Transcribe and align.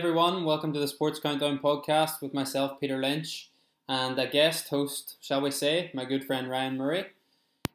everyone. 0.00 0.46
Welcome 0.46 0.72
to 0.72 0.80
the 0.80 0.88
Sports 0.88 1.20
Countdown 1.20 1.58
podcast 1.58 2.22
with 2.22 2.32
myself, 2.32 2.80
Peter 2.80 2.96
Lynch, 2.96 3.50
and 3.86 4.18
a 4.18 4.26
guest 4.26 4.70
host, 4.70 5.16
shall 5.20 5.42
we 5.42 5.50
say, 5.50 5.90
my 5.92 6.06
good 6.06 6.24
friend 6.24 6.48
Ryan 6.48 6.78
Murray. 6.78 7.00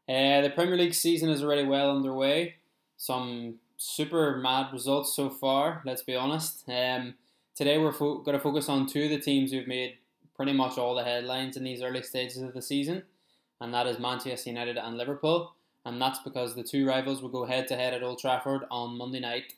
Uh, 0.09 0.41
the 0.41 0.51
Premier 0.55 0.75
League 0.75 0.95
season 0.95 1.29
is 1.29 1.43
already 1.43 1.67
well 1.67 1.95
underway. 1.95 2.55
Some 2.97 3.59
super 3.77 4.37
mad 4.37 4.73
results 4.73 5.15
so 5.15 5.29
far, 5.29 5.83
let's 5.85 6.01
be 6.01 6.15
honest. 6.15 6.67
Um, 6.67 7.13
today 7.53 7.77
we're 7.77 7.91
fo- 7.91 8.23
going 8.23 8.35
to 8.35 8.43
focus 8.43 8.69
on 8.69 8.87
two 8.87 9.03
of 9.03 9.11
the 9.11 9.19
teams 9.19 9.51
who've 9.51 9.67
made 9.67 9.97
pretty 10.35 10.53
much 10.53 10.79
all 10.79 10.95
the 10.95 11.03
headlines 11.03 11.57
in 11.57 11.63
these 11.63 11.83
early 11.83 12.01
stages 12.01 12.41
of 12.41 12.55
the 12.55 12.61
season, 12.63 13.03
and 13.61 13.71
that 13.71 13.85
is 13.85 13.99
Manchester 13.99 14.49
United 14.49 14.77
and 14.77 14.97
Liverpool. 14.97 15.53
And 15.85 16.01
that's 16.01 16.17
because 16.23 16.55
the 16.55 16.63
two 16.63 16.87
rivals 16.87 17.21
will 17.21 17.29
go 17.29 17.45
head 17.45 17.67
to 17.67 17.75
head 17.75 17.93
at 17.93 18.01
Old 18.01 18.17
Trafford 18.17 18.63
on 18.71 18.97
Monday 18.97 19.19
night 19.19 19.53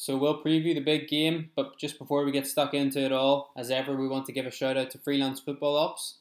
so 0.00 0.16
we'll 0.16 0.40
preview 0.44 0.76
the 0.76 0.80
big 0.80 1.08
game, 1.08 1.50
but 1.56 1.76
just 1.76 1.98
before 1.98 2.24
we 2.24 2.30
get 2.30 2.46
stuck 2.46 2.72
into 2.72 3.00
it 3.00 3.10
all, 3.10 3.50
as 3.56 3.68
ever, 3.72 3.96
we 3.96 4.06
want 4.06 4.26
to 4.26 4.32
give 4.32 4.46
a 4.46 4.50
shout 4.50 4.76
out 4.76 4.92
to 4.92 4.98
Freelance 4.98 5.40
Football 5.40 5.76
Ops. 5.76 6.20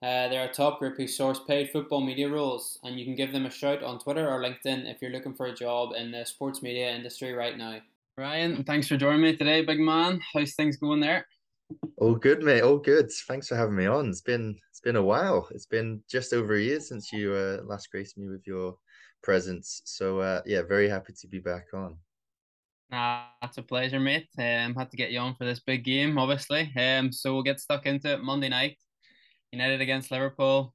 Uh, 0.00 0.28
they're 0.28 0.48
a 0.48 0.52
top 0.52 0.78
group 0.78 0.96
who 0.96 1.08
source 1.08 1.40
paid 1.40 1.70
football 1.70 2.00
media 2.00 2.28
roles, 2.28 2.78
and 2.84 2.96
you 2.96 3.04
can 3.04 3.16
give 3.16 3.32
them 3.32 3.44
a 3.44 3.50
shout 3.50 3.82
on 3.82 3.98
Twitter 3.98 4.30
or 4.30 4.40
LinkedIn 4.40 4.88
if 4.88 5.02
you're 5.02 5.10
looking 5.10 5.34
for 5.34 5.46
a 5.46 5.54
job 5.54 5.90
in 5.96 6.12
the 6.12 6.24
sports 6.24 6.62
media 6.62 6.88
industry 6.94 7.32
right 7.32 7.58
now. 7.58 7.80
Ryan, 8.16 8.62
thanks 8.62 8.86
for 8.86 8.96
joining 8.96 9.22
me 9.22 9.36
today, 9.36 9.64
big 9.64 9.80
man. 9.80 10.20
How's 10.32 10.54
things 10.54 10.76
going 10.76 11.00
there? 11.00 11.26
All 11.96 12.14
good, 12.14 12.44
mate. 12.44 12.62
All 12.62 12.78
good. 12.78 13.10
Thanks 13.26 13.48
for 13.48 13.56
having 13.56 13.74
me 13.74 13.86
on. 13.86 14.08
It's 14.08 14.20
been 14.20 14.56
it's 14.70 14.80
been 14.80 14.94
a 14.94 15.02
while. 15.02 15.48
It's 15.50 15.66
been 15.66 16.00
just 16.08 16.32
over 16.32 16.54
a 16.54 16.62
year 16.62 16.78
since 16.78 17.12
you 17.12 17.32
uh, 17.32 17.64
last 17.64 17.90
graced 17.90 18.18
me 18.18 18.28
with 18.28 18.46
your 18.46 18.76
presence. 19.24 19.82
So 19.84 20.20
uh, 20.20 20.42
yeah, 20.46 20.62
very 20.62 20.88
happy 20.88 21.12
to 21.12 21.26
be 21.26 21.40
back 21.40 21.64
on. 21.74 21.98
Nah, 22.90 23.24
that's 23.42 23.58
a 23.58 23.62
pleasure, 23.62 23.98
mate. 23.98 24.28
Um, 24.38 24.74
had 24.74 24.90
to 24.90 24.96
get 24.96 25.10
you 25.10 25.18
on 25.18 25.34
for 25.34 25.44
this 25.44 25.60
big 25.60 25.84
game, 25.84 26.18
obviously. 26.18 26.72
Um, 26.78 27.12
so 27.12 27.34
we'll 27.34 27.42
get 27.42 27.60
stuck 27.60 27.86
into 27.86 28.12
it 28.12 28.22
Monday 28.22 28.48
night. 28.48 28.76
United 29.52 29.80
against 29.80 30.10
Liverpool. 30.10 30.74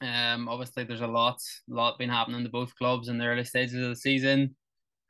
Um, 0.00 0.48
obviously 0.48 0.84
there's 0.84 1.00
a 1.00 1.06
lot, 1.06 1.38
lot 1.68 1.98
been 1.98 2.10
happening 2.10 2.42
to 2.44 2.50
both 2.50 2.74
clubs 2.76 3.08
in 3.08 3.18
the 3.18 3.26
early 3.26 3.44
stages 3.44 3.74
of 3.74 3.90
the 3.90 3.96
season. 3.96 4.56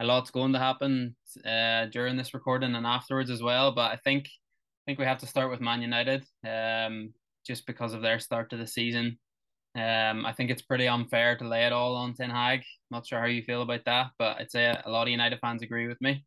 A 0.00 0.04
lot's 0.04 0.30
going 0.30 0.52
to 0.52 0.58
happen 0.58 1.16
uh 1.44 1.86
during 1.86 2.16
this 2.16 2.34
recording 2.34 2.74
and 2.74 2.86
afterwards 2.86 3.30
as 3.30 3.42
well. 3.42 3.72
But 3.72 3.92
I 3.92 3.96
think, 3.96 4.26
I 4.26 4.82
think 4.86 4.98
we 4.98 5.04
have 5.04 5.18
to 5.18 5.26
start 5.26 5.50
with 5.50 5.60
Man 5.60 5.82
United. 5.82 6.24
Um, 6.46 7.14
just 7.46 7.66
because 7.66 7.92
of 7.92 8.02
their 8.02 8.18
start 8.18 8.50
to 8.50 8.56
the 8.56 8.66
season. 8.66 9.18
Um, 9.76 10.24
I 10.24 10.32
think 10.32 10.50
it's 10.50 10.62
pretty 10.62 10.86
unfair 10.86 11.36
to 11.36 11.48
lay 11.48 11.66
it 11.66 11.72
all 11.72 11.96
on 11.96 12.14
Ten 12.14 12.30
Hag. 12.30 12.62
Not 12.90 13.06
sure 13.06 13.18
how 13.18 13.26
you 13.26 13.42
feel 13.42 13.62
about 13.62 13.84
that, 13.86 14.10
but 14.18 14.36
I'd 14.38 14.50
say 14.50 14.66
a 14.66 14.90
lot 14.90 15.02
of 15.02 15.08
United 15.08 15.40
fans 15.40 15.62
agree 15.62 15.88
with 15.88 16.00
me. 16.00 16.24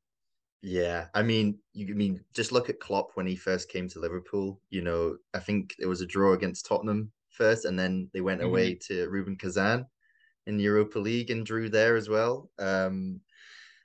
Yeah, 0.61 1.05
I 1.13 1.23
mean, 1.23 1.59
you 1.73 1.87
I 1.89 1.95
mean 1.95 2.19
just 2.33 2.51
look 2.51 2.69
at 2.69 2.79
Klopp 2.79 3.11
when 3.13 3.27
he 3.27 3.35
first 3.35 3.69
came 3.69 3.87
to 3.89 3.99
Liverpool. 3.99 4.59
You 4.69 4.81
know, 4.81 5.17
I 5.33 5.39
think 5.39 5.75
it 5.79 5.85
was 5.85 6.01
a 6.01 6.05
draw 6.05 6.33
against 6.33 6.65
Tottenham 6.65 7.11
first, 7.29 7.65
and 7.65 7.77
then 7.79 8.09
they 8.13 8.21
went 8.21 8.41
mm-hmm. 8.41 8.49
away 8.49 8.75
to 8.87 9.07
Rubin 9.07 9.37
Kazan 9.37 9.85
in 10.45 10.57
the 10.57 10.63
Europa 10.63 10.99
League 10.99 11.29
and 11.29 11.45
drew 11.45 11.69
there 11.69 11.95
as 11.95 12.09
well. 12.09 12.49
Um, 12.59 13.21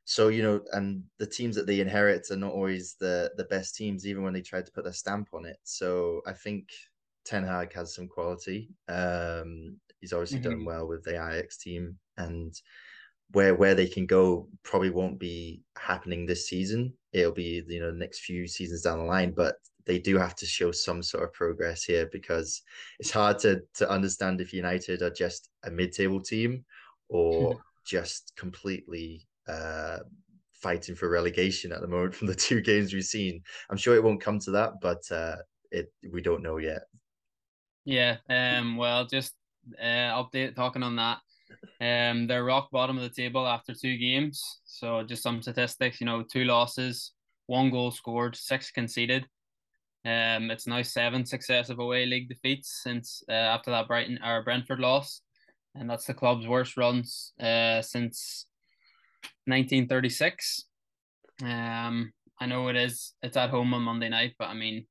so 0.05 0.29
you 0.29 0.43
know, 0.43 0.61
and 0.73 1.05
the 1.19 1.27
teams 1.27 1.55
that 1.57 1.67
they 1.67 1.81
inherit 1.81 2.27
are 2.31 2.37
not 2.37 2.53
always 2.53 2.97
the 2.99 3.31
the 3.37 3.45
best 3.45 3.77
teams, 3.77 4.07
even 4.07 4.23
when 4.23 4.33
they 4.33 4.43
tried 4.43 4.67
to 4.67 4.73
put 4.73 4.85
their 4.85 4.93
stamp 4.93 5.29
on 5.33 5.45
it. 5.45 5.59
So 5.63 6.23
I 6.27 6.33
think 6.33 6.69
Ten 7.25 7.45
Hag 7.45 7.73
has 7.75 7.95
some 7.95 8.09
quality. 8.09 8.71
Um, 8.89 9.77
he's 10.01 10.13
obviously 10.13 10.41
mm-hmm. 10.41 10.51
done 10.51 10.65
well 10.65 10.89
with 10.89 11.05
the 11.05 11.13
Ajax 11.13 11.59
team, 11.59 11.99
and 12.17 12.55
where 13.33 13.55
where 13.55 13.75
they 13.75 13.87
can 13.87 14.07
go 14.07 14.49
probably 14.63 14.91
won't 14.91 15.19
be 15.19 15.63
happening 15.77 16.27
this 16.27 16.49
season. 16.49 16.93
It'll 17.13 17.33
be 17.33 17.63
you 17.67 17.81
know 17.81 17.93
the 17.93 17.99
next 17.99 18.21
few 18.21 18.47
seasons 18.47 18.83
down 18.83 18.99
the 18.99 19.05
line, 19.05 19.33
but 19.33 19.57
they 19.87 19.99
do 19.99 20.17
have 20.17 20.35
to 20.37 20.47
show 20.47 20.71
some 20.71 21.03
sort 21.03 21.25
of 21.25 21.33
progress 21.33 21.85
here 21.85 22.09
because 22.13 22.63
it's 22.99 23.11
hard 23.11 23.39
to 23.41 23.63
to 23.75 23.91
understand 23.91 24.41
if 24.41 24.53
United 24.53 25.03
are 25.03 25.11
just 25.11 25.49
a 25.65 25.71
mid-table 25.71 26.21
team 26.21 26.65
or 27.09 27.61
just 27.85 28.33
completely 28.37 29.27
uh, 29.49 29.99
fighting 30.55 30.95
for 30.95 31.11
relegation 31.11 31.73
at 31.73 31.81
the 31.81 31.89
moment 31.89 32.15
from 32.15 32.29
the 32.29 32.35
two 32.47 32.61
games 32.61 32.93
we've 32.93 33.05
seen. 33.05 33.43
I'm 33.71 33.77
sure 33.77 33.97
it 33.97 34.05
won't 34.05 34.21
come 34.21 34.39
to 34.41 34.51
that, 34.53 34.75
but 34.81 35.03
uh, 35.11 35.37
it 35.71 35.93
we 36.13 36.23
don't 36.23 36.43
know 36.43 36.59
yet. 36.59 36.83
Yeah. 37.85 38.17
Um. 38.29 38.77
Well, 38.77 39.07
just 39.07 39.35
uh, 39.81 40.23
update 40.23 40.55
talking 40.55 40.83
on 40.83 40.97
that. 40.97 41.19
Um, 41.81 42.27
they're 42.27 42.45
rock 42.45 42.71
bottom 42.71 42.97
of 42.97 43.03
the 43.03 43.11
table 43.23 43.47
after 43.47 43.75
two 43.75 43.97
games. 43.97 44.61
So 44.65 45.03
just 45.03 45.23
some 45.23 45.43
statistics. 45.43 46.01
You 46.01 46.07
know, 46.07 46.23
two 46.23 46.45
losses, 46.45 47.13
one 47.47 47.71
goal 47.71 47.91
scored, 47.91 48.37
six 48.37 48.71
conceded. 48.71 49.27
Um, 50.05 50.51
it's 50.51 50.67
now 50.67 50.83
seven 50.83 51.25
successive 51.25 51.79
away 51.79 52.07
league 52.07 52.29
defeats 52.29 52.81
since 52.83 53.23
uh, 53.29 53.33
after 53.33 53.71
that 53.71 53.87
Brighton 53.87 54.19
or 54.25 54.43
Brentford 54.43 54.81
loss, 54.81 55.21
and 55.77 55.89
that's 55.89 56.07
the 56.07 56.15
club's 56.15 56.47
worst 56.47 56.77
runs 56.77 57.33
uh 57.41 57.83
since 57.83 58.47
1936. 59.47 60.65
Um, 61.45 62.13
I 62.41 62.47
know 62.47 62.67
it 62.69 62.77
is. 62.77 63.15
It's 63.23 63.37
at 63.37 63.51
home 63.51 63.75
on 63.75 63.83
Monday 63.83 64.09
night, 64.09 64.35
but 64.39 64.49
I 64.49 64.55
mean, 64.55 64.87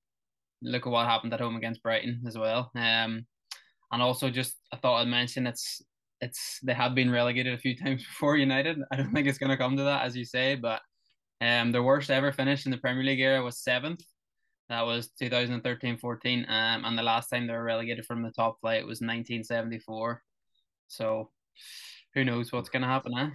look 0.61 0.85
at 0.85 0.91
what 0.91 1.07
happened 1.07 1.33
at 1.33 1.39
home 1.39 1.55
against 1.55 1.83
Brighton 1.83 2.21
as 2.27 2.37
well. 2.37 2.71
Um, 2.75 3.25
and 3.91 4.01
also 4.01 4.29
just 4.29 4.55
I 4.73 4.77
thought 4.77 5.01
I'd 5.01 5.07
mention 5.07 5.47
it's 5.47 5.81
it's 6.21 6.59
they 6.63 6.73
have 6.73 6.95
been 6.95 7.11
relegated 7.11 7.53
a 7.53 7.57
few 7.57 7.75
times 7.83 8.03
before 8.03 8.37
United. 8.37 8.77
I 8.91 8.95
don't 8.97 9.13
think 9.13 9.27
it's 9.27 9.37
going 9.37 9.49
to 9.49 9.57
come 9.57 9.75
to 9.77 9.83
that, 9.83 10.03
as 10.03 10.15
you 10.15 10.25
say, 10.25 10.55
but 10.55 10.81
um, 11.41 11.71
their 11.71 11.83
worst 11.83 12.11
ever 12.11 12.31
finish 12.31 12.65
in 12.65 12.71
the 12.71 12.77
Premier 12.77 13.03
League 13.03 13.19
era 13.19 13.43
was 13.43 13.63
seventh. 13.63 14.01
That 14.69 14.85
was 14.85 15.09
2013-14, 15.21 16.49
um, 16.49 16.85
and 16.85 16.97
the 16.97 17.03
last 17.03 17.27
time 17.27 17.45
they 17.45 17.51
were 17.51 17.63
relegated 17.63 18.05
from 18.05 18.23
the 18.23 18.31
top 18.31 18.61
flight 18.61 18.83
was 18.83 19.01
1974. 19.01 20.21
So, 20.87 21.29
who 22.13 22.23
knows 22.23 22.53
what's 22.53 22.69
going 22.69 22.83
to 22.83 22.87
happen, 22.87 23.11
huh? 23.11 23.29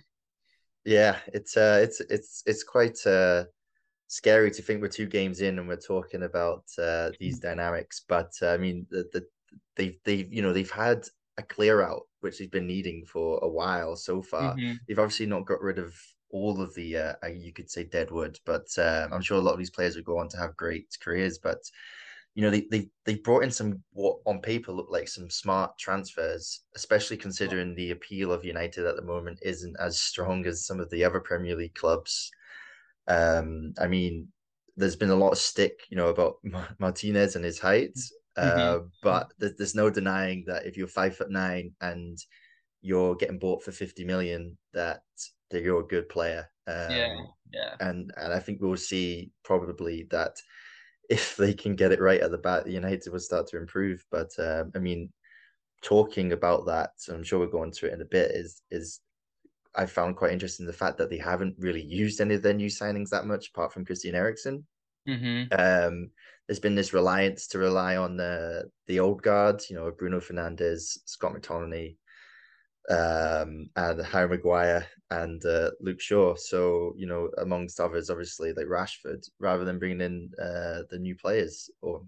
Yeah, 0.86 1.18
it's 1.34 1.56
uh, 1.56 1.80
it's 1.82 2.00
it's 2.00 2.42
it's 2.46 2.62
quite 2.62 2.96
uh, 3.06 3.44
scary 4.08 4.50
to 4.50 4.62
think 4.62 4.80
we're 4.80 4.88
two 4.88 5.06
games 5.06 5.40
in 5.40 5.58
and 5.58 5.68
we're 5.68 5.76
talking 5.76 6.22
about 6.22 6.64
uh, 6.78 7.10
these 7.18 7.38
dynamics. 7.38 8.02
But 8.08 8.32
uh, 8.42 8.48
I 8.48 8.56
mean, 8.56 8.86
the, 8.90 9.08
the 9.12 9.26
they've 9.76 9.98
they've 10.04 10.32
you 10.32 10.42
know 10.42 10.52
they've 10.52 10.70
had 10.70 11.06
a 11.38 11.42
clear 11.42 11.82
out 11.82 12.02
which 12.20 12.38
they've 12.38 12.50
been 12.50 12.66
needing 12.66 13.04
for 13.04 13.38
a 13.42 13.48
while 13.48 13.96
so 13.96 14.22
far. 14.22 14.54
Mm-hmm. 14.54 14.74
They've 14.86 14.98
obviously 14.98 15.26
not 15.26 15.46
got 15.46 15.60
rid 15.60 15.78
of 15.78 15.94
all 16.30 16.60
of 16.60 16.74
the 16.74 16.96
uh, 16.96 17.14
you 17.28 17.52
could 17.52 17.70
say 17.70 17.84
deadwood, 17.84 18.38
but 18.44 18.66
uh, 18.78 19.08
I'm 19.12 19.22
sure 19.22 19.38
a 19.38 19.40
lot 19.40 19.52
of 19.52 19.58
these 19.58 19.70
players 19.70 19.96
will 19.96 20.02
go 20.02 20.18
on 20.18 20.28
to 20.30 20.38
have 20.38 20.56
great 20.56 20.86
careers. 21.00 21.38
But 21.38 21.58
you 22.34 22.42
know 22.42 22.50
they 22.50 22.66
they 22.70 22.88
they 23.04 23.16
brought 23.16 23.44
in 23.44 23.50
some 23.50 23.82
what 23.92 24.18
on 24.26 24.40
paper 24.40 24.72
look 24.72 24.88
like 24.90 25.08
some 25.08 25.30
smart 25.30 25.76
transfers, 25.78 26.60
especially 26.74 27.16
considering 27.16 27.74
the 27.74 27.92
appeal 27.92 28.32
of 28.32 28.44
United 28.44 28.84
at 28.84 28.96
the 28.96 29.02
moment 29.02 29.38
isn't 29.42 29.76
as 29.80 30.00
strong 30.00 30.46
as 30.46 30.66
some 30.66 30.80
of 30.80 30.90
the 30.90 31.04
other 31.04 31.20
Premier 31.20 31.56
League 31.56 31.74
clubs. 31.74 32.30
Um, 33.08 33.74
I 33.78 33.86
mean, 33.86 34.28
there's 34.76 34.96
been 34.96 35.10
a 35.10 35.16
lot 35.16 35.32
of 35.32 35.38
stick, 35.38 35.80
you 35.88 35.96
know, 35.96 36.08
about 36.08 36.36
Martinez 36.78 37.36
and 37.36 37.44
his 37.44 37.58
height, 37.58 37.96
mm-hmm. 38.38 38.58
uh, 38.58 38.86
but 39.02 39.32
there's, 39.38 39.56
there's 39.56 39.74
no 39.74 39.90
denying 39.90 40.44
that 40.46 40.66
if 40.66 40.76
you're 40.76 40.88
five 40.88 41.16
foot 41.16 41.30
nine 41.30 41.72
and 41.80 42.18
you're 42.82 43.16
getting 43.16 43.38
bought 43.38 43.62
for 43.62 43.72
50 43.72 44.04
million, 44.04 44.56
that 44.72 45.02
that 45.50 45.62
you're 45.62 45.80
a 45.80 45.86
good 45.86 46.08
player. 46.08 46.48
Um, 46.66 46.90
yeah, 46.90 47.16
yeah. 47.52 47.74
And 47.80 48.12
and 48.16 48.32
I 48.32 48.38
think 48.38 48.60
we'll 48.60 48.76
see 48.76 49.30
probably 49.44 50.06
that 50.10 50.36
if 51.10 51.36
they 51.36 51.54
can 51.54 51.76
get 51.76 51.92
it 51.92 52.00
right 52.00 52.20
at 52.20 52.30
the 52.30 52.38
bat, 52.38 52.66
United 52.66 53.12
will 53.12 53.20
start 53.20 53.46
to 53.48 53.56
improve. 53.56 54.04
But 54.10 54.30
um, 54.38 54.72
I 54.74 54.78
mean, 54.78 55.12
talking 55.82 56.32
about 56.32 56.66
that, 56.66 56.90
I'm 57.08 57.22
sure 57.22 57.38
we'll 57.38 57.48
go 57.48 57.62
into 57.62 57.86
it 57.86 57.92
in 57.92 58.00
a 58.00 58.06
bit. 58.06 58.32
Is 58.32 58.62
is 58.70 59.00
I 59.76 59.86
found 59.86 60.16
quite 60.16 60.32
interesting 60.32 60.66
the 60.66 60.72
fact 60.72 60.98
that 60.98 61.10
they 61.10 61.18
haven't 61.18 61.56
really 61.58 61.82
used 61.82 62.20
any 62.20 62.34
of 62.34 62.42
their 62.42 62.54
new 62.54 62.68
signings 62.68 63.10
that 63.10 63.26
much, 63.26 63.48
apart 63.48 63.72
from 63.72 63.84
Christian 63.84 64.14
Eriksen. 64.14 64.66
Mm-hmm. 65.08 65.52
Um, 65.52 66.10
there's 66.46 66.60
been 66.60 66.74
this 66.74 66.92
reliance 66.92 67.46
to 67.48 67.58
rely 67.58 67.96
on 67.96 68.16
the 68.16 68.70
the 68.86 69.00
old 69.00 69.22
guard, 69.22 69.62
you 69.68 69.76
know, 69.76 69.90
Bruno 69.90 70.20
Fernandes, 70.20 70.98
Scott 71.04 71.34
McTominay, 71.34 71.96
um, 72.88 73.68
and 73.76 74.04
Harry 74.04 74.28
Maguire 74.28 74.86
and 75.10 75.44
uh, 75.44 75.70
Luke 75.80 76.00
Shaw. 76.00 76.34
So 76.36 76.94
you 76.96 77.06
know, 77.06 77.28
amongst 77.38 77.80
others, 77.80 78.10
obviously 78.10 78.52
like 78.52 78.66
Rashford, 78.66 79.28
rather 79.38 79.64
than 79.64 79.78
bringing 79.78 80.00
in 80.00 80.30
uh, 80.40 80.82
the 80.90 80.98
new 80.98 81.16
players 81.16 81.70
or 81.82 82.02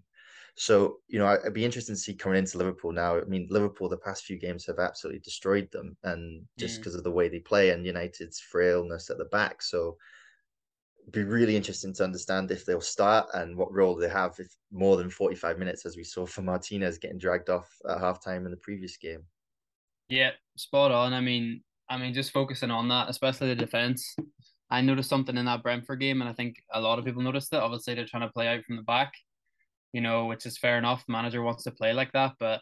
so, 0.59 0.97
you 1.07 1.21
know, 1.21 1.27
I, 1.27 1.39
would 1.45 1.55
be 1.55 1.65
interesting 1.65 1.95
to 1.95 2.01
see 2.01 2.15
coming 2.15 2.39
into 2.39 2.59
Liverpool 2.59 2.91
now. 2.91 3.17
I 3.17 3.25
mean, 3.25 3.47
Liverpool, 3.49 3.89
the 3.89 3.97
past 3.97 4.25
few 4.25 4.37
games 4.37 4.67
have 4.67 4.81
absolutely 4.81 5.21
destroyed 5.21 5.71
them, 5.71 5.97
and 6.03 6.43
just 6.59 6.79
because 6.79 6.95
mm. 6.95 6.99
of 6.99 7.05
the 7.05 7.13
way 7.13 7.29
they 7.29 7.39
play 7.39 7.71
and 7.71 7.87
United's 7.87 8.41
frailness 8.41 9.09
at 9.09 9.19
the 9.19 9.27
back. 9.27 9.63
So, 9.63 9.97
it'd 11.03 11.13
be 11.13 11.23
really 11.23 11.57
interesting 11.57 11.95
to 11.95 12.05
understand 12.05 12.51
if 12.51 12.67
they'll 12.67 12.81
start 12.81 13.29
and 13.35 13.57
what 13.57 13.73
role 13.73 13.95
they 13.95 14.09
have 14.09 14.35
if 14.41 14.49
more 14.73 14.97
than 14.97 15.09
45 15.09 15.59
minutes, 15.59 15.87
as 15.87 15.97
we 15.97 16.03
saw 16.03 16.27
for 16.27 16.43
Martinez 16.43 16.99
getting 16.99 17.19
dragged 17.19 17.51
off 17.51 17.71
at 17.89 17.99
halftime 17.99 18.45
in 18.45 18.51
the 18.51 18.57
previous 18.57 18.97
game. 18.97 19.23
Yeah, 20.09 20.33
spot 20.57 20.91
on. 20.91 21.15
I 21.15 21.21
mean, 21.21 21.63
I 21.89 21.99
mean, 21.99 22.13
just 22.15 22.33
focusing 22.33 22.73
on 22.73 22.89
that, 22.89 23.09
especially 23.09 23.49
the 23.49 23.55
defense. 23.55 24.17
I 24.71 24.81
noticed 24.81 25.09
something 25.09 25.37
in 25.37 25.47
that 25.47 25.63
Brentford 25.63 26.01
game, 26.01 26.21
and 26.21 26.29
I 26.29 26.33
think 26.33 26.57
a 26.75 26.81
lot 26.81 26.99
of 26.99 27.05
people 27.05 27.23
noticed 27.23 27.53
it. 27.53 27.61
Obviously, 27.61 27.95
they're 27.95 28.07
trying 28.07 28.27
to 28.27 28.33
play 28.33 28.49
out 28.49 28.65
from 28.65 28.77
the 28.77 28.83
back, 28.83 29.13
you 29.93 30.01
know, 30.01 30.27
which 30.27 30.47
is 30.47 30.59
fair 30.59 30.79
enough. 30.79 31.05
Manager 31.09 31.43
wants 31.43 31.65
to 31.65 31.71
play 31.71 31.93
like 31.93 32.13
that, 32.13 32.35
but 32.39 32.61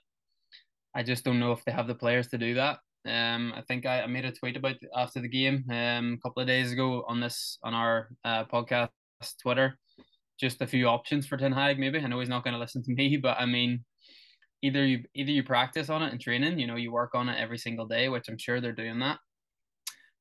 I 0.95 1.03
just 1.03 1.25
don't 1.25 1.41
know 1.41 1.53
if 1.53 1.65
they 1.65 1.73
have 1.73 1.87
the 1.87 1.95
players 1.95 2.29
to 2.29 2.39
do 2.39 2.55
that. 2.55 2.79
Um, 3.07 3.53
I 3.55 3.63
think 3.63 3.87
I, 3.87 4.03
I 4.03 4.07
made 4.07 4.25
a 4.25 4.33
tweet 4.33 4.57
about 4.57 4.77
after 4.97 5.21
the 5.21 5.29
game 5.29 5.65
um, 5.71 6.19
a 6.19 6.23
couple 6.23 6.41
of 6.41 6.49
days 6.49 6.73
ago 6.73 7.05
on 7.07 7.21
this 7.21 7.59
on 7.63 7.75
our 7.75 8.09
uh, 8.25 8.45
podcast 8.45 8.89
Twitter, 9.41 9.79
just 10.41 10.61
a 10.61 10.67
few 10.67 10.89
options 10.89 11.27
for 11.27 11.37
Ten 11.37 11.53
Hag. 11.53 11.79
Maybe 11.79 11.99
I 11.99 12.07
know 12.07 12.19
he's 12.19 12.29
not 12.29 12.45
going 12.45 12.55
to 12.55 12.61
listen 12.61 12.83
to 12.85 12.93
me, 12.95 13.17
but 13.17 13.37
I 13.39 13.47
mean, 13.47 13.85
either 14.63 14.85
you 14.85 15.05
either 15.15 15.31
you 15.31 15.43
practice 15.43 15.91
on 15.91 16.03
it 16.03 16.13
in 16.13 16.19
training, 16.19 16.59
you 16.59 16.67
know, 16.67 16.77
you 16.77 16.91
work 16.91 17.15
on 17.15 17.29
it 17.29 17.39
every 17.39 17.59
single 17.59 17.87
day, 17.87 18.09
which 18.09 18.29
I'm 18.29 18.39
sure 18.39 18.61
they're 18.61 18.73
doing 18.73 18.99
that. 19.01 19.19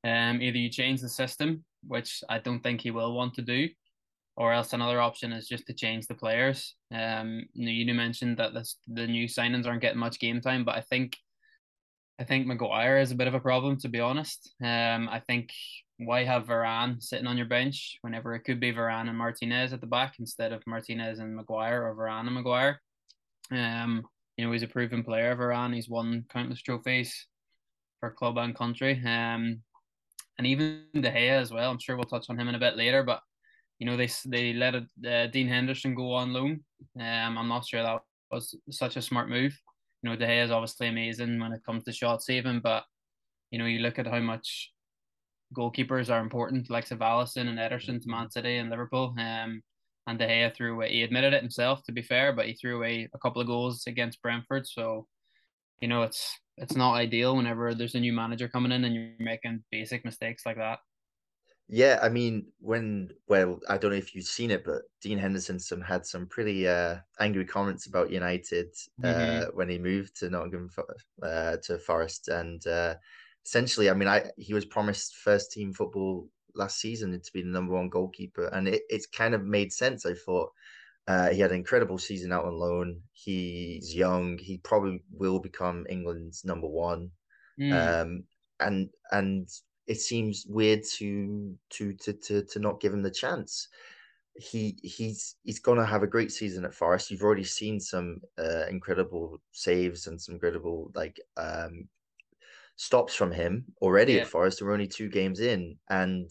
Um, 0.04 0.42
either 0.42 0.57
you 0.57 0.69
change 0.69 1.02
the 1.02 1.10
system, 1.10 1.63
which 1.88 2.24
I 2.30 2.38
don't 2.38 2.62
think 2.62 2.81
he 2.81 2.92
will 2.92 3.16
want 3.16 3.34
to 3.36 3.42
do, 3.42 3.69
or 4.37 4.51
else 4.51 4.73
another 4.73 4.99
option 4.99 5.31
is 5.31 5.47
just 5.47 5.65
to 5.67 5.73
change 5.73 6.07
the 6.07 6.15
players. 6.15 6.75
Um, 6.93 7.45
you 7.53 7.93
mentioned 7.93 8.37
that 8.37 8.53
this, 8.53 8.77
the 8.87 9.07
new 9.07 9.27
signings 9.27 9.65
aren't 9.65 9.81
getting 9.81 9.99
much 9.99 10.19
game 10.19 10.41
time, 10.41 10.65
but 10.65 10.75
I 10.75 10.81
think 10.81 11.17
I 12.17 12.23
think 12.23 12.47
Maguire 12.47 12.97
is 12.99 13.11
a 13.11 13.15
bit 13.15 13.27
of 13.27 13.33
a 13.33 13.39
problem 13.39 13.77
to 13.79 13.89
be 13.89 13.99
honest. 13.99 14.53
Um, 14.63 15.09
I 15.09 15.21
think 15.27 15.51
why 15.97 16.23
have 16.23 16.47
Varane 16.47 17.01
sitting 17.01 17.27
on 17.27 17.37
your 17.37 17.45
bench 17.45 17.97
whenever 18.01 18.35
it 18.35 18.41
could 18.41 18.59
be 18.59 18.73
Varane 18.73 19.09
and 19.09 19.17
Martinez 19.17 19.73
at 19.73 19.81
the 19.81 19.87
back 19.87 20.15
instead 20.19 20.51
of 20.51 20.65
Martinez 20.65 21.19
and 21.19 21.35
Maguire 21.35 21.83
or 21.83 21.95
Varane 21.95 22.27
and 22.27 22.35
Maguire. 22.35 22.81
Um, 23.51 24.05
you 24.37 24.45
know 24.45 24.51
he's 24.51 24.63
a 24.63 24.67
proven 24.67 25.03
player. 25.03 25.35
Varane, 25.35 25.75
he's 25.75 25.89
won 25.89 26.25
countless 26.29 26.61
trophies 26.61 27.27
for 27.99 28.11
club 28.11 28.37
and 28.37 28.55
country. 28.55 29.01
Um, 29.05 29.61
and 30.37 30.45
even 30.45 30.83
De 30.93 31.09
Gea 31.09 31.29
as 31.29 31.51
well. 31.51 31.71
I'm 31.71 31.79
sure 31.79 31.95
we'll 31.95 32.05
touch 32.05 32.25
on 32.29 32.37
him 32.37 32.49
in 32.49 32.55
a 32.55 32.59
bit 32.59 32.75
later, 32.75 33.03
but 33.03 33.21
you 33.80 33.86
know 33.86 33.98
they 33.98 34.10
they 34.25 34.54
let 34.54 34.75
uh, 34.75 35.27
Dean 35.27 35.48
Henderson 35.48 35.95
go 35.95 36.13
on 36.13 36.33
loan. 36.33 36.63
Um, 37.00 37.38
I'm 37.38 37.48
not 37.48 37.66
sure 37.66 37.83
that 37.83 38.01
was 38.31 38.56
such 38.69 38.95
a 38.95 39.01
smart 39.01 39.30
move. 39.30 39.57
You 40.01 40.10
know, 40.10 40.16
De 40.16 40.25
Gea 40.25 40.45
is 40.45 40.51
obviously 40.51 40.88
amazing 40.88 41.39
when 41.39 41.51
it 41.51 41.66
comes 41.66 41.83
to 41.86 41.92
shot 41.92 42.22
saving, 42.22 42.62
but 42.62 42.83
you 43.51 43.60
know, 43.60 43.66
you 43.66 43.80
look 43.80 44.00
at 44.00 44.07
how 44.07 44.19
much 44.19 44.72
goalkeepers 45.56 46.10
are 46.10 46.19
important, 46.19 46.69
like 46.69 46.89
of 46.92 47.00
Alisson 47.00 47.48
and 47.48 47.57
Ederson 47.57 48.01
to 48.01 48.10
Man 48.10 48.30
City 48.30 48.57
and 48.57 48.69
Liverpool. 48.69 49.16
Um, 49.18 49.62
and 50.07 50.19
De 50.19 50.28
Gea 50.28 50.56
threw 50.56 50.74
away. 50.74 50.92
He 50.92 51.04
admitted 51.04 51.33
it 51.33 51.42
himself, 51.42 51.83
to 51.83 51.92
be 51.92 52.01
fair, 52.01 52.31
but 52.33 52.45
he 52.45 52.54
threw 52.54 52.78
away 52.78 53.10
a 53.13 53.19
couple 53.19 53.42
of 53.42 53.48
goals 53.48 53.88
against 53.88 54.21
Brentford. 54.21 54.68
So, 54.68 55.07
you 55.81 55.88
know, 55.88 56.04
it's 56.04 56.38
it's 56.57 56.75
not 56.75 56.94
ideal 56.94 57.36
whenever 57.36 57.74
there's 57.74 57.95
a 57.95 58.00
new 58.00 58.13
manager 58.13 58.48
coming 58.48 58.71
in 58.71 58.86
and 58.86 58.95
you're 58.95 59.12
making 59.19 59.63
basic 59.71 60.06
mistakes 60.06 60.45
like 60.45 60.57
that. 60.57 60.80
Yeah, 61.67 62.00
I 62.01 62.09
mean, 62.09 62.45
when 62.59 63.09
well, 63.27 63.59
I 63.67 63.77
don't 63.77 63.91
know 63.91 63.97
if 63.97 64.13
you've 64.13 64.25
seen 64.25 64.51
it, 64.51 64.63
but 64.63 64.83
Dean 65.01 65.17
Henderson 65.17 65.59
some 65.59 65.81
had 65.81 66.06
some 66.06 66.27
pretty 66.27 66.67
uh, 66.67 66.97
angry 67.19 67.45
comments 67.45 67.88
about 67.88 68.12
United 68.12 68.67
uh, 69.03 69.07
mm-hmm. 69.07 69.57
when 69.57 69.69
he 69.69 69.79
moved 69.79 70.15
to 70.17 70.29
Nottingham 70.29 70.69
uh, 71.23 71.57
to 71.63 71.79
Forest, 71.79 72.27
and 72.27 72.65
uh, 72.67 72.94
essentially, 73.45 73.89
I 73.89 73.94
mean, 73.94 74.07
I 74.07 74.29
he 74.38 74.53
was 74.53 74.65
promised 74.65 75.15
first 75.15 75.51
team 75.51 75.73
football 75.73 76.29
last 76.53 76.79
season 76.79 77.19
to 77.19 77.33
be 77.33 77.41
the 77.41 77.50
number 77.50 77.73
one 77.73 77.89
goalkeeper, 77.89 78.45
and 78.47 78.68
it, 78.68 78.83
it's 78.89 79.07
kind 79.07 79.33
of 79.33 79.44
made 79.44 79.73
sense. 79.73 80.06
I 80.06 80.13
thought 80.13 80.51
uh, 81.07 81.29
he 81.29 81.39
had 81.39 81.50
an 81.50 81.57
incredible 81.57 81.97
season 81.97 82.31
out 82.31 82.45
on 82.45 82.53
loan. 82.53 83.01
He's 83.11 83.94
young. 83.94 84.38
He 84.38 84.59
probably 84.59 85.03
will 85.11 85.39
become 85.39 85.88
England's 85.89 86.45
number 86.45 86.68
one. 86.68 87.09
Mm. 87.59 88.01
Um, 88.01 88.23
and 88.59 88.89
and 89.11 89.50
it 89.87 89.99
seems 89.99 90.45
weird 90.47 90.83
to 90.97 91.55
to 91.71 91.93
to 91.93 92.13
to, 92.13 92.43
to 92.43 92.59
not 92.59 92.79
give 92.79 92.93
him 92.93 93.03
the 93.03 93.11
chance. 93.11 93.67
He 94.37 94.77
he's 94.83 95.35
he's 95.43 95.59
gonna 95.59 95.85
have 95.85 96.03
a 96.03 96.07
great 96.07 96.31
season 96.31 96.65
at 96.65 96.73
Forest. 96.73 97.11
You've 97.11 97.23
already 97.23 97.43
seen 97.43 97.79
some 97.79 98.21
uh, 98.37 98.65
incredible 98.69 99.39
saves 99.51 100.07
and 100.07 100.19
some 100.19 100.35
incredible 100.35 100.91
like 100.93 101.19
um, 101.37 101.87
stops 102.75 103.15
from 103.15 103.31
him 103.31 103.65
already 103.81 104.13
yeah. 104.13 104.21
at 104.21 104.27
Forest. 104.27 104.61
We're 104.61 104.73
only 104.73 104.87
two 104.87 105.09
games 105.09 105.39
in, 105.39 105.77
and 105.89 106.29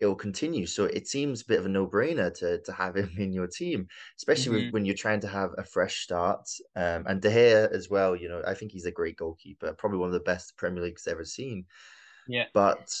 it 0.00 0.06
will 0.06 0.14
continue. 0.14 0.66
So 0.66 0.84
it 0.84 1.08
seems 1.08 1.40
a 1.42 1.46
bit 1.46 1.58
of 1.58 1.66
a 1.66 1.70
no-brainer 1.70 2.32
to 2.38 2.60
to 2.60 2.72
have 2.72 2.96
him 2.96 3.10
in 3.18 3.32
your 3.32 3.46
team, 3.46 3.88
especially 4.18 4.62
mm-hmm. 4.62 4.70
when 4.72 4.84
you're 4.84 4.94
trying 4.94 5.20
to 5.20 5.28
have 5.28 5.50
a 5.56 5.64
fresh 5.64 6.02
start. 6.02 6.48
Um, 6.76 7.06
and 7.06 7.22
De 7.22 7.30
Gea 7.30 7.72
as 7.72 7.88
well. 7.88 8.14
You 8.14 8.28
know, 8.28 8.42
I 8.46 8.54
think 8.54 8.72
he's 8.72 8.86
a 8.86 8.90
great 8.90 9.16
goalkeeper, 9.16 9.72
probably 9.72 9.98
one 9.98 10.08
of 10.08 10.14
the 10.14 10.20
best 10.20 10.56
Premier 10.56 10.82
League's 10.82 11.06
ever 11.06 11.24
seen. 11.24 11.64
Yeah. 12.28 12.44
But 12.54 12.94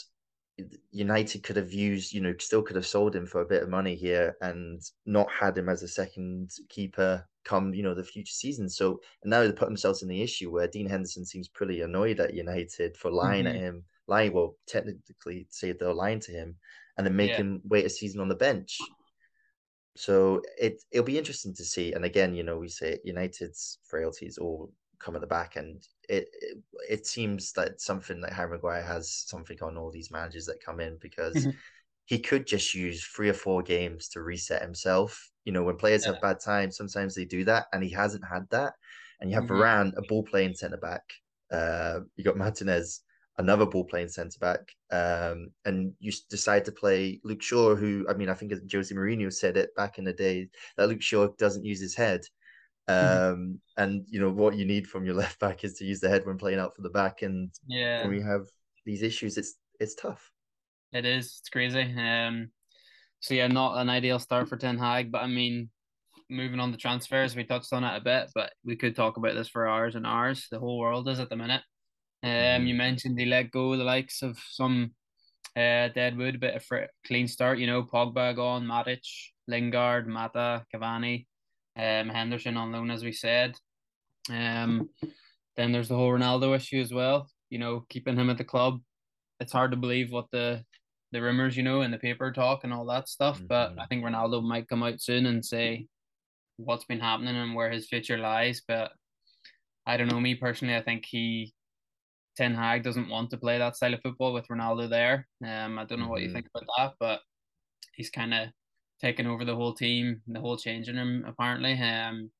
United 0.90 1.44
could 1.44 1.56
have 1.56 1.72
used, 1.72 2.12
you 2.12 2.20
know, 2.20 2.34
still 2.38 2.62
could 2.62 2.76
have 2.76 2.86
sold 2.86 3.14
him 3.14 3.26
for 3.26 3.42
a 3.42 3.46
bit 3.46 3.62
of 3.62 3.68
money 3.68 3.94
here 3.94 4.36
and 4.40 4.80
not 5.06 5.30
had 5.30 5.56
him 5.56 5.68
as 5.68 5.82
a 5.82 5.88
second 5.88 6.50
keeper 6.68 7.24
come, 7.44 7.72
you 7.72 7.82
know, 7.82 7.94
the 7.94 8.02
future 8.02 8.32
season. 8.32 8.68
So 8.68 9.00
and 9.22 9.30
now 9.30 9.42
they 9.42 9.52
put 9.52 9.68
themselves 9.68 10.02
in 10.02 10.08
the 10.08 10.22
issue 10.22 10.50
where 10.50 10.66
Dean 10.66 10.88
Henderson 10.88 11.24
seems 11.24 11.48
pretty 11.48 11.82
annoyed 11.82 12.18
at 12.18 12.34
United 12.34 12.96
for 12.96 13.10
lying 13.10 13.44
mm-hmm. 13.44 13.54
at 13.54 13.60
him, 13.60 13.84
lying, 14.06 14.32
well, 14.32 14.56
technically 14.66 15.46
say 15.50 15.72
they're 15.72 15.94
lying 15.94 16.20
to 16.20 16.32
him, 16.32 16.56
and 16.96 17.06
then 17.06 17.14
make 17.14 17.30
yeah. 17.30 17.36
him 17.36 17.60
wait 17.64 17.86
a 17.86 17.90
season 17.90 18.20
on 18.20 18.28
the 18.28 18.34
bench. 18.34 18.78
So 19.96 20.42
it 20.58 20.82
it'll 20.90 21.04
be 21.04 21.18
interesting 21.18 21.54
to 21.54 21.64
see. 21.64 21.92
And 21.92 22.04
again, 22.04 22.34
you 22.34 22.42
know, 22.42 22.58
we 22.58 22.68
say 22.68 22.98
United's 23.04 23.78
frailties 23.88 24.38
all 24.38 24.72
come 25.00 25.14
at 25.14 25.20
the 25.20 25.26
back 25.26 25.56
end. 25.56 25.86
It, 26.08 26.28
it, 26.40 26.58
it 26.88 27.06
seems 27.06 27.52
that 27.52 27.80
something 27.80 28.20
that 28.20 28.32
Harry 28.32 28.50
Maguire 28.50 28.82
has 28.82 29.24
something 29.26 29.58
on 29.62 29.76
all 29.76 29.90
these 29.90 30.10
managers 30.10 30.46
that 30.46 30.64
come 30.64 30.80
in 30.80 30.98
because 31.00 31.34
mm-hmm. 31.34 31.50
he 32.04 32.18
could 32.18 32.46
just 32.46 32.74
use 32.74 33.04
three 33.04 33.28
or 33.28 33.34
four 33.34 33.62
games 33.62 34.08
to 34.10 34.22
reset 34.22 34.62
himself. 34.62 35.30
You 35.44 35.52
know, 35.52 35.62
when 35.62 35.76
players 35.76 36.04
yeah. 36.04 36.12
have 36.12 36.22
bad 36.22 36.40
times, 36.40 36.76
sometimes 36.76 37.14
they 37.14 37.24
do 37.24 37.44
that, 37.44 37.66
and 37.72 37.82
he 37.82 37.90
hasn't 37.90 38.24
had 38.24 38.48
that. 38.50 38.74
And 39.20 39.30
you 39.30 39.36
have 39.36 39.44
mm-hmm. 39.44 39.60
Varane, 39.60 39.92
a 39.96 40.02
ball 40.08 40.22
playing 40.22 40.54
centre 40.54 40.76
back. 40.76 41.02
Uh, 41.50 42.00
you 42.16 42.24
got 42.24 42.36
Martinez, 42.36 43.02
another 43.38 43.66
ball 43.66 43.84
playing 43.84 44.08
centre 44.08 44.38
back, 44.40 44.60
um, 44.90 45.50
and 45.64 45.92
you 45.98 46.12
decide 46.28 46.64
to 46.66 46.72
play 46.72 47.20
Luke 47.24 47.42
Shaw, 47.42 47.74
who 47.74 48.06
I 48.08 48.14
mean, 48.14 48.28
I 48.28 48.34
think 48.34 48.52
Jose 48.70 48.94
Mourinho 48.94 49.32
said 49.32 49.56
it 49.56 49.74
back 49.74 49.98
in 49.98 50.04
the 50.04 50.12
day 50.12 50.48
that 50.76 50.88
Luke 50.88 51.02
Shaw 51.02 51.28
doesn't 51.38 51.64
use 51.64 51.80
his 51.80 51.94
head. 51.94 52.22
Mm-hmm. 52.88 53.32
Um, 53.32 53.60
and 53.76 54.06
you 54.08 54.18
know 54.18 54.30
what 54.30 54.56
you 54.56 54.64
need 54.64 54.86
from 54.86 55.04
your 55.04 55.14
left 55.22 55.38
back 55.38 55.64
is 55.64 55.74
to 55.74 55.84
use 55.84 56.00
the 56.00 56.08
head 56.08 56.24
when 56.24 56.38
playing 56.38 56.58
out 56.58 56.74
for 56.74 56.82
the 56.82 56.90
back. 56.90 57.22
And 57.22 57.50
yeah, 57.66 58.02
when 58.02 58.16
we 58.16 58.22
have 58.22 58.46
these 58.84 59.02
issues, 59.02 59.36
it's 59.36 59.54
it's 59.78 59.94
tough. 59.94 60.30
It 60.92 61.04
is. 61.04 61.38
It's 61.40 61.50
crazy. 61.50 61.82
Um, 61.82 62.50
so 63.20 63.34
yeah, 63.34 63.48
not 63.48 63.78
an 63.78 63.90
ideal 63.90 64.18
start 64.18 64.48
for 64.48 64.56
Ten 64.56 64.78
Hag, 64.78 65.12
but 65.12 65.22
I 65.22 65.26
mean, 65.26 65.68
moving 66.30 66.60
on 66.60 66.72
the 66.72 66.78
transfers, 66.78 67.36
we 67.36 67.44
touched 67.44 67.72
on 67.72 67.84
it 67.84 67.96
a 67.96 68.00
bit, 68.00 68.30
but 68.34 68.52
we 68.64 68.76
could 68.76 68.96
talk 68.96 69.16
about 69.16 69.34
this 69.34 69.48
for 69.48 69.68
hours 69.68 69.94
and 69.94 70.06
hours. 70.06 70.46
The 70.50 70.58
whole 70.58 70.78
world 70.78 71.08
is 71.08 71.20
at 71.20 71.28
the 71.28 71.36
minute. 71.36 71.62
Um, 72.22 72.66
you 72.66 72.74
mentioned 72.74 73.16
they 73.16 73.26
let 73.26 73.52
go 73.52 73.76
the 73.76 73.84
likes 73.84 74.22
of 74.22 74.38
some 74.50 74.92
uh 75.56 75.88
Deadwood, 75.88 76.40
bit 76.40 76.54
of 76.54 76.64
fr- 76.64 76.90
clean 77.06 77.28
start. 77.28 77.58
You 77.58 77.66
know, 77.66 77.82
Pogba 77.82 78.34
gone, 78.34 78.64
Matic, 78.64 79.04
Lingard, 79.46 80.08
Mata, 80.08 80.64
Cavani 80.74 81.26
um, 81.78 82.08
Henderson 82.08 82.56
on 82.56 82.72
loan, 82.72 82.90
as 82.90 83.04
we 83.04 83.12
said. 83.12 83.54
Um, 84.30 84.90
then 85.56 85.72
there's 85.72 85.88
the 85.88 85.96
whole 85.96 86.12
Ronaldo 86.12 86.54
issue 86.54 86.80
as 86.80 86.92
well. 86.92 87.30
You 87.50 87.58
know, 87.58 87.84
keeping 87.88 88.16
him 88.16 88.30
at 88.30 88.38
the 88.38 88.44
club. 88.44 88.80
It's 89.40 89.52
hard 89.52 89.70
to 89.70 89.76
believe 89.76 90.10
what 90.10 90.26
the 90.32 90.64
the 91.12 91.22
rumors, 91.22 91.56
you 91.56 91.62
know, 91.62 91.80
in 91.82 91.90
the 91.90 91.98
paper 91.98 92.30
talk 92.32 92.64
and 92.64 92.72
all 92.72 92.84
that 92.86 93.08
stuff. 93.08 93.38
Mm-hmm. 93.38 93.46
But 93.46 93.74
I 93.78 93.86
think 93.86 94.04
Ronaldo 94.04 94.42
might 94.42 94.68
come 94.68 94.82
out 94.82 95.00
soon 95.00 95.26
and 95.26 95.44
say 95.44 95.86
what's 96.56 96.84
been 96.84 97.00
happening 97.00 97.36
and 97.36 97.54
where 97.54 97.70
his 97.70 97.86
future 97.86 98.18
lies. 98.18 98.62
But 98.66 98.92
I 99.86 99.96
don't 99.96 100.08
know. 100.08 100.20
Me 100.20 100.34
personally, 100.34 100.76
I 100.76 100.82
think 100.82 101.06
he 101.06 101.54
Ten 102.36 102.54
Hag 102.54 102.82
doesn't 102.82 103.08
want 103.08 103.30
to 103.30 103.38
play 103.38 103.58
that 103.58 103.76
style 103.76 103.94
of 103.94 104.02
football 104.02 104.32
with 104.32 104.48
Ronaldo 104.48 104.90
there. 104.90 105.26
Um, 105.44 105.78
I 105.78 105.84
don't 105.84 105.98
know 105.98 106.04
mm-hmm. 106.04 106.10
what 106.10 106.20
you 106.20 106.28
mm-hmm. 106.28 106.34
think 106.34 106.48
about 106.54 106.68
that, 106.76 106.94
but 107.00 107.20
he's 107.94 108.10
kind 108.10 108.34
of 108.34 108.48
taking 109.00 109.26
over 109.26 109.44
the 109.44 109.54
whole 109.54 109.74
team, 109.74 110.22
the 110.26 110.40
whole 110.40 110.56
changing 110.56 110.96
room 110.96 111.24
apparently. 111.26 111.72
Um, 111.74 112.30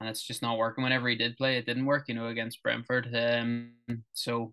and 0.00 0.10
it's 0.10 0.26
just 0.26 0.42
not 0.42 0.58
working. 0.58 0.82
Whenever 0.82 1.08
he 1.08 1.14
did 1.14 1.36
play, 1.36 1.56
it 1.56 1.66
didn't 1.66 1.86
work. 1.86 2.08
You 2.08 2.14
know, 2.14 2.26
against 2.26 2.62
Brentford. 2.62 3.08
Um, 3.14 3.70
so 4.14 4.52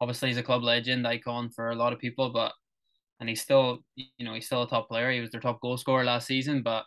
obviously 0.00 0.28
he's 0.28 0.38
a 0.38 0.42
club 0.42 0.62
legend, 0.62 1.06
icon 1.06 1.50
for 1.50 1.70
a 1.70 1.76
lot 1.76 1.92
of 1.92 1.98
people, 1.98 2.30
but 2.30 2.52
and 3.20 3.28
he's 3.28 3.42
still, 3.42 3.84
you 3.96 4.24
know, 4.24 4.34
he's 4.34 4.46
still 4.46 4.62
a 4.62 4.68
top 4.68 4.88
player. 4.88 5.10
He 5.10 5.20
was 5.20 5.30
their 5.30 5.40
top 5.40 5.60
goal 5.60 5.76
scorer 5.76 6.04
last 6.04 6.26
season, 6.26 6.62
but 6.62 6.84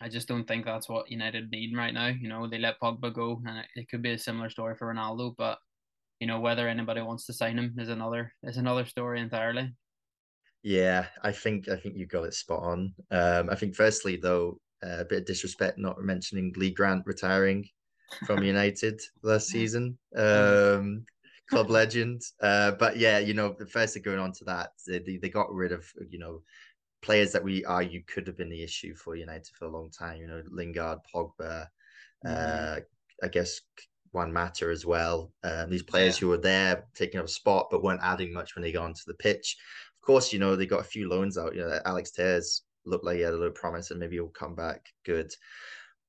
I 0.00 0.08
just 0.08 0.28
don't 0.28 0.46
think 0.46 0.64
that's 0.64 0.88
what 0.88 1.10
United 1.10 1.50
need 1.50 1.76
right 1.76 1.94
now. 1.94 2.08
You 2.08 2.28
know, 2.28 2.46
they 2.46 2.58
let 2.58 2.80
Pogba 2.80 3.12
go, 3.12 3.40
and 3.46 3.58
it, 3.58 3.66
it 3.74 3.88
could 3.88 4.02
be 4.02 4.12
a 4.12 4.18
similar 4.18 4.50
story 4.50 4.76
for 4.76 4.92
Ronaldo, 4.92 5.34
but 5.36 5.58
you 6.20 6.26
know 6.26 6.40
whether 6.40 6.68
anybody 6.68 7.02
wants 7.02 7.26
to 7.26 7.32
sign 7.32 7.58
him 7.58 7.74
is 7.78 7.88
another 7.90 8.32
is 8.42 8.56
another 8.56 8.86
story 8.86 9.20
entirely. 9.20 9.72
Yeah, 10.66 11.06
I 11.22 11.30
think 11.30 11.68
I 11.68 11.76
think 11.76 11.96
you 11.96 12.06
got 12.06 12.24
it 12.24 12.34
spot 12.34 12.60
on. 12.60 12.92
Um, 13.12 13.48
I 13.50 13.54
think 13.54 13.76
firstly 13.76 14.16
though, 14.16 14.58
uh, 14.84 14.98
a 14.98 15.04
bit 15.04 15.20
of 15.20 15.24
disrespect 15.24 15.78
not 15.78 16.02
mentioning 16.02 16.52
Lee 16.56 16.72
Grant 16.72 17.06
retiring 17.06 17.68
from 18.26 18.42
United 18.42 19.00
last 19.22 19.46
season. 19.46 19.96
Um, 20.16 21.06
club 21.48 21.70
legend. 21.80 22.22
Uh, 22.42 22.72
but 22.72 22.96
yeah, 22.96 23.20
you 23.20 23.32
know, 23.32 23.54
firstly 23.70 24.00
going 24.00 24.18
on 24.18 24.32
to 24.32 24.44
that, 24.46 24.70
they, 24.88 24.98
they 24.98 25.28
got 25.28 25.54
rid 25.54 25.70
of 25.70 25.86
you 26.10 26.18
know 26.18 26.42
players 27.00 27.30
that 27.30 27.44
we 27.44 27.64
argue 27.64 28.02
could 28.08 28.26
have 28.26 28.36
been 28.36 28.50
the 28.50 28.64
issue 28.64 28.96
for 28.96 29.14
United 29.14 29.54
for 29.56 29.66
a 29.66 29.70
long 29.70 29.88
time. 29.88 30.20
You 30.20 30.26
know, 30.26 30.42
Lingard, 30.50 30.98
Pogba, 31.14 31.68
mm-hmm. 32.26 32.26
uh, 32.26 32.80
I 33.22 33.28
guess 33.28 33.60
Juan 34.16 34.32
Mata 34.32 34.70
as 34.70 34.84
well. 34.84 35.30
Um, 35.44 35.70
these 35.70 35.82
players 35.82 36.16
yeah. 36.16 36.20
who 36.22 36.28
were 36.28 36.38
there 36.38 36.86
taking 36.94 37.20
up 37.20 37.26
a 37.26 37.28
spot 37.28 37.68
but 37.70 37.82
weren't 37.82 38.00
adding 38.02 38.32
much 38.32 38.56
when 38.56 38.62
they 38.62 38.72
got 38.72 38.86
onto 38.86 39.02
the 39.06 39.14
pitch. 39.14 39.56
Course, 40.06 40.32
you 40.32 40.38
know 40.38 40.54
they 40.54 40.66
got 40.66 40.80
a 40.80 40.84
few 40.84 41.08
loans 41.08 41.36
out. 41.36 41.54
You 41.54 41.62
know, 41.62 41.80
Alex 41.84 42.12
Telles 42.12 42.62
looked 42.84 43.04
like 43.04 43.16
he 43.16 43.22
had 43.22 43.34
a 43.34 43.36
little 43.36 43.52
promise 43.52 43.90
and 43.90 43.98
maybe 43.98 44.16
he'll 44.16 44.28
come 44.28 44.54
back 44.54 44.86
good. 45.04 45.32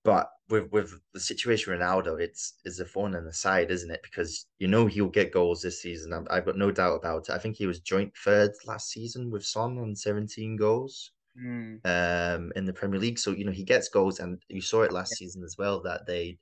But 0.04 0.30
with 0.50 0.72
with 0.72 0.94
the 1.14 1.20
situation 1.20 1.74
Ronaldo, 1.74 2.22
it's 2.22 2.54
is 2.64 2.80
a 2.80 2.86
phone 2.86 3.16
in 3.16 3.26
the 3.26 3.34
side, 3.34 3.72
isn't 3.72 3.92
it? 3.92 4.02
Because 4.04 4.46
you 4.60 4.68
know 4.68 4.86
he'll 4.86 5.10
get 5.10 5.34
goals 5.34 5.62
this 5.62 5.82
season. 5.82 6.14
i 6.30 6.36
have 6.36 6.46
got 6.46 6.58
no 6.58 6.72
doubt 6.72 6.96
about 6.96 7.28
it. 7.28 7.34
I 7.34 7.40
think 7.40 7.58
he 7.58 7.68
was 7.68 7.80
joint 7.80 8.14
third 8.24 8.52
last 8.66 8.90
season 8.90 9.30
with 9.32 9.44
Son 9.44 9.78
on 9.80 9.96
seventeen 9.96 10.56
goals 10.56 11.12
mm. 11.38 11.80
um, 11.86 12.54
in 12.56 12.66
the 12.66 12.74
Premier 12.74 13.00
League. 13.00 13.20
So 13.20 13.32
you 13.32 13.44
know 13.46 13.52
he 13.52 13.64
gets 13.64 13.90
goals, 13.90 14.20
and 14.20 14.42
you 14.48 14.62
saw 14.62 14.84
it 14.84 14.94
last 14.94 15.14
yeah. 15.14 15.26
season 15.26 15.44
as 15.44 15.58
well 15.58 15.82
that 15.82 16.06
they, 16.06 16.38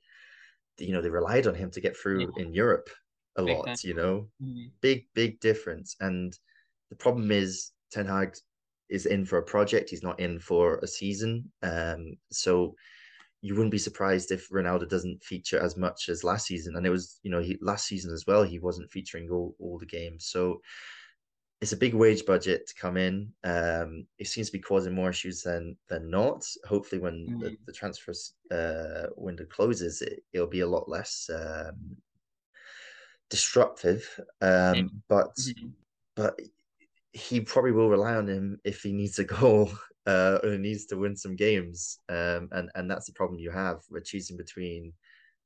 you 0.78 0.92
know, 0.92 1.02
they 1.02 1.10
relied 1.10 1.46
on 1.46 1.54
him 1.54 1.70
to 1.72 1.80
get 1.80 1.96
through 1.96 2.20
yeah. 2.20 2.44
in 2.44 2.52
Europe 2.52 2.88
a 3.36 3.42
big 3.42 3.56
lot. 3.56 3.66
Time. 3.66 3.76
You 3.82 3.94
know, 3.94 4.28
mm. 4.42 4.70
big 4.80 5.06
big 5.14 5.40
difference. 5.40 5.96
And 6.00 6.38
the 6.90 6.96
problem 6.96 7.30
is 7.30 7.72
Ten 7.90 8.06
Hag 8.06 8.36
is 8.88 9.06
in 9.06 9.24
for 9.24 9.38
a 9.38 9.42
project. 9.42 9.90
He's 9.90 10.02
not 10.02 10.20
in 10.20 10.38
for 10.38 10.78
a 10.78 10.86
season. 10.86 11.50
Um, 11.62 12.16
so 12.30 12.74
you 13.42 13.54
wouldn't 13.54 13.72
be 13.72 13.78
surprised 13.78 14.30
if 14.30 14.48
Ronaldo 14.50 14.88
doesn't 14.88 15.22
feature 15.22 15.60
as 15.60 15.76
much 15.76 16.08
as 16.08 16.24
last 16.24 16.46
season. 16.46 16.76
And 16.76 16.86
it 16.86 16.90
was, 16.90 17.18
you 17.22 17.30
know, 17.30 17.40
he 17.40 17.58
last 17.60 17.86
season 17.86 18.12
as 18.12 18.24
well, 18.26 18.42
he 18.42 18.58
wasn't 18.58 18.90
featuring 18.90 19.30
all, 19.30 19.54
all 19.58 19.78
the 19.78 19.86
games. 19.86 20.26
So 20.26 20.60
it's 21.60 21.72
a 21.72 21.76
big 21.76 21.94
wage 21.94 22.26
budget 22.26 22.66
to 22.66 22.74
come 22.74 22.96
in. 22.96 23.32
Um, 23.44 24.06
it 24.18 24.26
seems 24.26 24.48
to 24.48 24.52
be 24.52 24.60
causing 24.60 24.94
more 24.94 25.10
issues 25.10 25.42
than 25.42 25.76
than 25.88 26.10
not. 26.10 26.44
Hopefully, 26.66 27.00
when 27.00 27.26
mm. 27.26 27.40
the, 27.40 27.56
the 27.66 27.72
transfer 27.72 28.12
uh, 28.50 29.08
window 29.16 29.46
closes, 29.46 30.02
it, 30.02 30.22
it'll 30.32 30.46
be 30.46 30.60
a 30.60 30.66
lot 30.66 30.88
less 30.88 31.30
um, 31.34 31.96
disruptive. 33.30 34.20
Um, 34.42 35.02
but 35.08 35.34
mm-hmm. 35.36 35.68
but 36.14 36.38
he 37.16 37.40
probably 37.40 37.72
will 37.72 37.88
rely 37.88 38.14
on 38.14 38.28
him 38.28 38.60
if 38.64 38.82
he 38.82 38.92
needs 38.92 39.18
a 39.18 39.24
goal 39.24 39.70
uh, 40.06 40.38
or 40.42 40.58
needs 40.58 40.84
to 40.86 40.96
win 40.96 41.16
some 41.16 41.34
games. 41.34 41.98
Um, 42.08 42.48
and 42.52 42.70
and 42.74 42.90
that's 42.90 43.06
the 43.06 43.12
problem 43.12 43.38
you 43.38 43.50
have 43.50 43.80
with 43.90 44.04
choosing 44.04 44.36
between 44.36 44.92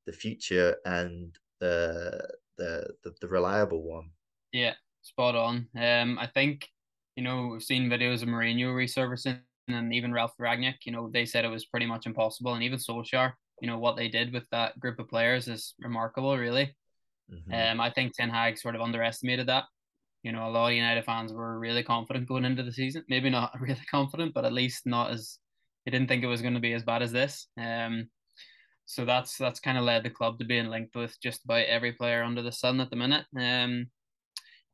the 0.07 0.13
future 0.13 0.77
and 0.85 1.35
the 1.61 2.29
the 2.59 2.89
the, 3.05 3.15
the 3.21 3.29
reliable 3.29 3.83
one. 3.83 4.11
Yeah, 4.53 4.75
spot 5.03 5.37
on. 5.37 5.69
Um, 5.77 6.19
I 6.19 6.27
think 6.27 6.69
you 7.15 7.23
know 7.23 7.49
we've 7.53 7.63
seen 7.63 7.89
videos 7.89 8.23
of 8.23 8.29
Mourinho 8.29 8.75
resurfacing 8.75 9.41
and 9.69 9.95
even 9.95 10.13
Ralf 10.13 10.33
Rangnick, 10.41 10.79
You 10.85 10.93
know 10.93 11.09
they 11.13 11.25
said 11.25 11.45
it 11.45 11.49
was 11.49 11.67
pretty 11.67 11.87
much 11.87 12.07
impossible, 12.07 12.55
and 12.55 12.65
even 12.65 12.79
Solskjaer. 12.79 13.33
You 13.61 13.69
know 13.69 13.79
what 13.79 13.97
they 13.97 14.09
did 14.09 14.33
with 14.33 14.45
that 14.51 14.81
group 14.81 14.99
of 14.99 15.09
players 15.09 15.47
is 15.47 15.75
remarkable, 15.79 16.37
really. 16.37 16.75
Mm-hmm. 17.33 17.53
Um, 17.53 17.81
I 17.81 17.91
think 17.91 18.13
Ten 18.13 18.31
Hag 18.31 18.59
sort 18.59 18.75
of 18.75 18.81
underestimated 18.81 19.47
that 19.47 19.65
you 20.23 20.33
know, 20.33 20.47
a 20.47 20.51
lot 20.51 20.69
of 20.69 20.75
United 20.75 21.05
fans 21.05 21.33
were 21.33 21.59
really 21.59 21.83
confident 21.83 22.29
going 22.29 22.45
into 22.45 22.63
the 22.63 22.73
season. 22.73 23.05
Maybe 23.09 23.31
not 23.31 23.53
really 23.61 23.81
confident, 23.91 24.35
but 24.35 24.45
at 24.45 24.53
least 24.53 24.87
not 24.87 25.11
as 25.11 25.39
they 25.85 25.91
didn't 25.91 26.09
think 26.09 26.23
it 26.23 26.29
was 26.29 26.43
going 26.43 26.55
to 26.55 26.61
be 26.61 26.75
as 26.75 26.83
bad 26.83 27.03
as 27.03 27.13
this. 27.13 27.47
Um, 27.59 28.09
so 28.87 29.05
that's 29.05 29.39
that's 29.39 29.61
kind 29.61 29.79
of 29.79 29.85
led 29.85 30.03
the 30.03 30.11
club 30.11 30.39
to 30.39 30.45
being 30.45 30.67
linked 30.67 30.97
with 30.97 31.17
just 31.23 31.45
about 31.45 31.67
every 31.67 31.93
player 31.93 32.23
under 32.23 32.43
the 32.43 32.53
sun 32.53 32.81
at 32.81 32.91
the 32.91 32.97
minute. 32.97 33.25
Um, 33.39 33.87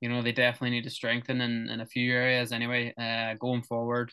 you 0.01 0.09
know, 0.09 0.23
they 0.23 0.33
definitely 0.33 0.71
need 0.71 0.85
to 0.85 0.91
strengthen 0.91 1.41
in, 1.41 1.69
in 1.69 1.81
a 1.81 1.87
few 1.87 2.13
areas 2.13 2.53
anyway, 2.53 2.93
uh, 2.99 3.35
going 3.39 3.63
forward. 3.63 4.13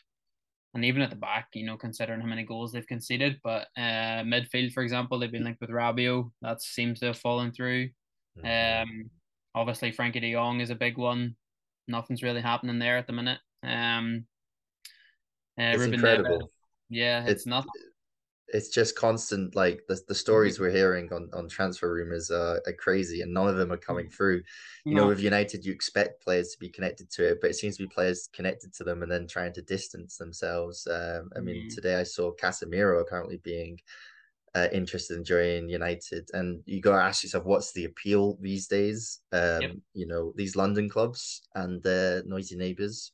And 0.74 0.84
even 0.86 1.02
at 1.02 1.10
the 1.10 1.16
back, 1.16 1.50
you 1.54 1.66
know, 1.66 1.78
considering 1.78 2.20
how 2.20 2.28
many 2.28 2.44
goals 2.44 2.72
they've 2.72 2.88
conceded. 2.88 3.40
But 3.44 3.68
uh, 3.78 4.24
midfield, 4.24 4.74
for 4.74 4.82
example, 4.82 5.20
they've 5.20 5.32
been 5.32 5.44
linked 5.44 5.62
with 5.62 5.70
Rabiot. 5.70 6.32
That 6.42 6.62
seems 6.62 7.00
to 7.00 7.08
have 7.08 7.18
fallen 7.18 7.52
through. 7.52 7.90
Mm-hmm. 8.44 8.90
Um, 8.90 9.10
Obviously, 9.56 9.92
Frenkie 9.92 10.22
De 10.22 10.34
Jong 10.34 10.62
is 10.62 10.70
a 10.70 10.76
big 10.76 10.98
one. 10.98 11.36
Nothing's 11.88 12.24
really 12.24 12.42
happening 12.42 12.80
there 12.80 12.98
at 12.98 13.08
the 13.08 13.14
minute. 13.14 13.40
Um, 13.62 14.26
uh, 15.60 15.64
it's 15.64 15.80
Ruben 15.80 15.94
incredible. 15.96 16.40
Neves, 16.40 16.50
yeah, 16.90 17.22
it's, 17.24 17.32
it's 17.32 17.46
not. 17.46 17.66
It's 18.48 18.70
just 18.70 18.96
constant. 18.96 19.56
Like 19.56 19.82
the, 19.88 20.00
the 20.08 20.16
stories 20.16 20.60
we're 20.60 20.72
hearing 20.72 21.12
on, 21.12 21.30
on 21.34 21.50
transfer 21.50 21.92
rumors 21.92 22.32
are, 22.32 22.62
are 22.66 22.74
crazy, 22.74 23.22
and 23.22 23.34
none 23.34 23.48
of 23.48 23.58
them 23.58 23.72
are 23.72 23.78
coming 23.78 24.10
through. 24.10 24.42
You 24.86 24.96
no. 24.96 25.02
know, 25.02 25.08
with 25.08 25.20
United, 25.20 25.66
you 25.66 25.72
expect 25.72 26.24
players 26.24 26.50
to 26.50 26.60
be 26.60 26.70
connected 26.70 27.10
to 27.12 27.32
it, 27.32 27.40
but 27.42 27.50
it 27.50 27.56
seems 27.56 27.78
to 27.78 27.84
be 27.84 27.90
players 27.90 28.30
connected 28.34 28.74
to 28.76 28.84
them 28.84 29.04
and 29.04 29.12
then 29.12 29.28
trying 29.28 29.54
to 29.54 29.62
distance 29.62 30.18
themselves. 30.18 30.88
Um, 30.88 31.30
I 31.36 31.40
mean, 31.40 31.68
mm. 31.68 31.76
today 31.76 31.96
I 31.96 32.04
saw 32.04 32.32
Casemiro 32.32 33.02
apparently 33.02 33.38
being 33.38 33.80
uh, 34.56 34.68
interested 34.72 35.18
in 35.18 35.24
joining 35.24 35.70
United, 35.70 36.30
and 36.34 36.62
you 36.66 36.82
got 36.82 36.98
to 36.98 37.04
ask 37.04 37.24
yourself, 37.24 37.46
what's 37.46 37.74
the 37.74 37.86
appeal 37.86 38.38
these 38.40 38.68
days? 38.68 39.20
Um, 39.32 39.62
yep. 39.62 39.72
You 39.94 40.08
know, 40.08 40.34
these 40.36 40.56
London 40.56 40.90
clubs 40.90 41.42
and 41.56 41.82
their 41.82 42.24
noisy 42.26 42.56
neighbours 42.56 43.12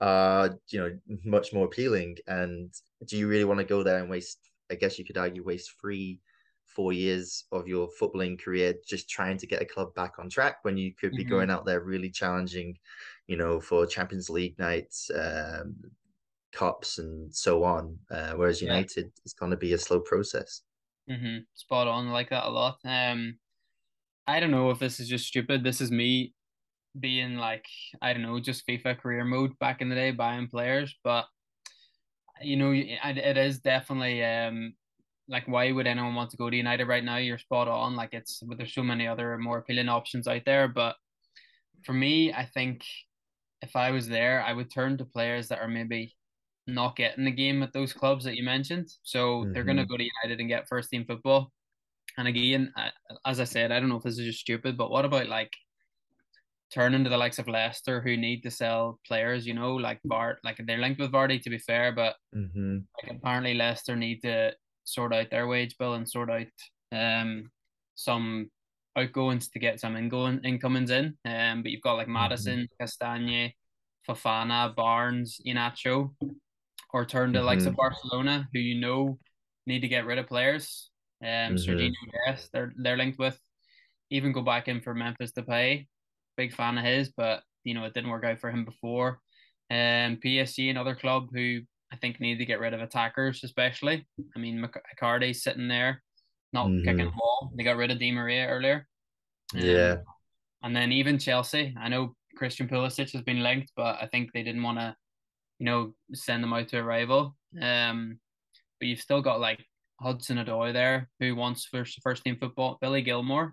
are, 0.00 0.58
you 0.68 0.80
know, 0.80 0.98
much 1.24 1.52
more 1.52 1.66
appealing. 1.66 2.16
And 2.26 2.72
do 3.06 3.16
you 3.16 3.28
really 3.28 3.44
want 3.44 3.58
to 3.58 3.64
go 3.64 3.82
there 3.82 3.98
and 3.98 4.08
waste? 4.08 4.38
I 4.70 4.76
guess 4.76 4.98
you 4.98 5.04
could 5.04 5.18
argue 5.18 5.44
waste 5.44 5.74
three, 5.80 6.20
four 6.64 6.92
years 6.92 7.44
of 7.52 7.66
your 7.66 7.88
footballing 8.00 8.40
career 8.40 8.74
just 8.86 9.10
trying 9.10 9.36
to 9.38 9.46
get 9.46 9.62
a 9.62 9.66
club 9.66 9.94
back 9.94 10.14
on 10.18 10.30
track 10.30 10.58
when 10.62 10.76
you 10.76 10.94
could 10.94 11.12
be 11.12 11.24
mm-hmm. 11.24 11.30
going 11.30 11.50
out 11.50 11.66
there 11.66 11.80
really 11.80 12.10
challenging, 12.10 12.78
you 13.26 13.36
know, 13.36 13.60
for 13.60 13.86
Champions 13.86 14.30
League 14.30 14.58
nights, 14.58 15.10
um, 15.14 15.74
cups, 16.52 16.98
and 16.98 17.34
so 17.34 17.64
on. 17.64 17.98
Uh, 18.10 18.32
whereas 18.32 18.62
United 18.62 19.04
yeah. 19.04 19.22
is 19.26 19.34
going 19.34 19.50
to 19.50 19.56
be 19.56 19.74
a 19.74 19.78
slow 19.78 20.00
process. 20.00 20.62
Mm-hmm. 21.10 21.38
Spot 21.54 21.88
on. 21.88 22.08
I 22.08 22.12
like 22.12 22.30
that 22.30 22.46
a 22.46 22.50
lot. 22.50 22.78
Um, 22.84 23.38
I 24.26 24.40
don't 24.40 24.50
know 24.50 24.70
if 24.70 24.78
this 24.78 25.00
is 25.00 25.08
just 25.08 25.26
stupid. 25.26 25.64
This 25.64 25.80
is 25.80 25.90
me 25.90 26.34
being 26.98 27.36
like 27.36 27.66
I 28.02 28.12
don't 28.12 28.22
know, 28.22 28.40
just 28.40 28.66
FIFA 28.66 28.98
career 28.98 29.24
mode 29.24 29.58
back 29.58 29.80
in 29.80 29.88
the 29.88 29.94
day, 29.94 30.10
buying 30.10 30.48
players. 30.48 30.94
But 31.02 31.26
you 32.42 32.56
know, 32.56 32.72
it 32.72 33.36
is 33.36 33.60
definitely 33.60 34.22
um 34.24 34.74
like 35.28 35.46
why 35.46 35.70
would 35.72 35.86
anyone 35.86 36.14
want 36.14 36.30
to 36.30 36.36
go 36.36 36.50
to 36.50 36.56
United 36.56 36.86
right 36.86 37.04
now? 37.04 37.16
You're 37.16 37.38
spot 37.38 37.68
on. 37.68 37.96
Like 37.96 38.12
it's 38.12 38.42
there's 38.56 38.74
so 38.74 38.82
many 38.82 39.06
other 39.06 39.38
more 39.38 39.58
appealing 39.58 39.88
options 39.88 40.28
out 40.28 40.42
there. 40.44 40.68
But 40.68 40.96
for 41.84 41.92
me, 41.92 42.32
I 42.32 42.44
think 42.46 42.84
if 43.62 43.76
I 43.76 43.90
was 43.90 44.08
there, 44.08 44.42
I 44.42 44.52
would 44.52 44.70
turn 44.70 44.98
to 44.98 45.04
players 45.04 45.48
that 45.48 45.60
are 45.60 45.68
maybe 45.68 46.14
not 46.68 46.96
getting 46.96 47.24
the 47.24 47.30
game 47.30 47.62
at 47.62 47.72
those 47.72 47.92
clubs 47.92 48.24
that 48.24 48.36
you 48.36 48.44
mentioned. 48.44 48.88
So 49.02 49.40
mm-hmm. 49.40 49.52
they're 49.52 49.64
going 49.64 49.78
to 49.78 49.86
go 49.86 49.96
to 49.96 50.08
United 50.22 50.38
and 50.38 50.48
get 50.48 50.68
first 50.68 50.90
team 50.90 51.04
football. 51.06 51.50
And 52.18 52.28
again, 52.28 52.72
as 53.24 53.40
I 53.40 53.44
said, 53.44 53.72
I 53.72 53.80
don't 53.80 53.88
know 53.88 53.96
if 53.96 54.02
this 54.02 54.18
is 54.18 54.26
just 54.26 54.40
stupid, 54.40 54.76
but 54.76 54.90
what 54.90 55.04
about 55.04 55.28
like 55.28 55.52
turning 56.72 57.04
to 57.04 57.10
the 57.10 57.16
likes 57.16 57.38
of 57.38 57.48
Leicester 57.48 58.00
who 58.00 58.16
need 58.16 58.42
to 58.42 58.50
sell 58.50 58.98
players, 59.06 59.46
you 59.46 59.54
know, 59.54 59.74
like 59.74 60.00
Bart, 60.04 60.38
like 60.44 60.60
they're 60.66 60.78
linked 60.78 61.00
with 61.00 61.12
Vardy 61.12 61.40
to 61.42 61.50
be 61.50 61.58
fair, 61.58 61.92
but 61.92 62.16
mm-hmm. 62.36 62.78
like 63.02 63.16
apparently 63.16 63.54
Leicester 63.54 63.96
need 63.96 64.20
to 64.22 64.52
sort 64.84 65.14
out 65.14 65.30
their 65.30 65.46
wage 65.46 65.76
bill 65.78 65.94
and 65.94 66.08
sort 66.08 66.30
out 66.30 66.46
um 66.92 67.50
some 67.94 68.48
outgoings 68.96 69.48
to 69.50 69.58
get 69.58 69.80
some 69.80 69.96
ingoing 69.96 70.40
incomings 70.44 70.90
in. 70.90 71.16
Um, 71.24 71.62
but 71.62 71.70
you've 71.70 71.82
got 71.82 71.94
like 71.94 72.08
Maddison, 72.08 72.60
mm-hmm. 72.60 72.84
Castagne, 72.84 73.52
Fofana, 74.08 74.74
Barnes, 74.74 75.40
Iheanacho 75.46 76.10
or 76.92 77.04
turn 77.04 77.32
to 77.32 77.38
mm-hmm. 77.38 77.46
likes 77.46 77.66
of 77.66 77.76
Barcelona, 77.76 78.48
who 78.52 78.60
you 78.60 78.80
know 78.80 79.18
need 79.66 79.80
to 79.80 79.88
get 79.88 80.06
rid 80.06 80.18
of 80.18 80.26
players. 80.26 80.90
Um, 81.22 81.28
mm-hmm. 81.28 81.56
Sergiño 81.56 81.92
Dest, 82.26 82.50
they're 82.52 82.72
they're 82.76 82.96
linked 82.96 83.18
with. 83.18 83.38
Even 84.10 84.32
go 84.32 84.42
back 84.42 84.68
in 84.68 84.80
for 84.80 84.94
Memphis 84.94 85.32
Depay. 85.32 85.86
Big 86.36 86.54
fan 86.54 86.78
of 86.78 86.84
his, 86.84 87.12
but 87.16 87.42
you 87.64 87.74
know 87.74 87.84
it 87.84 87.94
didn't 87.94 88.10
work 88.10 88.24
out 88.24 88.40
for 88.40 88.50
him 88.50 88.64
before. 88.64 89.20
Um, 89.70 90.18
PSG, 90.24 90.70
another 90.70 90.94
club 90.94 91.28
who 91.32 91.60
I 91.92 91.96
think 91.96 92.20
need 92.20 92.38
to 92.38 92.46
get 92.46 92.60
rid 92.60 92.74
of 92.74 92.80
attackers, 92.80 93.44
especially. 93.44 94.06
I 94.34 94.38
mean, 94.38 94.60
McCarthy's 94.60 95.42
sitting 95.42 95.68
there, 95.68 96.02
not 96.52 96.68
mm-hmm. 96.68 96.84
kicking 96.84 97.06
the 97.06 97.10
ball. 97.10 97.52
They 97.56 97.64
got 97.64 97.76
rid 97.76 97.90
of 97.90 97.98
Di 97.98 98.12
Maria 98.12 98.46
earlier. 98.46 98.86
Um, 99.54 99.60
yeah. 99.60 99.96
And 100.62 100.74
then 100.74 100.92
even 100.92 101.18
Chelsea, 101.18 101.74
I 101.78 101.88
know 101.88 102.14
Christian 102.36 102.68
Pulisic 102.68 103.12
has 103.12 103.22
been 103.22 103.42
linked, 103.42 103.72
but 103.76 103.98
I 104.00 104.06
think 104.06 104.30
they 104.32 104.42
didn't 104.42 104.62
want 104.62 104.78
to 104.78 104.94
you 105.58 105.66
know, 105.66 105.94
send 106.14 106.42
them 106.42 106.52
out 106.52 106.68
to 106.68 106.78
a 106.78 106.82
rival. 106.82 107.36
Um, 107.60 108.18
but 108.80 108.88
you've 108.88 109.00
still 109.00 109.22
got 109.22 109.40
like 109.40 109.64
Hudson 110.00 110.38
Odoi 110.38 110.72
there 110.72 111.08
who 111.18 111.34
wants 111.34 111.66
first 111.66 112.00
first 112.02 112.24
team 112.24 112.36
football. 112.38 112.78
Billy 112.80 113.02
Gilmour, 113.02 113.52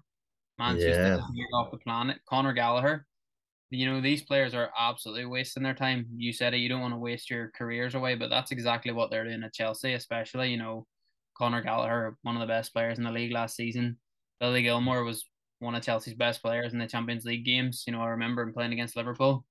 Manchester 0.58 1.20
yeah. 1.34 1.46
off 1.54 1.72
the 1.72 1.78
planet. 1.78 2.20
Conor 2.30 2.54
Gallagher. 2.54 3.06
You 3.72 3.88
know, 3.88 4.00
these 4.00 4.22
players 4.22 4.54
are 4.54 4.70
absolutely 4.80 5.26
wasting 5.26 5.64
their 5.64 5.74
time. 5.74 6.06
You 6.16 6.32
said 6.32 6.54
it, 6.54 6.58
you 6.58 6.70
don't 6.70 6.82
want 6.82 6.94
to 6.94 7.00
waste 7.00 7.30
your 7.30 7.52
careers 7.58 7.96
away, 7.96 8.16
but 8.16 8.30
that's 8.30 8.52
exactly 8.52 8.94
what 8.94 9.10
they're 9.10 9.26
doing 9.26 9.44
at 9.44 9.54
Chelsea, 9.54 9.94
especially, 9.94 10.52
you 10.52 10.58
know, 10.58 10.86
Conor 11.36 11.62
Gallagher, 11.62 12.16
one 12.22 12.36
of 12.36 12.42
the 12.42 12.48
best 12.48 12.74
players 12.74 13.00
in 13.00 13.04
the 13.04 13.12
league 13.12 13.32
last 13.32 13.56
season. 13.56 13.98
Billy 14.40 14.62
Gilmour 14.62 15.04
was 15.04 15.26
one 15.60 15.76
of 15.76 15.84
Chelsea's 15.84 16.14
best 16.14 16.42
players 16.42 16.74
in 16.74 16.80
the 16.80 16.88
Champions 16.88 17.26
League 17.26 17.44
games. 17.44 17.84
You 17.88 17.94
know, 17.94 18.02
I 18.02 18.10
remember 18.10 18.44
him 18.44 18.54
playing 18.54 18.72
against 18.72 18.96
Liverpool, 18.96 19.46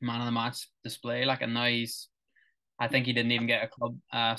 man 0.00 0.20
of 0.20 0.26
the 0.26 0.32
match 0.32 0.68
display. 0.84 1.24
Like, 1.24 1.42
and 1.42 1.54
now 1.54 1.66
he's, 1.66 2.08
I 2.78 2.88
think 2.88 3.06
he 3.06 3.12
didn't 3.12 3.32
even 3.32 3.46
get 3.46 3.64
a 3.64 3.68
club 3.68 3.96
uh, 4.12 4.36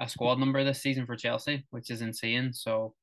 a 0.00 0.08
squad 0.08 0.38
number 0.38 0.64
this 0.64 0.82
season 0.82 1.06
for 1.06 1.16
Chelsea, 1.16 1.64
which 1.70 1.90
is 1.90 2.02
insane. 2.02 2.52
So, 2.52 2.94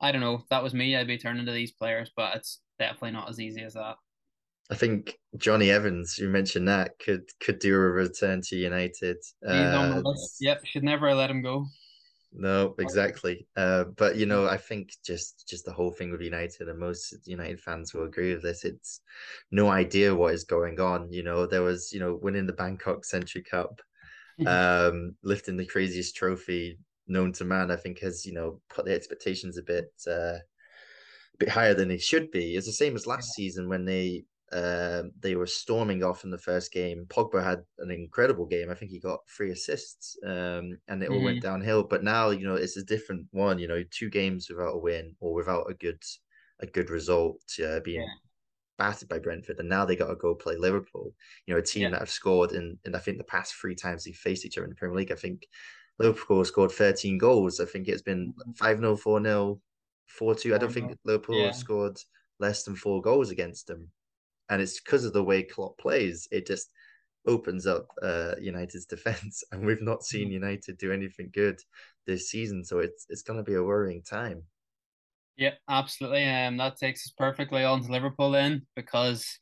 I 0.00 0.12
don't 0.12 0.20
know. 0.20 0.34
If 0.34 0.48
that 0.50 0.62
was 0.62 0.74
me. 0.74 0.96
I'd 0.96 1.06
be 1.06 1.18
turning 1.18 1.46
to 1.46 1.52
these 1.52 1.72
players, 1.72 2.10
but 2.14 2.36
it's 2.36 2.60
definitely 2.78 3.12
not 3.12 3.30
as 3.30 3.40
easy 3.40 3.62
as 3.62 3.74
that. 3.74 3.96
I 4.70 4.74
think 4.74 5.16
Jonny 5.36 5.70
Evans, 5.70 6.18
you 6.18 6.28
mentioned 6.28 6.68
that, 6.68 6.98
could 6.98 7.22
could 7.40 7.60
do 7.60 7.74
a 7.74 7.78
return 7.78 8.42
to 8.42 8.56
United. 8.56 9.16
He's 9.16 9.48
uh, 9.48 9.78
on 9.78 9.90
the 9.90 9.96
uh, 9.98 10.10
list. 10.10 10.38
Yep, 10.40 10.64
should 10.66 10.82
never 10.82 11.14
let 11.14 11.30
him 11.30 11.40
go. 11.40 11.66
No, 12.38 12.74
exactly. 12.78 13.46
Uh, 13.56 13.84
but 13.96 14.16
you 14.16 14.26
know, 14.26 14.46
I 14.46 14.58
think 14.58 14.90
just 15.04 15.48
just 15.48 15.64
the 15.64 15.72
whole 15.72 15.90
thing 15.90 16.10
with 16.10 16.20
United, 16.20 16.68
and 16.68 16.78
most 16.78 17.14
United 17.26 17.60
fans 17.60 17.94
will 17.94 18.04
agree 18.04 18.34
with 18.34 18.42
this. 18.42 18.64
It's 18.64 19.00
no 19.50 19.68
idea 19.68 20.14
what 20.14 20.34
is 20.34 20.44
going 20.44 20.78
on. 20.78 21.10
You 21.10 21.22
know, 21.22 21.46
there 21.46 21.62
was 21.62 21.92
you 21.92 22.00
know 22.00 22.18
winning 22.20 22.46
the 22.46 22.52
Bangkok 22.52 23.06
Century 23.06 23.42
Cup, 23.42 23.80
um, 24.46 25.16
lifting 25.22 25.56
the 25.56 25.66
craziest 25.66 26.14
trophy 26.14 26.78
known 27.08 27.32
to 27.32 27.44
man. 27.44 27.70
I 27.70 27.76
think 27.76 28.00
has 28.00 28.26
you 28.26 28.34
know 28.34 28.60
put 28.68 28.84
the 28.84 28.92
expectations 28.92 29.56
a 29.56 29.62
bit 29.62 29.90
uh, 30.06 30.36
a 30.40 31.38
bit 31.38 31.48
higher 31.48 31.74
than 31.74 31.88
they 31.88 31.98
should 31.98 32.30
be. 32.30 32.54
It's 32.54 32.66
the 32.66 32.72
same 32.72 32.96
as 32.96 33.06
last 33.06 33.32
season 33.32 33.68
when 33.68 33.86
they 33.86 34.24
uh, 34.52 35.02
they 35.20 35.34
were 35.34 35.46
storming 35.46 36.04
off 36.04 36.24
in 36.24 36.30
the 36.30 36.38
first 36.38 36.72
game. 36.72 37.04
Pogba 37.08 37.42
had 37.42 37.62
an 37.78 37.90
incredible 37.90 38.46
game. 38.46 38.70
I 38.70 38.74
think 38.74 38.90
he 38.92 39.00
got 39.00 39.28
three 39.28 39.50
assists, 39.50 40.16
um, 40.24 40.78
and 40.88 41.02
it 41.02 41.10
all 41.10 41.16
mm-hmm. 41.16 41.24
went 41.24 41.42
downhill. 41.42 41.82
But 41.82 42.04
now, 42.04 42.30
you 42.30 42.46
know, 42.46 42.54
it's 42.54 42.76
a 42.76 42.84
different 42.84 43.26
one. 43.32 43.58
You 43.58 43.66
know, 43.66 43.82
two 43.90 44.08
games 44.08 44.48
without 44.48 44.74
a 44.74 44.78
win 44.78 45.16
or 45.20 45.34
without 45.34 45.68
a 45.68 45.74
good 45.74 46.00
a 46.60 46.66
good 46.66 46.90
result, 46.90 47.42
uh, 47.64 47.80
being 47.80 48.02
yeah. 48.02 48.08
battered 48.78 49.08
by 49.08 49.18
Brentford, 49.18 49.58
and 49.58 49.68
now 49.68 49.84
they 49.84 49.96
got 49.96 50.08
to 50.08 50.16
go 50.16 50.34
play 50.34 50.56
Liverpool. 50.56 51.12
You 51.46 51.54
know, 51.54 51.58
a 51.58 51.62
team 51.62 51.82
yeah. 51.82 51.90
that 51.90 52.00
have 52.00 52.10
scored 52.10 52.52
in, 52.52 52.78
in 52.84 52.94
I 52.94 52.98
think 52.98 53.18
the 53.18 53.24
past 53.24 53.54
three 53.54 53.74
times 53.74 54.04
they 54.04 54.12
faced 54.12 54.46
each 54.46 54.56
other 54.56 54.64
in 54.64 54.70
the 54.70 54.76
Premier 54.76 54.96
League. 54.96 55.12
I 55.12 55.16
think 55.16 55.44
Liverpool 55.98 56.44
scored 56.44 56.70
13 56.70 57.18
goals. 57.18 57.58
I 57.58 57.64
think 57.64 57.88
it's 57.88 58.02
been 58.02 58.28
mm-hmm. 58.28 58.52
5 58.52 58.78
0, 58.78 58.96
4 58.96 59.22
0, 59.24 59.60
4 60.06 60.34
2. 60.36 60.54
I 60.54 60.58
don't 60.58 60.72
think 60.72 60.96
Liverpool 61.04 61.36
yeah. 61.36 61.46
have 61.46 61.56
scored 61.56 61.98
less 62.38 62.62
than 62.62 62.76
four 62.76 63.02
goals 63.02 63.30
against 63.30 63.66
them 63.66 63.90
and 64.48 64.62
it's 64.62 64.80
because 64.80 65.04
of 65.04 65.12
the 65.12 65.24
way 65.24 65.42
Klopp 65.42 65.78
plays. 65.78 66.28
It 66.30 66.46
just 66.46 66.70
opens 67.26 67.66
up 67.66 67.88
uh, 68.02 68.34
United's 68.40 68.86
defense, 68.86 69.44
and 69.52 69.64
we've 69.64 69.82
not 69.82 70.04
seen 70.04 70.28
mm. 70.28 70.32
United 70.32 70.78
do 70.78 70.92
anything 70.92 71.30
good 71.32 71.60
this 72.06 72.30
season. 72.30 72.64
So 72.64 72.78
it's 72.78 73.06
it's 73.08 73.22
going 73.22 73.38
to 73.38 73.44
be 73.44 73.54
a 73.54 73.62
worrying 73.62 74.02
time. 74.02 74.42
Yeah, 75.36 75.54
absolutely. 75.68 76.24
Um, 76.24 76.56
that 76.56 76.78
takes 76.78 77.06
us 77.06 77.12
perfectly 77.16 77.62
on 77.62 77.82
to 77.82 77.92
Liverpool 77.92 78.30
then, 78.30 78.66
because 78.74 79.38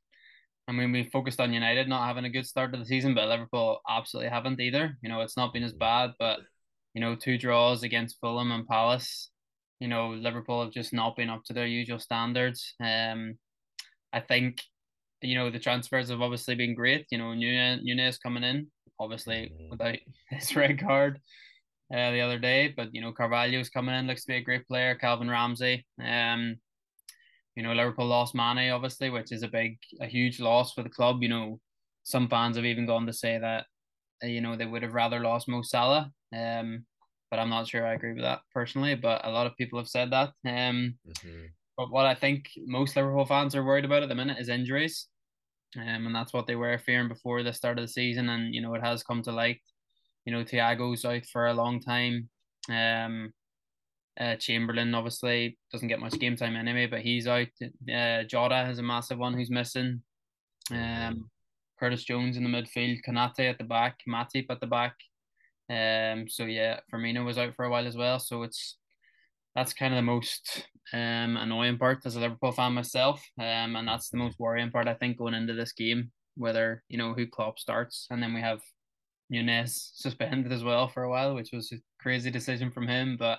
I 0.67 0.73
mean 0.73 0.93
we 0.93 1.05
focused 1.05 1.41
on 1.41 1.53
United 1.53 1.89
not 1.89 2.07
having 2.07 2.25
a 2.25 2.31
good 2.31 2.47
start 2.47 2.73
to 2.73 2.79
the 2.79 2.87
season, 2.87 3.15
but 3.15 3.29
Liverpool 3.29 3.81
absolutely 3.89 4.31
haven't 4.31 4.61
either. 4.61 4.97
You 5.03 5.09
know, 5.09 5.21
it's 5.21 5.37
not 5.37 5.53
been 5.53 5.63
as 5.63 5.73
bad, 5.73 6.13
but 6.19 6.41
you 6.95 7.01
know, 7.01 7.17
two 7.17 7.39
draws 7.39 7.83
against 7.83 8.19
Fulham 8.21 8.53
and 8.53 8.67
Palace. 8.67 9.31
You 9.81 9.89
know, 9.89 10.11
Liverpool 10.11 10.63
have 10.63 10.73
just 10.73 10.93
not 10.93 11.17
been 11.17 11.29
up 11.29 11.45
to 11.45 11.53
their 11.53 11.67
usual 11.67 11.99
standards. 11.99 12.75
Um, 12.81 13.37
I 14.13 14.21
think 14.21 14.63
you 15.25 15.37
know, 15.37 15.51
the 15.51 15.59
transfers 15.59 16.11
have 16.11 16.21
obviously 16.21 16.55
been 16.55 16.75
great. 16.75 17.07
You 17.11 17.19
know, 17.19 17.35
Nunez, 17.35 17.81
Nunez 17.83 18.19
coming 18.19 18.45
in, 18.45 18.67
obviously 18.99 19.53
mm-hmm. 19.53 19.71
without 19.71 19.97
his 20.31 20.55
red 20.55 20.81
card 20.81 21.21
uh, 21.93 22.11
the 22.11 22.21
other 22.21 22.39
day, 22.39 22.73
but 22.77 22.95
you 22.95 23.01
know, 23.01 23.13
Carvalho's 23.13 23.71
coming 23.71 23.95
in, 23.95 24.07
looks 24.07 24.23
to 24.23 24.33
be 24.33 24.37
a 24.37 24.43
great 24.43 24.67
player. 24.67 24.95
Calvin 24.95 25.31
Ramsey, 25.31 25.87
um, 26.03 26.57
you 27.57 27.63
know, 27.63 27.73
Liverpool 27.73 28.07
lost 28.07 28.35
Mane, 28.35 28.71
obviously, 28.71 29.11
which 29.11 29.33
is 29.33 29.43
a 29.43 29.49
big, 29.49 29.79
a 30.01 30.07
huge 30.07 30.41
loss 30.41 30.73
for 30.73 30.83
the 30.83 30.89
club. 30.89 31.23
You 31.23 31.29
know, 31.29 31.61
some 32.03 32.29
fans 32.29 32.57
have 32.57 32.65
even 32.65 32.87
gone 32.87 33.07
to 33.07 33.13
say 33.13 33.39
that, 33.39 33.67
uh, 34.23 34.27
you 34.27 34.41
know, 34.41 34.57
they 34.57 34.67
would 34.67 34.83
have 34.83 34.95
rather 34.95 35.21
lost 35.21 35.49
Mo 35.49 35.63
Salah. 35.63 36.11
Um, 36.37 36.85
but 37.31 37.39
I'm 37.39 37.51
not 37.51 37.67
sure 37.67 37.87
I 37.87 37.95
agree 37.95 38.13
with 38.13 38.23
that 38.23 38.41
personally. 38.53 38.95
But 38.95 39.25
a 39.25 39.31
lot 39.31 39.47
of 39.47 39.57
people 39.57 39.79
have 39.79 39.89
said 39.89 40.11
that. 40.13 40.29
Um, 40.45 40.99
mm-hmm. 41.07 41.47
but 41.77 41.91
what 41.91 42.07
I 42.07 42.15
think 42.15 42.49
most 42.67 42.97
Liverpool 42.97 43.27
fans 43.27 43.55
are 43.55 43.65
worried 43.65 43.85
about 43.85 44.03
at 44.03 44.09
the 44.09 44.15
minute 44.15 44.39
is 44.39 44.49
injuries. 44.49 45.09
Um, 45.77 46.07
and 46.07 46.15
that's 46.15 46.33
what 46.33 46.47
they 46.47 46.57
were 46.57 46.79
fearing 46.79 47.09
before 47.09 47.43
the 47.43 47.53
start 47.53 47.79
of 47.79 47.85
the 47.85 47.89
season. 47.93 48.29
And, 48.29 48.55
you 48.55 48.61
know, 48.61 48.75
it 48.75 48.83
has 48.83 49.03
come 49.03 49.23
to 49.23 49.33
light. 49.33 49.61
You 50.25 50.33
know, 50.33 50.45
Thiago's 50.45 51.05
out 51.05 51.27
for 51.27 51.47
a 51.47 51.55
long 51.55 51.81
time. 51.81 52.29
Um, 52.69 53.33
uh, 54.19 54.37
Chamberlain 54.37 54.95
obviously 54.95 55.59
doesn't 55.73 55.89
get 55.89 56.01
much 56.01 56.19
game 56.19 56.37
time 56.37 56.57
anyway, 56.57 56.87
but 56.87 57.01
he's 57.01 57.27
out. 57.27 57.49
Uh, 57.63 58.23
Jota 58.23 58.55
has 58.55 58.79
a 58.79 58.83
massive 58.83 59.19
one 59.19 59.35
who's 59.35 59.51
missing. 59.51 60.03
Um, 60.71 61.29
Curtis 61.79 62.05
Jones 62.05 62.37
in 62.37 62.45
the 62.45 62.49
midfield, 62.49 63.01
Konate 63.07 63.51
at 63.51 63.59
the 63.59 63.65
back, 63.65 63.99
Matip 64.09 64.47
at 64.51 64.61
the 64.61 64.67
back. 64.67 64.95
Um, 65.69 66.29
so 66.29 66.45
yeah, 66.45 66.81
Firmino 66.93 67.25
was 67.25 67.39
out 67.39 67.55
for 67.57 67.65
a 67.65 67.71
while 67.71 67.87
as 67.87 67.97
well. 67.97 68.19
So 68.19 68.45
it's 68.45 68.77
that's 69.55 69.73
kind 69.73 69.95
of 69.95 69.99
the 69.99 70.03
most 70.03 70.69
um, 70.93 71.37
annoying 71.37 71.79
part 71.79 72.05
as 72.07 72.17
a 72.17 72.21
Liverpool 72.21 72.53
fan 72.53 72.73
myself. 72.73 73.25
Um, 73.39 73.77
and 73.77 73.87
that's 73.87 74.11
the 74.11 74.17
most 74.17 74.39
worrying 74.39 74.71
part, 74.71 74.89
I 74.89 74.95
think, 74.95 75.19
going 75.19 75.35
into 75.35 75.55
this 75.55 75.73
game, 75.73 76.11
whether, 76.37 76.83
you 76.89 76.99
know, 76.99 77.15
who 77.15 77.27
Klopp 77.27 77.59
starts. 77.59 78.07
And 78.11 78.23
then 78.23 78.35
we 78.35 78.41
have 78.41 78.61
Nunez 79.31 79.93
suspended 79.95 80.53
as 80.53 80.65
well 80.65 80.89
for 80.89 81.05
a 81.05 81.11
while, 81.11 81.35
which 81.35 81.51
was 81.53 81.73
a 81.73 81.77
crazy 82.01 82.31
decision 82.31 82.71
from 82.71 82.89
him. 82.89 83.17
But 83.17 83.39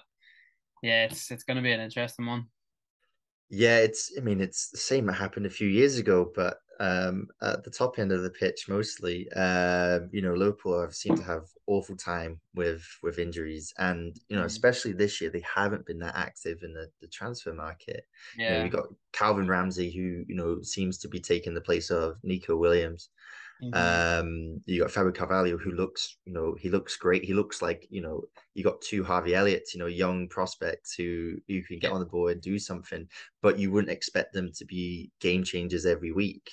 yeah, 0.82 1.06
it's 1.06 1.32
it's 1.32 1.44
going 1.44 1.58
to 1.58 1.64
be 1.64 1.72
an 1.72 1.82
interesting 1.82 2.26
one. 2.26 2.46
Yeah, 3.50 3.78
it's. 3.78 4.12
I 4.18 4.22
mean, 4.22 4.42
it's 4.42 4.70
the 4.70 4.78
same 4.78 5.06
that 5.06 5.14
happened 5.14 5.46
a 5.46 5.52
few 5.52 5.68
years 5.68 5.98
ago, 5.98 6.32
but 6.36 6.58
um, 6.80 7.28
at 7.42 7.64
the 7.64 7.70
top 7.70 8.00
end 8.00 8.12
of 8.12 8.24
the 8.24 8.30
pitch 8.30 8.68
mostly. 8.68 9.28
Uh, 9.36 10.00
you 10.12 10.22
know, 10.22 10.34
Liverpool 10.34 10.80
have 10.80 10.94
seemed 10.96 11.18
to 11.18 11.24
have 11.24 11.46
awful 11.68 11.96
time 11.96 12.40
with 12.54 12.84
with 13.02 13.20
injuries, 13.20 13.74
and 13.78 14.20
you 14.30 14.36
know, 14.36 14.44
mm. 14.44 14.48
especially 14.48 14.94
this 14.94 15.22
year, 15.22 15.30
they 15.30 15.44
haven't 15.54 15.86
been 15.86 16.00
that 16.00 16.16
active 16.16 16.64
in 16.64 16.74
the, 16.74 16.90
the 17.02 17.08
transfer 17.08 17.54
market. 17.54 18.06
Yeah, 18.38 18.52
you 18.52 18.58
know, 18.58 18.64
we 18.64 18.70
got 18.70 18.88
Calvin 19.14 19.48
Ramsey, 19.48 19.92
who 19.92 20.26
you 20.28 20.36
know 20.36 20.62
seems 20.62 20.98
to 21.00 21.08
be 21.08 21.20
taking 21.20 21.54
the 21.54 21.62
place 21.62 21.90
of 21.90 22.18
Nico 22.24 22.56
Williams. 22.56 23.10
Mm-hmm. 23.64 24.20
Um, 24.26 24.62
you 24.66 24.82
got 24.82 24.92
Fabio 24.92 25.12
Carvalho, 25.12 25.58
who 25.58 25.72
looks, 25.72 26.18
you 26.26 26.34
know, 26.34 26.56
he 26.60 26.70
looks 26.70 26.98
great. 26.98 27.24
He 27.24 27.34
looks 27.34 27.62
like, 27.62 27.88
you 27.90 28.02
know, 28.02 28.24
you 28.54 28.64
got 28.64 28.82
two 28.82 29.04
Harvey 29.04 29.34
Elliott's, 29.34 29.74
you 29.74 29.80
know, 29.80 29.86
young 29.86 30.28
prospects 30.28 30.94
who 30.94 31.36
you 31.48 31.64
can 31.64 31.80
get 31.80 31.92
on 31.92 32.00
the 32.00 32.06
board 32.06 32.34
and 32.34 32.42
do 32.42 32.60
something, 32.60 33.08
but 33.42 33.58
you 33.58 33.72
wouldn't 33.72 33.92
expect 33.92 34.34
them 34.34 34.52
to 34.56 34.66
be 34.66 35.12
game 35.22 35.44
changers 35.44 35.86
every 35.86 36.12
week. 36.12 36.52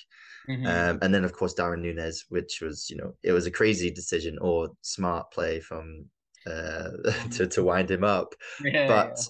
Mm-hmm. 0.49 0.67
Um, 0.67 0.99
and 1.03 1.15
then 1.15 1.25
of 1.25 1.33
course 1.33 1.55
Darwin 1.55 1.83
Nunez, 1.83 2.25
which 2.29 2.61
was, 2.61 2.89
you 2.89 2.97
know, 2.97 3.15
it 3.23 3.33
was 3.33 3.47
a 3.47 3.51
crazy 3.51 3.91
decision 3.91 4.39
or 4.41 4.71
smart 4.83 5.31
play 5.33 5.61
from 5.61 6.07
uh 6.45 6.89
to 7.31 7.47
to 7.47 7.63
wind 7.63 7.91
him 7.91 8.05
up. 8.05 8.35
Yeah, 8.65 8.89
but 8.89 9.19
yeah 9.19 9.25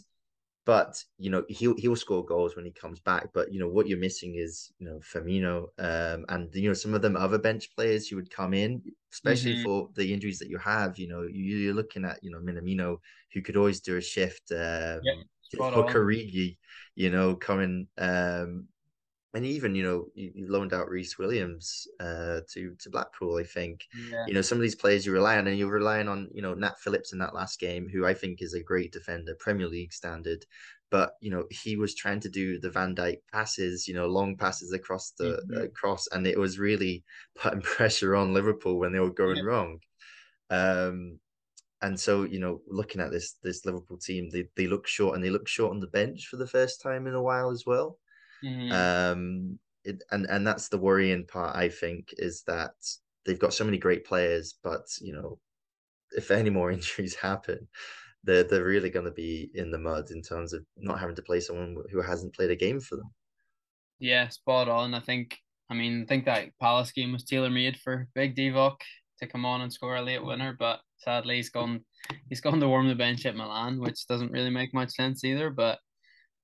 but 0.64 1.02
you 1.18 1.30
know 1.30 1.44
he'll 1.48 1.74
he'll 1.76 1.96
score 1.96 2.24
goals 2.24 2.54
when 2.54 2.64
he 2.64 2.70
comes 2.70 3.00
back. 3.00 3.28
But 3.34 3.52
you 3.52 3.58
know 3.58 3.68
what 3.68 3.88
you're 3.88 3.98
missing 3.98 4.34
is 4.36 4.72
you 4.78 4.86
know 4.86 5.00
Firmino, 5.00 5.68
um, 5.78 6.24
and 6.28 6.54
you 6.54 6.68
know 6.68 6.74
some 6.74 6.94
of 6.94 7.02
them 7.02 7.16
other 7.16 7.38
bench 7.38 7.74
players 7.74 8.08
who 8.08 8.16
would 8.16 8.30
come 8.30 8.54
in, 8.54 8.82
especially 9.12 9.54
mm-hmm. 9.54 9.64
for 9.64 9.88
the 9.94 10.12
injuries 10.12 10.38
that 10.38 10.48
you 10.48 10.58
have. 10.58 10.98
You 10.98 11.08
know 11.08 11.22
you're 11.22 11.74
looking 11.74 12.04
at 12.04 12.22
you 12.22 12.30
know 12.30 12.38
Minamino, 12.38 12.98
who 13.32 13.42
could 13.42 13.56
always 13.56 13.80
do 13.80 13.96
a 13.96 14.00
shift. 14.00 14.52
Um, 14.52 15.00
yep, 15.02 15.16
Origi, 15.58 16.56
you 16.94 17.10
know, 17.10 17.34
coming 17.34 17.88
um, 17.98 18.68
and 19.34 19.46
even 19.46 19.74
you 19.74 19.82
know 19.82 20.06
you, 20.14 20.30
you 20.34 20.50
loaned 20.50 20.74
out 20.74 20.88
Rhys 20.88 21.18
Williams 21.18 21.86
uh, 22.00 22.40
to 22.52 22.74
to 22.78 22.90
Blackpool. 22.90 23.38
I 23.38 23.44
think 23.44 23.86
yeah. 24.10 24.24
you 24.26 24.34
know 24.34 24.42
some 24.42 24.58
of 24.58 24.62
these 24.62 24.74
players 24.74 25.06
you 25.06 25.12
rely 25.12 25.38
on, 25.38 25.46
and 25.46 25.58
you're 25.58 25.70
relying 25.70 26.08
on 26.08 26.28
you 26.32 26.42
know 26.42 26.54
Nat 26.54 26.78
Phillips 26.78 27.12
in 27.12 27.18
that 27.20 27.34
last 27.34 27.58
game, 27.58 27.88
who 27.88 28.04
I 28.04 28.14
think 28.14 28.42
is 28.42 28.54
a 28.54 28.62
great 28.62 28.92
defender, 28.92 29.34
Premier 29.38 29.68
League 29.68 29.92
standard. 29.92 30.44
But 30.90 31.14
you 31.20 31.30
know 31.30 31.44
he 31.50 31.76
was 31.76 31.94
trying 31.94 32.20
to 32.20 32.28
do 32.28 32.60
the 32.60 32.70
Van 32.70 32.94
Dijk 32.94 33.18
passes, 33.32 33.88
you 33.88 33.94
know, 33.94 34.06
long 34.06 34.36
passes 34.36 34.72
across 34.72 35.12
the 35.12 35.42
mm-hmm. 35.50 35.62
across, 35.62 36.08
and 36.08 36.26
it 36.26 36.38
was 36.38 36.58
really 36.58 37.04
putting 37.34 37.62
pressure 37.62 38.14
on 38.14 38.34
Liverpool 38.34 38.78
when 38.78 38.92
they 38.92 39.00
were 39.00 39.10
going 39.10 39.38
yeah. 39.38 39.44
wrong. 39.44 39.78
Um, 40.50 41.18
and 41.80 41.98
so 41.98 42.24
you 42.24 42.38
know, 42.38 42.60
looking 42.68 43.00
at 43.00 43.10
this 43.10 43.36
this 43.42 43.64
Liverpool 43.64 43.96
team, 43.96 44.28
they 44.28 44.44
they 44.56 44.66
look 44.66 44.86
short, 44.86 45.14
and 45.14 45.24
they 45.24 45.30
look 45.30 45.48
short 45.48 45.70
on 45.70 45.80
the 45.80 45.86
bench 45.86 46.26
for 46.26 46.36
the 46.36 46.46
first 46.46 46.82
time 46.82 47.06
in 47.06 47.14
a 47.14 47.22
while 47.22 47.50
as 47.50 47.64
well. 47.66 47.98
Mm-hmm. 48.44 48.72
Um, 48.72 49.58
it, 49.84 50.02
and 50.10 50.26
and 50.26 50.46
that's 50.46 50.68
the 50.68 50.78
worrying 50.78 51.26
part. 51.26 51.56
I 51.56 51.68
think 51.68 52.14
is 52.16 52.42
that 52.46 52.74
they've 53.24 53.38
got 53.38 53.54
so 53.54 53.64
many 53.64 53.78
great 53.78 54.04
players, 54.04 54.54
but 54.62 54.86
you 55.00 55.12
know, 55.12 55.38
if 56.12 56.30
any 56.30 56.50
more 56.50 56.70
injuries 56.72 57.14
happen, 57.14 57.68
they're 58.24 58.44
they're 58.44 58.64
really 58.64 58.90
going 58.90 59.06
to 59.06 59.12
be 59.12 59.50
in 59.54 59.70
the 59.70 59.78
mud 59.78 60.10
in 60.10 60.22
terms 60.22 60.52
of 60.52 60.64
not 60.76 61.00
having 61.00 61.16
to 61.16 61.22
play 61.22 61.40
someone 61.40 61.76
who 61.90 62.00
hasn't 62.00 62.34
played 62.34 62.50
a 62.50 62.56
game 62.56 62.80
for 62.80 62.96
them. 62.96 63.10
Yeah, 63.98 64.28
spot 64.28 64.68
on. 64.68 64.94
I 64.94 65.00
think. 65.00 65.38
I 65.70 65.74
mean, 65.74 66.02
I 66.02 66.04
think 66.04 66.26
that 66.26 66.48
Palace 66.60 66.92
game 66.92 67.12
was 67.12 67.24
tailor 67.24 67.48
made 67.48 67.78
for 67.78 68.06
Big 68.14 68.36
Divock 68.36 68.76
to 69.20 69.26
come 69.26 69.46
on 69.46 69.62
and 69.62 69.72
score 69.72 69.96
a 69.96 70.02
late 70.02 70.22
winner, 70.22 70.54
but 70.58 70.80
sadly 70.98 71.36
he's 71.36 71.48
gone 71.48 71.80
he's 72.28 72.40
gone 72.40 72.60
to 72.60 72.68
warm 72.68 72.88
the 72.88 72.94
bench 72.94 73.24
at 73.24 73.36
Milan, 73.36 73.80
which 73.80 74.06
doesn't 74.06 74.32
really 74.32 74.50
make 74.50 74.74
much 74.74 74.90
sense 74.90 75.24
either. 75.24 75.48
But 75.48 75.78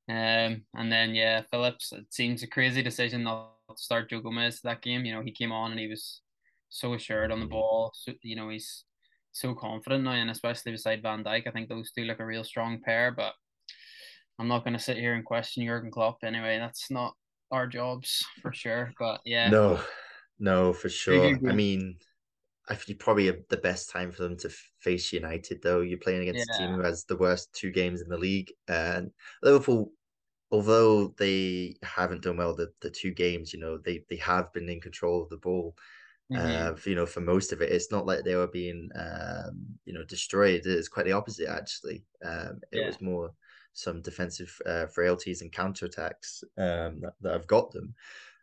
Um, 0.08 0.62
and 0.74 0.90
then 0.90 1.14
yeah, 1.14 1.42
Phillips. 1.50 1.92
It 1.92 2.06
seems 2.10 2.42
a 2.42 2.46
crazy 2.46 2.82
decision 2.82 3.24
not 3.24 3.50
to 3.68 3.76
start 3.76 4.10
Joe 4.10 4.20
Gomez 4.20 4.60
that 4.62 4.82
game. 4.82 5.04
You 5.04 5.14
know, 5.14 5.22
he 5.22 5.32
came 5.32 5.52
on 5.52 5.70
and 5.70 5.80
he 5.80 5.88
was 5.88 6.22
so 6.68 6.94
assured 6.94 7.30
on 7.30 7.40
the 7.40 7.46
ball. 7.46 7.92
So, 7.94 8.12
you 8.22 8.36
know, 8.36 8.48
he's 8.48 8.84
so 9.32 9.54
confident 9.54 10.04
now, 10.04 10.12
and 10.12 10.30
especially 10.30 10.72
beside 10.72 11.02
Van 11.02 11.24
Dijk, 11.24 11.46
I 11.46 11.50
think 11.50 11.68
those 11.68 11.92
two 11.92 12.04
look 12.04 12.20
a 12.20 12.26
real 12.26 12.44
strong 12.44 12.80
pair. 12.80 13.12
But 13.12 13.34
I'm 14.38 14.48
not 14.48 14.64
going 14.64 14.74
to 14.74 14.82
sit 14.82 14.96
here 14.96 15.14
and 15.14 15.24
question 15.24 15.64
Jurgen 15.64 15.90
Klopp 15.90 16.18
anyway. 16.24 16.58
That's 16.58 16.90
not 16.90 17.14
our 17.50 17.66
jobs 17.66 18.24
for 18.42 18.52
sure. 18.52 18.92
But 18.98 19.20
yeah, 19.24 19.50
no, 19.50 19.80
no, 20.38 20.72
for 20.72 20.88
sure. 20.88 21.38
I 21.48 21.52
mean, 21.52 21.96
I 22.68 22.74
think 22.74 22.98
probably 22.98 23.30
the 23.30 23.56
best 23.56 23.90
time 23.90 24.12
for 24.12 24.22
them 24.22 24.36
to 24.38 24.50
face 24.80 25.12
United, 25.12 25.60
though. 25.62 25.80
You're 25.80 25.98
playing 25.98 26.28
against 26.28 26.48
yeah. 26.50 26.56
a 26.56 26.58
team 26.58 26.76
who 26.76 26.82
has 26.82 27.04
the 27.04 27.16
worst 27.16 27.52
two 27.52 27.70
games 27.70 28.00
in 28.00 28.08
the 28.08 28.18
league, 28.18 28.52
and 28.68 29.10
Liverpool, 29.42 29.92
although 30.50 31.08
they 31.18 31.76
haven't 31.82 32.22
done 32.22 32.36
well 32.36 32.54
the, 32.54 32.72
the 32.80 32.90
two 32.90 33.12
games, 33.12 33.52
you 33.52 33.60
know, 33.60 33.78
they 33.78 34.04
they 34.08 34.16
have 34.16 34.52
been 34.52 34.68
in 34.68 34.80
control 34.80 35.22
of 35.22 35.28
the 35.28 35.36
ball. 35.36 35.76
Mm-hmm. 36.32 36.72
Uh, 36.72 36.76
for, 36.76 36.90
you 36.90 36.94
know, 36.94 37.06
for 37.06 37.20
most 37.20 37.52
of 37.52 37.62
it, 37.62 37.72
it's 37.72 37.90
not 37.90 38.04
like 38.04 38.22
they 38.22 38.34
were 38.34 38.48
being, 38.48 38.90
um, 38.94 39.64
you 39.86 39.94
know, 39.94 40.04
destroyed. 40.04 40.60
It's 40.66 40.88
quite 40.88 41.06
the 41.06 41.12
opposite, 41.12 41.48
actually. 41.48 42.04
Um, 42.22 42.60
it 42.70 42.80
yeah. 42.80 42.86
was 42.86 43.00
more 43.00 43.30
some 43.72 44.02
defensive 44.02 44.54
uh, 44.66 44.86
frailties 44.86 45.40
and 45.40 45.52
counterattacks 45.52 46.42
um, 46.58 47.00
that, 47.00 47.14
that 47.22 47.32
have 47.32 47.46
got 47.46 47.70
them. 47.70 47.94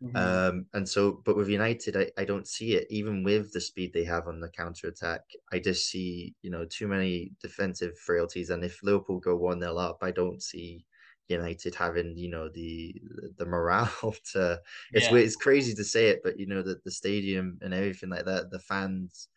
Mm-hmm. 0.02 0.18
Um, 0.18 0.66
and 0.74 0.88
so, 0.88 1.22
but 1.26 1.38
with 1.38 1.48
United, 1.48 1.96
I, 1.96 2.22
I 2.22 2.26
don't 2.26 2.48
see 2.48 2.74
it. 2.74 2.88
Even 2.90 3.24
with 3.24 3.54
the 3.54 3.62
speed 3.62 3.94
they 3.94 4.04
have 4.04 4.28
on 4.28 4.40
the 4.40 4.50
counter 4.50 4.88
attack, 4.88 5.22
I 5.52 5.60
just 5.60 5.90
see 5.90 6.34
you 6.42 6.50
know 6.50 6.66
too 6.66 6.88
many 6.88 7.32
defensive 7.42 7.98
frailties. 7.98 8.50
And 8.50 8.64
if 8.64 8.84
Liverpool 8.84 9.20
go 9.20 9.36
one 9.36 9.62
0 9.62 9.78
up, 9.78 10.00
I 10.02 10.12
don't 10.12 10.42
see 10.42 10.86
United 11.28 11.76
having 11.76 12.16
you 12.18 12.30
know 12.30 12.50
the 12.50 12.96
the 13.38 13.46
morale 13.46 13.92
to. 14.34 14.62
It's 14.92 15.12
yeah. 15.12 15.18
it's 15.18 15.36
crazy 15.36 15.74
to 15.76 15.84
say 15.84 16.10
it, 16.10 16.22
but 16.24 16.40
you 16.40 16.48
know 16.48 16.62
the 16.62 16.80
the 16.86 16.92
stadium 16.92 17.58
and 17.62 17.74
everything 17.74 18.10
like 18.10 18.26
that, 18.26 18.52
the 18.52 18.60
fans 18.60 19.30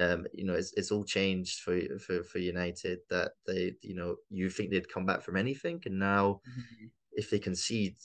um, 0.00 0.26
you 0.32 0.44
know, 0.44 0.54
it's, 0.54 0.72
it's 0.76 0.90
all 0.90 1.04
changed 1.04 1.60
for 1.60 1.80
for 1.98 2.22
for 2.24 2.38
United 2.38 3.00
that 3.10 3.32
they, 3.46 3.74
you 3.82 3.94
know, 3.94 4.16
you 4.30 4.50
think 4.50 4.70
they'd 4.70 4.92
come 4.92 5.06
back 5.06 5.22
from 5.22 5.36
anything, 5.36 5.80
and 5.86 5.98
now 5.98 6.40
mm-hmm. 6.48 6.86
if 7.12 7.30
they 7.30 7.38
concede, 7.38 7.96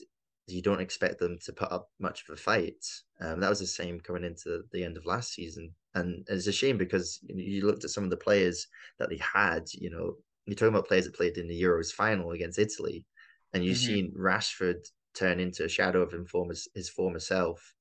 you 0.47 0.61
don't 0.61 0.81
expect 0.81 1.19
them 1.19 1.37
to 1.45 1.53
put 1.53 1.71
up 1.71 1.89
much 1.99 2.23
of 2.23 2.33
a 2.33 2.37
fight. 2.37 2.85
Um, 3.21 3.39
that 3.39 3.49
was 3.49 3.59
the 3.59 3.67
same 3.67 3.99
coming 3.99 4.23
into 4.23 4.63
the 4.71 4.83
end 4.83 4.97
of 4.97 5.05
last 5.05 5.33
season, 5.33 5.73
and 5.95 6.25
it's 6.29 6.47
a 6.47 6.51
shame 6.51 6.77
because 6.77 7.19
you 7.23 7.65
looked 7.65 7.83
at 7.83 7.91
some 7.91 8.03
of 8.03 8.09
the 8.09 8.17
players 8.17 8.67
that 8.99 9.09
they 9.09 9.17
had. 9.17 9.65
You 9.73 9.89
know, 9.89 10.15
you're 10.45 10.55
talking 10.55 10.73
about 10.73 10.87
players 10.87 11.05
that 11.05 11.15
played 11.15 11.37
in 11.37 11.47
the 11.47 11.61
Euros 11.61 11.91
final 11.91 12.31
against 12.31 12.59
Italy, 12.59 13.05
and 13.53 13.63
you've 13.63 13.77
mm-hmm. 13.77 13.87
seen 13.87 14.13
Rashford 14.17 14.85
turn 15.15 15.39
into 15.39 15.65
a 15.65 15.69
shadow 15.69 16.01
of 16.01 16.11
his 16.11 16.29
former, 16.29 16.55
his 16.73 16.89
former 16.89 17.19
self. 17.19 17.73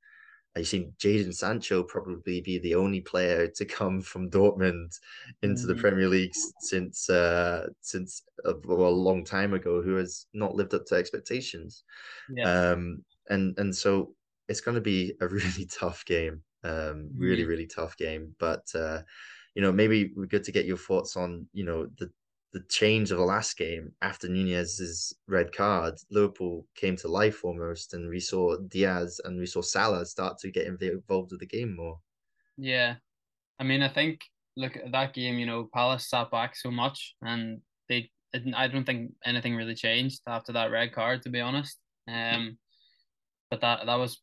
I've 0.57 0.67
seen 0.67 0.93
Jadon 0.99 1.35
Sancho 1.35 1.83
probably 1.85 2.41
be 2.41 2.59
the 2.59 2.75
only 2.75 3.01
player 3.01 3.49
to 3.49 3.65
come 3.65 4.01
from 4.01 4.31
Dortmund 4.31 4.99
into 5.43 5.63
mm-hmm. 5.63 5.69
the 5.69 5.75
Premier 5.77 6.09
League 6.09 6.33
since 6.61 7.09
uh, 7.09 7.67
since 7.81 8.23
a, 8.45 8.55
well, 8.65 8.89
a 8.89 8.91
long 8.91 9.25
time 9.25 9.55
ago, 9.55 9.83
who 9.83 9.97
has 9.97 10.27
not 10.35 10.55
lived 10.55 10.75
up 10.75 10.85
to 10.87 10.97
expectations. 10.97 11.85
Yeah. 12.35 12.71
Um, 12.71 13.05
and 13.29 13.57
and 13.59 13.75
so 13.75 14.15
it's 14.49 14.61
going 14.61 14.75
to 14.75 14.81
be 14.81 15.15
a 15.21 15.29
really 15.29 15.67
tough 15.71 16.05
game, 16.05 16.43
um, 16.65 17.11
really 17.17 17.43
mm-hmm. 17.43 17.51
really 17.51 17.67
tough 17.67 17.97
game. 17.97 18.35
But 18.39 18.65
uh, 18.75 19.03
you 19.55 19.63
know, 19.63 19.73
maybe 19.73 20.13
we're 20.17 20.27
good 20.27 20.45
to 20.45 20.53
get 20.53 20.67
your 20.67 20.79
thoughts 20.79 21.17
on 21.17 21.47
you 21.53 21.65
know 21.65 21.87
the 21.99 22.11
the 22.53 22.63
change 22.69 23.11
of 23.11 23.19
the 23.19 23.25
last 23.25 23.57
game 23.59 23.93
after 24.01 24.29
Nunez's 24.29 25.15
red 25.27 25.55
card, 25.55 25.95
Liverpool 26.11 26.67
came 26.75 26.97
to 26.97 27.09
life 27.09 27.45
almost, 27.45 27.95
and 27.95 28.09
we 28.09 28.21
saw 28.21 28.57
Diaz 28.69 29.21
and 29.25 29.39
we 29.39 29.47
saw 29.47 29.61
Salah 29.61 30.07
start 30.07 30.39
to 30.39 30.51
get 30.51 30.67
involved 30.67 31.33
with 31.33 31.41
the 31.41 31.47
game 31.47 31.77
more. 31.77 31.99
Yeah, 32.57 32.97
I 33.59 33.65
mean, 33.65 33.83
I 33.83 33.89
think 33.89 34.21
look 34.57 34.77
at 34.77 34.93
that 34.93 35.15
game. 35.15 35.39
You 35.39 35.47
know, 35.47 35.69
Palace 35.73 36.09
sat 36.09 36.31
back 36.31 36.57
so 36.57 36.71
much, 36.71 37.15
and 37.23 37.61
they. 37.89 38.11
I 38.55 38.69
don't 38.69 38.85
think 38.85 39.13
anything 39.25 39.57
really 39.57 39.75
changed 39.75 40.21
after 40.27 40.53
that 40.53 40.71
red 40.71 40.93
card, 40.93 41.23
to 41.23 41.31
be 41.31 41.41
honest. 41.41 41.79
Um, 42.07 42.59
but 43.51 43.63
that 43.63 43.87
that 43.87 43.95
was 43.95 44.21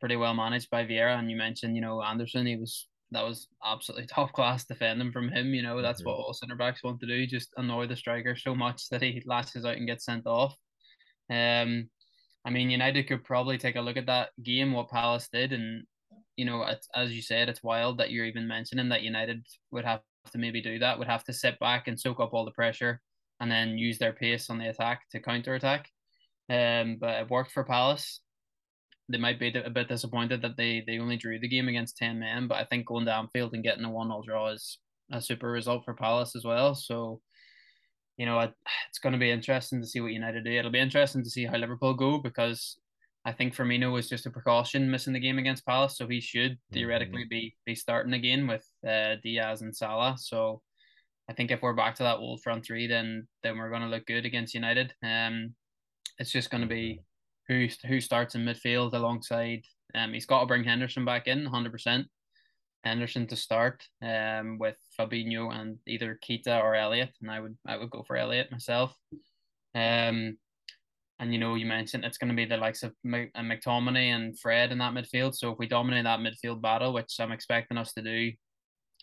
pretty 0.00 0.16
well 0.16 0.34
managed 0.34 0.70
by 0.70 0.84
Vieira, 0.84 1.18
and 1.18 1.30
you 1.30 1.36
mentioned, 1.36 1.74
you 1.74 1.82
know, 1.82 2.02
Andersen. 2.02 2.46
He 2.46 2.56
was 2.56 2.86
that 3.12 3.24
was 3.24 3.48
absolutely 3.64 4.06
top 4.14 4.32
class 4.32 4.64
defending 4.64 5.12
from 5.12 5.30
him. 5.30 5.54
You 5.54 5.62
know, 5.62 5.80
that's 5.82 6.00
mm-hmm. 6.00 6.10
what 6.10 6.18
all 6.18 6.34
centre 6.34 6.56
backs 6.56 6.82
want 6.82 7.00
to 7.00 7.06
do, 7.06 7.26
just 7.26 7.50
annoy 7.56 7.86
the 7.86 7.96
striker 7.96 8.36
so 8.36 8.54
much 8.54 8.88
that 8.90 9.02
he 9.02 9.22
lashes 9.26 9.64
out 9.64 9.76
and 9.76 9.86
gets 9.86 10.04
sent 10.04 10.26
off. 10.26 10.54
Um, 11.30 11.88
I 12.44 12.50
mean, 12.50 12.70
United 12.70 13.08
could 13.08 13.24
probably 13.24 13.58
take 13.58 13.76
a 13.76 13.80
look 13.80 13.96
at 13.96 14.06
that 14.06 14.30
game, 14.42 14.72
what 14.72 14.90
Palace 14.90 15.28
did, 15.32 15.52
and 15.52 15.84
you 16.36 16.44
know, 16.44 16.64
as 16.94 17.12
you 17.12 17.22
said, 17.22 17.48
it's 17.48 17.62
wild 17.62 17.98
that 17.98 18.10
you're 18.10 18.26
even 18.26 18.46
mentioning 18.46 18.90
that 18.90 19.02
United 19.02 19.44
would 19.70 19.84
have 19.84 20.00
to 20.32 20.38
maybe 20.38 20.60
do 20.60 20.78
that, 20.78 20.98
would 20.98 21.08
have 21.08 21.24
to 21.24 21.32
sit 21.32 21.58
back 21.58 21.88
and 21.88 21.98
soak 21.98 22.20
up 22.20 22.34
all 22.34 22.44
the 22.44 22.50
pressure, 22.50 23.00
and 23.40 23.50
then 23.50 23.78
use 23.78 23.98
their 23.98 24.12
pace 24.12 24.50
on 24.50 24.58
the 24.58 24.68
attack 24.68 25.02
to 25.10 25.20
counter 25.20 25.54
attack. 25.54 25.88
Um, 26.48 26.98
but 27.00 27.20
it 27.20 27.30
worked 27.30 27.50
for 27.50 27.64
Palace 27.64 28.20
they 29.08 29.18
might 29.18 29.38
be 29.38 29.52
a 29.54 29.70
bit 29.70 29.88
disappointed 29.88 30.42
that 30.42 30.56
they, 30.56 30.82
they 30.86 30.98
only 30.98 31.16
drew 31.16 31.38
the 31.38 31.48
game 31.48 31.68
against 31.68 31.96
10 31.96 32.18
men, 32.18 32.48
but 32.48 32.56
I 32.56 32.64
think 32.64 32.86
going 32.86 33.04
to 33.06 33.14
Anfield 33.14 33.54
and 33.54 33.62
getting 33.62 33.84
a 33.84 33.90
1 33.90 34.08
0 34.08 34.22
draw 34.26 34.48
is 34.48 34.78
a 35.12 35.20
super 35.20 35.50
result 35.50 35.84
for 35.84 35.94
Palace 35.94 36.34
as 36.34 36.44
well. 36.44 36.74
So, 36.74 37.20
you 38.16 38.26
know, 38.26 38.40
it's 38.40 38.98
going 38.98 39.12
to 39.12 39.18
be 39.18 39.30
interesting 39.30 39.80
to 39.80 39.86
see 39.86 40.00
what 40.00 40.12
United 40.12 40.44
do. 40.44 40.50
It'll 40.50 40.70
be 40.70 40.80
interesting 40.80 41.22
to 41.22 41.30
see 41.30 41.44
how 41.44 41.56
Liverpool 41.56 41.94
go 41.94 42.18
because 42.18 42.78
I 43.26 43.32
think 43.32 43.54
Firmino 43.54 43.92
was 43.92 44.08
just 44.08 44.26
a 44.26 44.30
precaution 44.30 44.90
missing 44.90 45.12
the 45.12 45.20
game 45.20 45.38
against 45.38 45.66
Palace, 45.66 45.98
so 45.98 46.06
he 46.06 46.20
should 46.20 46.52
mm-hmm. 46.52 46.74
theoretically 46.74 47.24
be 47.28 47.56
be 47.66 47.74
starting 47.74 48.12
again 48.12 48.46
with 48.46 48.64
uh, 48.88 49.16
Diaz 49.22 49.62
and 49.62 49.74
Salah. 49.74 50.16
So 50.16 50.62
I 51.28 51.32
think 51.32 51.50
if 51.50 51.60
we're 51.60 51.74
back 51.74 51.96
to 51.96 52.04
that 52.04 52.18
old 52.18 52.42
front 52.42 52.64
three, 52.64 52.86
then 52.86 53.26
then 53.42 53.58
we're 53.58 53.70
going 53.70 53.82
to 53.82 53.88
look 53.88 54.06
good 54.06 54.26
against 54.26 54.54
United. 54.54 54.94
Um, 55.02 55.54
it's 56.18 56.30
just 56.30 56.50
going 56.50 56.60
to 56.60 56.68
be 56.68 57.02
who 57.48 57.68
who 57.86 58.00
starts 58.00 58.34
in 58.34 58.44
midfield 58.44 58.94
alongside. 58.94 59.62
Um, 59.94 60.12
he's 60.12 60.26
got 60.26 60.40
to 60.40 60.46
bring 60.46 60.64
Henderson 60.64 61.04
back 61.04 61.26
in, 61.26 61.46
hundred 61.46 61.72
percent. 61.72 62.06
Henderson 62.84 63.26
to 63.26 63.36
start, 63.36 63.82
um, 64.02 64.58
with 64.58 64.76
Fabinho 64.98 65.52
and 65.52 65.78
either 65.86 66.18
Keita 66.24 66.62
or 66.62 66.74
Elliott, 66.74 67.10
and 67.20 67.30
I 67.30 67.40
would 67.40 67.56
I 67.66 67.76
would 67.76 67.90
go 67.90 68.04
for 68.06 68.16
Elliott 68.16 68.52
myself. 68.52 68.94
Um, 69.74 70.38
and 71.18 71.32
you 71.32 71.38
know 71.38 71.54
you 71.54 71.66
mentioned 71.66 72.04
it's 72.04 72.18
going 72.18 72.30
to 72.30 72.36
be 72.36 72.44
the 72.44 72.56
likes 72.56 72.82
of 72.82 72.92
uh, 73.06 73.26
McTominay 73.38 74.14
and 74.14 74.38
Fred 74.38 74.70
in 74.70 74.78
that 74.78 74.94
midfield. 74.94 75.34
So 75.34 75.50
if 75.50 75.58
we 75.58 75.66
dominate 75.66 76.04
that 76.04 76.20
midfield 76.20 76.60
battle, 76.62 76.92
which 76.92 77.16
I'm 77.18 77.32
expecting 77.32 77.78
us 77.78 77.92
to 77.94 78.02
do, 78.02 78.32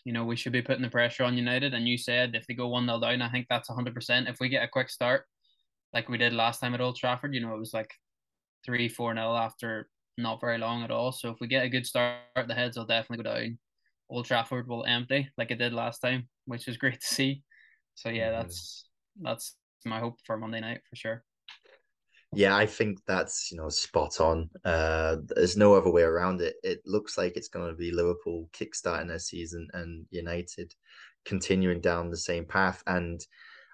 you 0.04 0.12
know 0.12 0.24
we 0.24 0.36
should 0.36 0.52
be 0.52 0.62
putting 0.62 0.82
the 0.82 0.88
pressure 0.88 1.24
on 1.24 1.36
United. 1.36 1.74
And 1.74 1.88
you 1.88 1.98
said 1.98 2.34
if 2.34 2.46
they 2.46 2.54
go 2.54 2.68
one 2.68 2.86
0 2.86 3.00
down, 3.00 3.22
I 3.22 3.30
think 3.30 3.46
that's 3.48 3.68
hundred 3.68 3.94
percent. 3.94 4.28
If 4.28 4.38
we 4.40 4.48
get 4.48 4.64
a 4.64 4.68
quick 4.68 4.90
start, 4.90 5.24
like 5.92 6.08
we 6.08 6.18
did 6.18 6.32
last 6.32 6.60
time 6.60 6.74
at 6.74 6.80
Old 6.80 6.96
Trafford, 6.96 7.34
you 7.34 7.40
know 7.40 7.54
it 7.54 7.60
was 7.60 7.74
like 7.74 7.90
three, 8.64 8.88
four 8.88 9.14
nil 9.14 9.36
after 9.36 9.88
not 10.16 10.40
very 10.40 10.58
long 10.58 10.82
at 10.82 10.90
all. 10.90 11.12
So 11.12 11.30
if 11.30 11.36
we 11.40 11.46
get 11.46 11.64
a 11.64 11.68
good 11.68 11.86
start, 11.86 12.20
the 12.46 12.54
heads 12.54 12.76
will 12.76 12.86
definitely 12.86 13.24
go 13.24 13.34
down. 13.34 13.58
Old 14.10 14.26
Trafford 14.26 14.68
will 14.68 14.84
empty 14.84 15.28
like 15.38 15.50
it 15.50 15.58
did 15.58 15.72
last 15.72 16.00
time, 16.00 16.28
which 16.46 16.66
was 16.66 16.76
great 16.82 17.00
to 17.00 17.06
see. 17.06 17.42
So 17.94 18.08
yeah, 18.08 18.30
that's 18.30 18.86
that's 19.20 19.56
my 19.84 19.98
hope 19.98 20.18
for 20.24 20.36
Monday 20.36 20.60
night 20.60 20.80
for 20.88 20.96
sure. 20.96 21.24
Yeah, 22.32 22.56
I 22.56 22.66
think 22.66 22.98
that's 23.06 23.50
you 23.52 23.58
know 23.58 23.68
spot 23.68 24.20
on. 24.20 24.50
Uh, 24.64 25.16
there's 25.26 25.56
no 25.56 25.74
other 25.74 25.90
way 25.90 26.02
around 26.02 26.40
it. 26.40 26.56
It 26.62 26.80
looks 26.84 27.16
like 27.16 27.36
it's 27.36 27.48
going 27.48 27.68
to 27.68 27.76
be 27.76 27.92
Liverpool 27.92 28.48
kickstarting 28.52 29.08
their 29.08 29.18
season 29.18 29.68
and 29.72 30.06
United 30.10 30.74
continuing 31.24 31.80
down 31.80 32.10
the 32.10 32.16
same 32.16 32.44
path. 32.44 32.82
And 32.86 33.20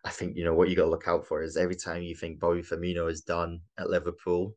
I 0.05 0.11
think 0.11 0.37
you 0.37 0.45
know 0.45 0.55
what 0.55 0.69
you 0.69 0.77
got 0.77 0.85
to 0.85 0.91
look 0.91 1.09
out 1.09 1.27
for 1.27 1.43
is 1.43 1.57
every 1.57 1.77
time 1.77 2.03
you 2.03 2.15
think 2.15 2.39
Bobby 2.39 2.63
Firmino 2.63 3.11
is 3.11 3.23
done 3.23 3.61
at 3.79 3.91
Liverpool, 3.91 4.55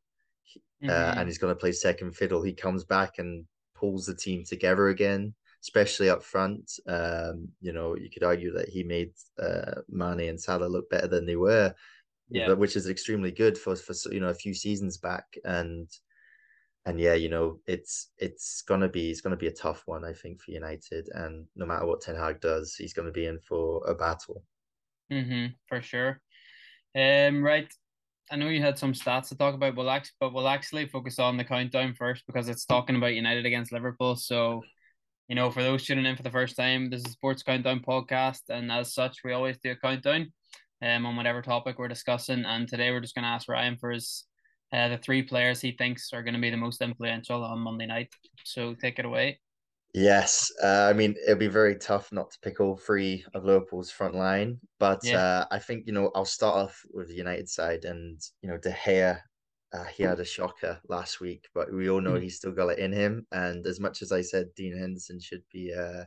mm-hmm. 0.84 0.90
uh, 0.90 1.20
and 1.20 1.28
he's 1.28 1.38
going 1.38 1.54
to 1.54 1.60
play 1.60 1.72
second 1.72 2.16
fiddle. 2.16 2.44
He 2.44 2.54
comes 2.54 2.84
back 2.84 3.20
and 3.20 3.46
pulls 3.76 4.06
the 4.06 4.16
team 4.16 4.44
together 4.44 4.88
again, 4.88 5.34
especially 5.62 6.10
up 6.10 6.24
front. 6.24 6.72
Um, 6.88 7.50
you 7.62 7.74
know, 7.74 7.96
you 7.96 8.10
could 8.10 8.24
argue 8.24 8.52
that 8.54 8.70
he 8.70 8.84
made 8.84 9.12
uh, 9.42 9.82
Mane 9.90 10.30
and 10.30 10.40
Salah 10.40 10.66
look 10.66 10.90
better 10.90 11.08
than 11.08 11.26
they 11.26 11.36
were, 11.36 11.74
yeah. 12.30 12.48
but 12.48 12.58
which 12.58 12.76
is 12.76 12.90
extremely 12.90 13.32
good 13.32 13.58
for 13.58 13.76
for 13.76 13.94
you 14.12 14.20
know 14.20 14.30
a 14.30 14.34
few 14.34 14.54
seasons 14.54 14.98
back. 14.98 15.26
And 15.44 15.90
and 16.86 17.00
yeah, 17.00 17.14
you 17.14 17.30
know, 17.30 17.60
it's 17.66 18.10
it's 18.18 18.62
gonna 18.62 18.90
be 18.90 19.10
it's 19.10 19.22
gonna 19.22 19.38
be 19.38 19.48
a 19.48 19.52
tough 19.52 19.84
one, 19.86 20.04
I 20.04 20.14
think, 20.14 20.42
for 20.42 20.52
United. 20.52 21.08
And 21.14 21.46
no 21.56 21.66
matter 21.66 21.86
what 21.86 22.02
Ten 22.02 22.16
Hag 22.16 22.42
does, 22.42 22.76
he's 22.76 22.94
gonna 22.94 23.12
be 23.12 23.26
in 23.26 23.40
for 23.40 23.86
a 23.88 23.96
battle. 23.96 24.44
Mm-hmm, 25.12 25.54
for 25.68 25.82
sure. 25.82 26.22
Um, 26.96 27.44
right. 27.44 27.72
I 28.32 28.36
know 28.38 28.50
you 28.50 28.62
had 28.62 28.80
some 28.80 28.94
stats 28.94 29.30
to 29.30 29.36
talk 29.38 29.54
about, 29.56 29.76
we'll 29.76 29.90
actually, 29.90 30.16
but 30.20 30.34
we'll 30.34 30.48
actually 30.48 30.88
focus 30.88 31.20
on 31.20 31.38
the 31.38 31.44
countdown 31.44 31.94
first 31.94 32.24
because 32.28 32.50
it's 32.50 32.66
talking 32.66 32.96
about 32.96 33.14
United 33.16 33.46
against 33.46 33.72
Liverpool. 33.72 34.16
So, 34.16 34.64
you 35.28 35.36
know, 35.36 35.52
for 35.52 35.64
those 35.64 35.86
tuning 35.86 36.06
in 36.06 36.16
for 36.16 36.24
the 36.24 36.32
first 36.32 36.56
time, 36.56 36.90
this 36.90 37.06
is 37.06 37.14
Sports 37.14 37.44
Countdown 37.44 37.82
podcast, 37.82 38.42
and 38.50 38.72
as 38.72 38.94
such, 38.94 39.20
we 39.24 39.34
always 39.34 39.58
do 39.60 39.72
a 39.72 39.76
countdown. 39.76 40.32
um, 40.84 41.06
on 41.06 41.16
whatever 41.16 41.42
topic 41.42 41.80
we're 41.80 41.88
discussing. 41.88 42.46
And 42.46 42.68
today 42.68 42.92
we're 42.92 43.02
just 43.02 43.16
going 43.16 43.24
to 43.24 43.30
ask 43.30 43.48
Ryan 43.50 43.78
for 43.78 43.92
his 43.92 44.26
uh, 44.74 44.90
the 44.90 44.98
three 44.98 45.24
players 45.24 45.62
he 45.62 45.72
thinks 45.72 46.12
are 46.14 46.24
going 46.24 46.34
to 46.34 46.42
be 46.42 46.50
the 46.50 46.58
most 46.58 46.82
influential 46.82 47.44
on 47.44 47.60
Monday 47.60 47.86
night. 47.86 48.10
So 48.44 48.76
take 48.76 49.00
it 49.00 49.06
away. 49.06 49.40
Yes, 49.94 50.52
uh, 50.64 50.88
I 50.90 50.94
mean 50.94 51.16
it'll 51.24 51.38
be 51.38 51.48
very 51.48 51.76
tough 51.76 52.12
not 52.12 52.32
to 52.32 52.40
pick 52.42 52.60
all 52.60 52.76
three 52.76 53.24
of 53.36 53.46
Liverpool's 53.46 53.92
front 53.92 54.16
line, 54.16 54.60
but 54.80 55.02
yeah. 55.04 55.20
uh, 55.20 55.46
I 55.52 55.60
think 55.60 55.86
you 55.86 55.94
know 55.94 56.12
I'll 56.16 56.26
start 56.26 56.56
off 56.56 56.84
with 56.92 57.10
the 57.10 57.16
United 57.16 57.48
side, 57.48 57.86
and 57.86 58.20
you 58.42 58.50
know 58.50 58.58
De 58.58 58.72
Gea, 58.72 59.20
uh, 59.72 59.84
he 59.86 60.02
had 60.02 60.20
a 60.20 60.26
shocker 60.26 60.80
last 60.88 61.22
week, 61.22 61.48
but 61.54 61.72
we 61.72 61.92
all 61.92 62.02
know 62.02 62.14
mm. 62.14 62.24
he's 62.24 62.38
still 62.38 62.52
got 62.52 62.70
it 62.70 62.80
in 62.80 62.92
him. 62.92 63.28
And 63.32 63.68
as 63.68 63.80
much 63.80 64.02
as 64.02 64.12
I 64.12 64.22
said 64.22 64.48
Dean 64.56 64.76
Henderson 64.76 65.20
should 65.20 65.44
be 65.52 65.72
uh, 65.72 66.06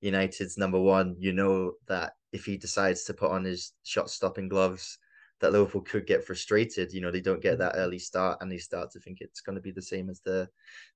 United's 0.00 0.56
number 0.56 0.80
one, 0.80 1.14
you 1.18 1.32
know 1.32 1.72
that 1.86 2.14
if 2.32 2.46
he 2.46 2.56
decides 2.56 3.04
to 3.04 3.14
put 3.14 3.30
on 3.30 3.44
his 3.44 3.74
shot 3.82 4.08
stopping 4.08 4.48
gloves, 4.48 4.98
that 5.40 5.52
Liverpool 5.52 5.82
could 5.82 6.06
get 6.06 6.24
frustrated. 6.24 6.94
You 6.94 7.02
know, 7.02 7.10
they 7.10 7.20
don't 7.20 7.42
get 7.42 7.58
that 7.58 7.72
mm-hmm. 7.72 7.82
early 7.82 7.98
start 7.98 8.38
and 8.40 8.50
they 8.50 8.58
start 8.58 8.90
to 8.92 9.00
think 9.00 9.18
it's 9.20 9.42
going 9.42 9.56
to 9.56 9.62
be 9.62 9.70
the 9.70 9.82
same 9.82 10.08
as 10.08 10.20
the 10.20 10.48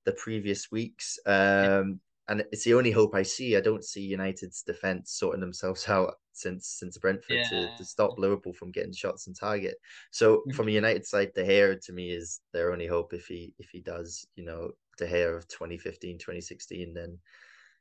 the 0.05 0.13
previous 0.13 0.71
weeks. 0.71 1.19
Um, 1.27 2.01
and 2.29 2.45
it's 2.53 2.65
the 2.65 2.75
only 2.75 2.91
hope 2.91 3.15
I 3.15 3.23
see. 3.23 3.57
I 3.57 3.61
don't 3.61 3.85
see 3.85 4.03
United's 4.03 4.63
defense 4.63 5.13
sorting 5.13 5.41
themselves 5.41 5.85
out 5.89 6.15
since 6.33 6.67
since 6.67 6.97
Brentford 6.99 7.37
yeah. 7.37 7.49
to, 7.49 7.77
to 7.77 7.85
stop 7.85 8.19
Liverpool 8.19 8.53
from 8.53 8.73
getting 8.73 8.93
shots 8.93 9.29
on 9.29 9.35
target. 9.35 9.75
So 10.11 10.37
mm-hmm. 10.37 10.53
from 10.53 10.69
a 10.69 10.73
United 10.73 11.07
side, 11.07 11.33
De 11.35 11.45
Gea 11.45 11.85
to 11.85 11.93
me 11.93 12.11
is 12.11 12.41
their 12.53 12.73
only 12.73 12.87
hope 12.87 13.13
if 13.13 13.27
he 13.27 13.55
if 13.59 13.71
he 13.71 13.81
does, 13.81 14.27
you 14.37 14.45
know, 14.45 14.71
De 14.99 15.07
Gea 15.07 15.37
of 15.37 15.49
2015, 15.49 16.19
2016, 16.19 16.95
then 16.95 17.19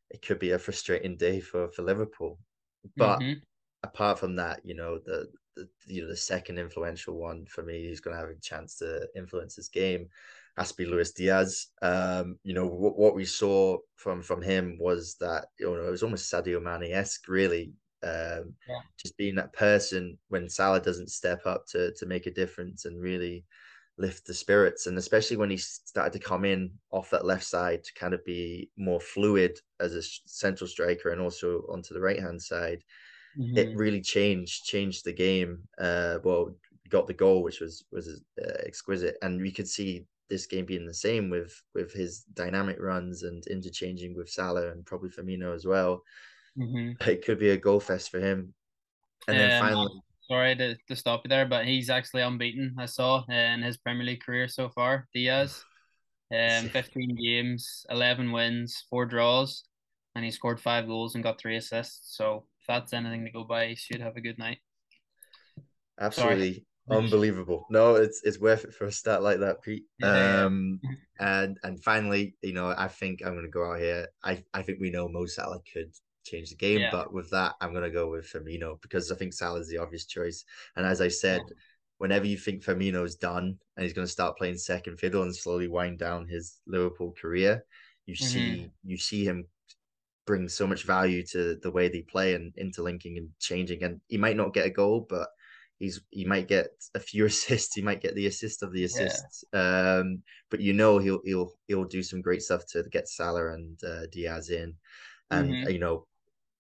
it 0.10 0.22
could 0.22 0.40
be 0.40 0.52
a 0.52 0.60
frustrating 0.60 1.18
day 1.18 1.40
for 1.40 1.70
for 1.70 1.84
Liverpool. 1.84 2.40
But 2.98 3.20
mm-hmm. 3.20 3.40
apart 3.84 4.20
from 4.20 4.36
that, 4.38 4.62
you 4.64 4.76
know, 4.76 5.00
the, 5.06 5.28
the 5.56 5.68
you 5.86 6.02
know 6.02 6.10
the 6.10 6.18
second 6.18 6.58
influential 6.58 7.16
one 7.16 7.46
for 7.46 7.64
me 7.64 7.86
who's 7.86 8.02
going 8.02 8.16
to 8.16 8.20
have 8.20 8.30
a 8.30 8.40
chance 8.42 8.78
to 8.78 9.08
influence 9.16 9.56
this 9.56 9.70
game 9.70 10.08
has 10.58 10.72
to 10.72 10.78
be 10.78 10.86
Luis 10.86 11.12
Diaz. 11.12 11.68
Um, 11.82 12.38
you 12.44 12.54
know 12.54 12.68
what, 12.68 12.98
what 12.98 13.16
we 13.16 13.26
saw 13.26 13.78
from 13.96 14.22
from 14.22 14.42
him 14.42 14.78
was 14.80 15.16
that 15.20 15.46
you 15.60 15.66
know 15.66 15.88
it 15.88 15.92
was 15.92 16.04
almost 16.04 16.32
Sadio 16.32 16.62
Mane 16.62 16.92
esque, 16.92 17.28
really. 17.28 17.74
Um, 18.04 18.56
yeah. 18.68 18.82
Just 18.98 19.18
being 19.18 19.36
that 19.36 19.54
person 19.54 20.18
when 20.30 20.50
Salah 20.50 20.82
doesn't 20.82 21.12
step 21.12 21.46
up 21.46 21.66
to 21.68 21.92
to 21.94 22.06
make 22.06 22.26
a 22.26 22.32
difference 22.32 22.86
and 22.86 23.02
really 23.02 23.46
lift 23.98 24.26
the 24.26 24.34
spirits, 24.34 24.88
and 24.88 24.98
especially 24.98 25.38
when 25.38 25.50
he 25.50 25.58
started 25.58 26.14
to 26.14 26.28
come 26.28 26.44
in 26.46 26.72
off 26.92 27.10
that 27.12 27.26
left 27.26 27.44
side 27.44 27.84
to 27.84 27.94
kind 27.94 28.14
of 28.14 28.26
be 28.26 28.70
more 28.78 29.00
fluid 29.00 29.58
as 29.80 29.94
a 29.94 30.02
central 30.26 30.68
striker 30.68 31.12
and 31.12 31.22
also 31.22 31.64
onto 31.70 31.94
the 31.94 32.02
right 32.02 32.20
hand 32.20 32.42
side. 32.42 32.84
Mm-hmm. 33.38 33.58
It 33.58 33.78
really 33.78 34.02
changed 34.02 34.66
changed 34.66 35.06
the 35.06 35.14
game. 35.14 35.60
Uh, 35.80 36.18
well, 36.24 36.56
got 36.90 37.08
the 37.08 37.14
goal, 37.14 37.44
which 37.44 37.62
was 37.62 37.86
was 37.92 38.22
uh, 38.44 38.58
exquisite, 38.66 39.16
and 39.22 39.42
we 39.42 39.52
could 39.52 39.68
see 39.68 40.06
this 40.32 40.48
game 40.48 40.66
being 40.66 40.88
the 40.88 40.94
same 40.94 41.30
with 41.30 41.54
with 41.76 41.92
his 41.94 42.24
dynamic 42.34 42.78
runs 42.80 43.24
and 43.24 43.46
interchanging 43.48 44.16
with 44.16 44.30
Salah 44.30 44.72
and 44.72 44.86
probably 44.86 45.10
Firmino 45.10 45.54
as 45.54 45.66
well. 45.66 46.02
Mm-hmm. 46.58 47.08
It 47.08 47.24
could 47.24 47.38
be 47.38 47.50
a 47.50 47.58
goal 47.58 47.80
fest 47.80 48.10
for 48.10 48.20
him. 48.20 48.54
And 49.28 49.38
um, 49.38 49.44
then 49.44 49.62
finally, 49.62 50.02
sorry 50.30 50.56
to, 50.56 50.76
to 50.88 50.96
stop 50.96 51.22
you 51.26 51.30
there, 51.30 51.46
but 51.46 51.66
he's 51.66 51.90
actually 51.90 52.24
unbeaten. 52.24 52.76
I 52.80 52.86
saw 52.86 53.24
in 53.30 53.62
his 53.62 53.78
Premier 53.78 54.06
League 54.06 54.24
career 54.24 54.48
so 54.48 54.70
far. 54.70 55.08
Diaz, 55.14 55.64
um, 56.34 56.70
fifteen 56.70 57.16
games, 57.16 57.86
eleven 57.90 58.32
wins, 58.32 58.86
four 58.90 59.06
draws, 59.06 59.64
and 60.16 60.24
he 60.24 60.32
scored 60.32 60.60
five 60.60 60.88
goals 60.88 61.16
and 61.16 61.24
got 61.24 61.40
three 61.40 61.58
assists. 61.58 62.16
So 62.16 62.46
if 62.62 62.68
that's 62.68 62.94
anything 62.94 63.26
to 63.26 63.32
go 63.32 63.44
by, 63.44 63.68
he 63.68 63.76
should 63.76 64.02
have 64.02 64.16
a 64.16 64.22
good 64.22 64.40
night. 64.40 64.60
Absolutely. 66.00 66.54
Sorry. 66.54 66.66
Unbelievable. 66.90 67.68
No, 67.70 67.96
it's 67.96 68.22
it's 68.24 68.40
worth 68.40 68.66
it 68.66 68.74
for 68.74 68.86
a 68.86 68.92
stat 68.92 69.22
like 69.22 69.40
that, 69.40 69.62
Pete. 69.62 69.86
Yeah, 70.00 70.46
um 70.46 70.80
and 71.20 71.58
and 71.64 71.82
finally, 71.84 72.36
you 72.42 72.54
know, 72.54 72.74
I 72.76 72.88
think 72.88 73.22
I'm 73.24 73.36
gonna 73.36 73.48
go 73.48 73.72
out 73.72 73.80
here. 73.80 74.08
I, 74.24 74.44
I 74.54 74.62
think 74.62 74.80
we 74.80 74.90
know 74.90 75.08
Mo 75.08 75.26
Salah 75.26 75.62
could 75.72 75.92
change 76.26 76.50
the 76.50 76.56
game, 76.56 76.80
yeah. 76.80 76.92
but 76.92 77.14
with 77.14 77.30
that, 77.32 77.54
I'm 77.62 77.74
gonna 77.74 77.90
go 77.90 78.10
with 78.10 78.26
Firmino 78.26 78.82
because 78.82 79.12
I 79.12 79.16
think 79.16 79.34
Salah 79.34 79.60
is 79.60 79.70
the 79.70 79.78
obvious 79.78 80.06
choice. 80.06 80.44
And 80.76 80.86
as 80.86 81.02
I 81.02 81.08
said, 81.08 81.42
whenever 82.00 82.26
you 82.26 82.38
think 82.38 82.64
Firmino's 82.64 83.16
done 83.16 83.58
and 83.78 83.84
he's 83.84 83.94
gonna 83.94 84.08
start 84.08 84.38
playing 84.38 84.58
second 84.58 85.00
fiddle 85.00 85.24
and 85.24 85.36
slowly 85.36 85.68
wind 85.68 86.00
down 86.00 86.28
his 86.28 86.60
Liverpool 86.66 87.14
career, 87.20 87.64
you 88.06 88.16
mm-hmm. 88.16 88.26
see 88.26 88.72
you 88.84 88.98
see 88.98 89.24
him 89.24 89.46
bring 90.26 90.48
so 90.48 90.68
much 90.68 90.84
value 90.84 91.24
to 91.26 91.56
the 91.62 91.72
way 91.72 91.90
they 91.90 92.02
play 92.02 92.36
and 92.36 92.54
interlinking 92.58 93.18
and 93.18 93.30
changing. 93.40 93.84
And 93.84 94.00
he 94.08 94.18
might 94.18 94.38
not 94.38 94.54
get 94.54 94.66
a 94.66 94.70
goal, 94.70 95.06
but 95.10 95.30
he's 95.82 96.00
he 96.12 96.24
might 96.24 96.48
get 96.48 96.70
a 96.96 97.00
few 97.00 97.26
assists. 97.32 97.76
He 97.76 97.82
might 97.82 98.02
get 98.02 98.16
the 98.16 98.28
assist 98.28 98.64
of 98.64 98.72
the 98.72 98.86
assists. 98.86 99.44
Yeah. 99.54 100.00
Um, 100.00 100.22
but 100.50 100.62
you 100.62 100.74
know 100.74 101.00
he'll 101.00 101.22
he'll 101.26 101.54
he'll 101.68 101.86
do 101.86 102.04
some 102.04 102.22
great 102.22 102.42
stuff 102.42 102.66
to 102.68 102.84
get 102.92 103.10
Salah 103.10 103.54
and 103.54 103.84
uh, 103.84 104.06
Diaz 104.12 104.50
in, 104.50 104.76
and 105.32 105.50
mm-hmm. 105.50 105.72
you 105.72 105.80
know 105.80 106.06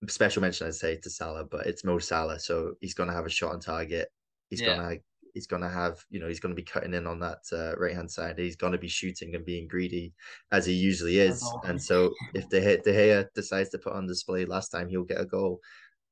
special 0.08 0.42
mention 0.42 0.68
I'd 0.68 0.76
say 0.76 0.98
to 0.98 1.10
Salah, 1.10 1.46
but 1.46 1.68
it's 1.68 1.84
Mo 1.84 2.00
Salah, 2.00 2.40
so 2.40 2.74
he's 2.82 2.96
gonna 2.96 3.14
have 3.14 3.26
a 3.26 3.30
shot 3.30 3.54
on 3.54 3.60
target. 3.60 4.10
He's 4.50 4.62
yeah. 4.62 4.76
gonna 4.76 4.96
he's 5.34 5.48
gonna 5.48 5.70
have 5.70 6.04
you 6.10 6.20
know 6.20 6.28
he's 6.28 6.40
gonna 6.40 6.56
be 6.56 6.64
cutting 6.64 6.94
in 6.94 7.06
on 7.08 7.20
that 7.20 7.40
uh, 7.54 7.76
right 7.78 7.96
hand 7.96 8.10
side. 8.10 8.40
He's 8.40 8.56
gonna 8.56 8.80
be 8.80 8.88
shooting 8.88 9.36
and 9.36 9.46
being 9.46 9.68
greedy 9.68 10.14
as 10.52 10.66
he 10.66 10.74
usually 10.74 11.20
is. 11.20 11.48
And 11.64 11.82
so 11.82 12.12
if 12.34 12.50
De 12.50 12.60
Gea, 12.60 12.84
De 12.84 12.92
Gea 12.92 13.28
decides 13.36 13.70
to 13.70 13.78
put 13.78 13.94
on 13.94 14.08
display 14.08 14.46
last 14.46 14.70
time, 14.70 14.90
he'll 14.90 15.04
get 15.04 15.22
a 15.22 15.26
goal. 15.26 15.60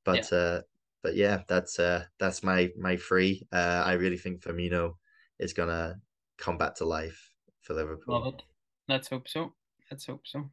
But 0.06 0.32
yeah. 0.32 0.38
uh, 0.38 0.62
but 1.02 1.16
yeah, 1.16 1.42
that's 1.48 1.80
uh 1.80 2.06
that's 2.20 2.44
my 2.44 2.72
my 2.78 2.98
free. 2.98 3.48
Uh, 3.52 3.84
I 3.86 3.94
really 3.94 4.18
think 4.18 4.42
Firmino 4.42 4.96
is 5.40 5.54
gonna 5.54 5.96
come 6.38 6.58
back 6.58 6.76
to 6.76 6.86
life 6.86 7.32
for 7.62 7.74
Liverpool. 7.74 8.22
Love 8.22 8.34
it. 8.34 8.42
Let's 8.88 9.08
hope 9.08 9.28
so. 9.28 9.54
Let's 9.92 10.06
hope 10.06 10.22
so. 10.26 10.50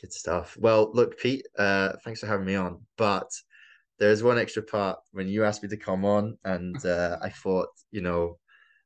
Good 0.00 0.12
stuff. 0.12 0.56
Well, 0.58 0.90
look, 0.92 1.18
Pete. 1.18 1.46
Uh, 1.56 1.92
thanks 2.04 2.20
for 2.20 2.26
having 2.26 2.46
me 2.46 2.56
on. 2.56 2.80
But 2.96 3.30
there's 3.98 4.22
one 4.22 4.38
extra 4.38 4.62
part 4.62 4.98
when 5.12 5.28
you 5.28 5.44
asked 5.44 5.62
me 5.62 5.68
to 5.68 5.76
come 5.76 6.04
on, 6.04 6.36
and 6.44 6.84
uh, 6.86 7.18
I 7.22 7.28
thought, 7.28 7.68
you 7.90 8.00
know, 8.00 8.38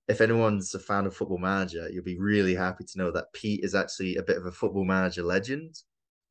if 0.08 0.20
anyone's 0.20 0.74
a 0.74 0.78
fan 0.78 1.06
of 1.06 1.16
Football 1.16 1.38
Manager, 1.38 1.88
you'll 1.90 2.04
be 2.04 2.18
really 2.18 2.54
happy 2.54 2.84
to 2.84 2.98
know 2.98 3.10
that 3.10 3.32
Pete 3.32 3.64
is 3.64 3.74
actually 3.74 4.16
a 4.16 4.22
bit 4.22 4.36
of 4.36 4.46
a 4.46 4.52
Football 4.52 4.84
Manager 4.84 5.22
legend. 5.22 5.74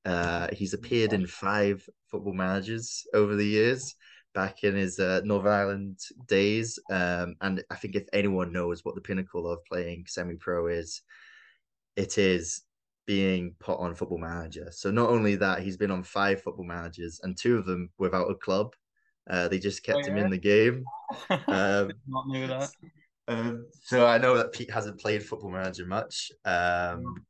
Uh, 0.06 0.48
he's 0.54 0.74
appeared 0.74 1.14
in 1.14 1.26
five 1.26 1.88
football 2.10 2.34
managers 2.34 3.06
over 3.14 3.36
the 3.36 3.46
years 3.46 3.96
back 4.36 4.64
in 4.64 4.76
his 4.76 5.00
uh, 5.00 5.22
Northern 5.24 5.52
Ireland 5.52 6.00
days. 6.28 6.78
Um, 6.92 7.36
and 7.42 7.64
I 7.72 7.76
think 7.76 7.96
if 7.96 8.06
anyone 8.14 8.52
knows 8.52 8.84
what 8.84 8.96
the 8.96 9.02
pinnacle 9.02 9.50
of 9.50 9.66
playing 9.66 10.06
semi 10.08 10.36
pro 10.36 10.68
is, 10.68 11.02
it 11.96 12.18
is 12.18 12.62
being 13.08 13.56
put 13.60 13.80
on 13.80 13.96
football 13.96 14.18
manager. 14.20 14.68
So 14.72 14.92
not 14.92 15.10
only 15.10 15.36
that, 15.38 15.62
he's 15.62 15.78
been 15.78 15.92
on 15.92 16.04
five 16.04 16.42
football 16.42 16.66
managers 16.66 17.20
and 17.24 17.38
two 17.38 17.58
of 17.58 17.66
them 17.66 17.90
without 17.98 18.30
a 18.30 18.36
club. 18.36 18.74
Uh, 19.28 19.48
they 19.48 19.58
just 19.58 19.84
kept 19.84 19.98
oh, 19.98 20.02
yeah? 20.02 20.12
him 20.12 20.18
in 20.18 20.30
the 20.30 20.38
game. 20.38 20.84
Um, 21.30 21.92
not 22.08 22.28
knew 22.28 22.48
that. 22.48 22.72
Um, 23.28 23.68
so 23.84 24.08
I 24.08 24.18
know 24.18 24.38
that 24.38 24.52
Pete 24.52 24.72
hasn't 24.72 25.00
played 25.00 25.24
football 25.24 25.52
manager 25.52 25.86
much. 25.86 26.32
Um, 26.44 27.26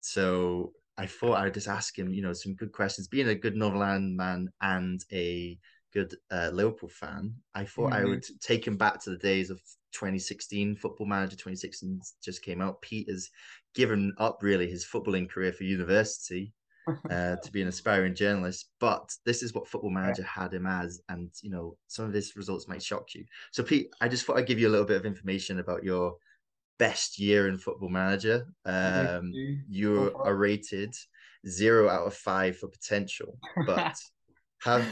so 0.00 0.72
I 0.98 1.06
thought 1.06 1.38
I 1.38 1.44
would 1.44 1.54
just 1.54 1.68
ask 1.68 1.98
him, 1.98 2.12
you 2.12 2.22
know, 2.22 2.32
some 2.32 2.54
good 2.54 2.72
questions. 2.72 3.08
Being 3.08 3.28
a 3.28 3.34
good 3.34 3.56
Northern 3.56 4.16
man 4.16 4.50
and 4.60 5.02
a 5.12 5.58
good 5.92 6.14
uh, 6.30 6.50
Liverpool 6.52 6.88
fan, 6.88 7.34
I 7.54 7.64
thought 7.64 7.92
mm-hmm. 7.92 8.06
I 8.06 8.08
would 8.08 8.24
take 8.40 8.66
him 8.66 8.76
back 8.76 9.02
to 9.02 9.10
the 9.10 9.16
days 9.16 9.50
of 9.50 9.58
2016 9.92 10.76
Football 10.76 11.06
Manager. 11.06 11.36
2016 11.36 12.00
just 12.22 12.42
came 12.42 12.60
out. 12.60 12.80
Pete 12.82 13.08
has 13.08 13.30
given 13.74 14.12
up 14.18 14.38
really 14.42 14.68
his 14.68 14.84
footballing 14.84 15.30
career 15.30 15.52
for 15.52 15.64
university 15.64 16.52
uh, 17.10 17.36
to 17.36 17.52
be 17.52 17.62
an 17.62 17.68
aspiring 17.68 18.14
journalist. 18.14 18.68
But 18.78 19.14
this 19.24 19.42
is 19.42 19.54
what 19.54 19.68
Football 19.68 19.90
Manager 19.90 20.24
had 20.24 20.52
him 20.52 20.66
as, 20.66 21.00
and 21.08 21.30
you 21.42 21.50
know, 21.50 21.76
some 21.88 22.06
of 22.06 22.12
his 22.12 22.36
results 22.36 22.68
might 22.68 22.82
shock 22.82 23.14
you. 23.14 23.24
So, 23.50 23.62
Pete, 23.62 23.88
I 24.00 24.08
just 24.08 24.26
thought 24.26 24.36
I'd 24.36 24.46
give 24.46 24.58
you 24.58 24.68
a 24.68 24.70
little 24.70 24.86
bit 24.86 24.98
of 24.98 25.06
information 25.06 25.58
about 25.58 25.84
your 25.84 26.16
best 26.78 27.18
year 27.18 27.48
in 27.48 27.58
Football 27.58 27.90
Manager. 27.90 28.46
Um, 28.64 29.32
you 29.68 30.12
are 30.16 30.34
rated 30.34 30.94
zero 31.46 31.88
out 31.88 32.06
of 32.06 32.14
five 32.14 32.56
for 32.56 32.68
potential, 32.68 33.38
but 33.66 33.96
have 34.62 34.86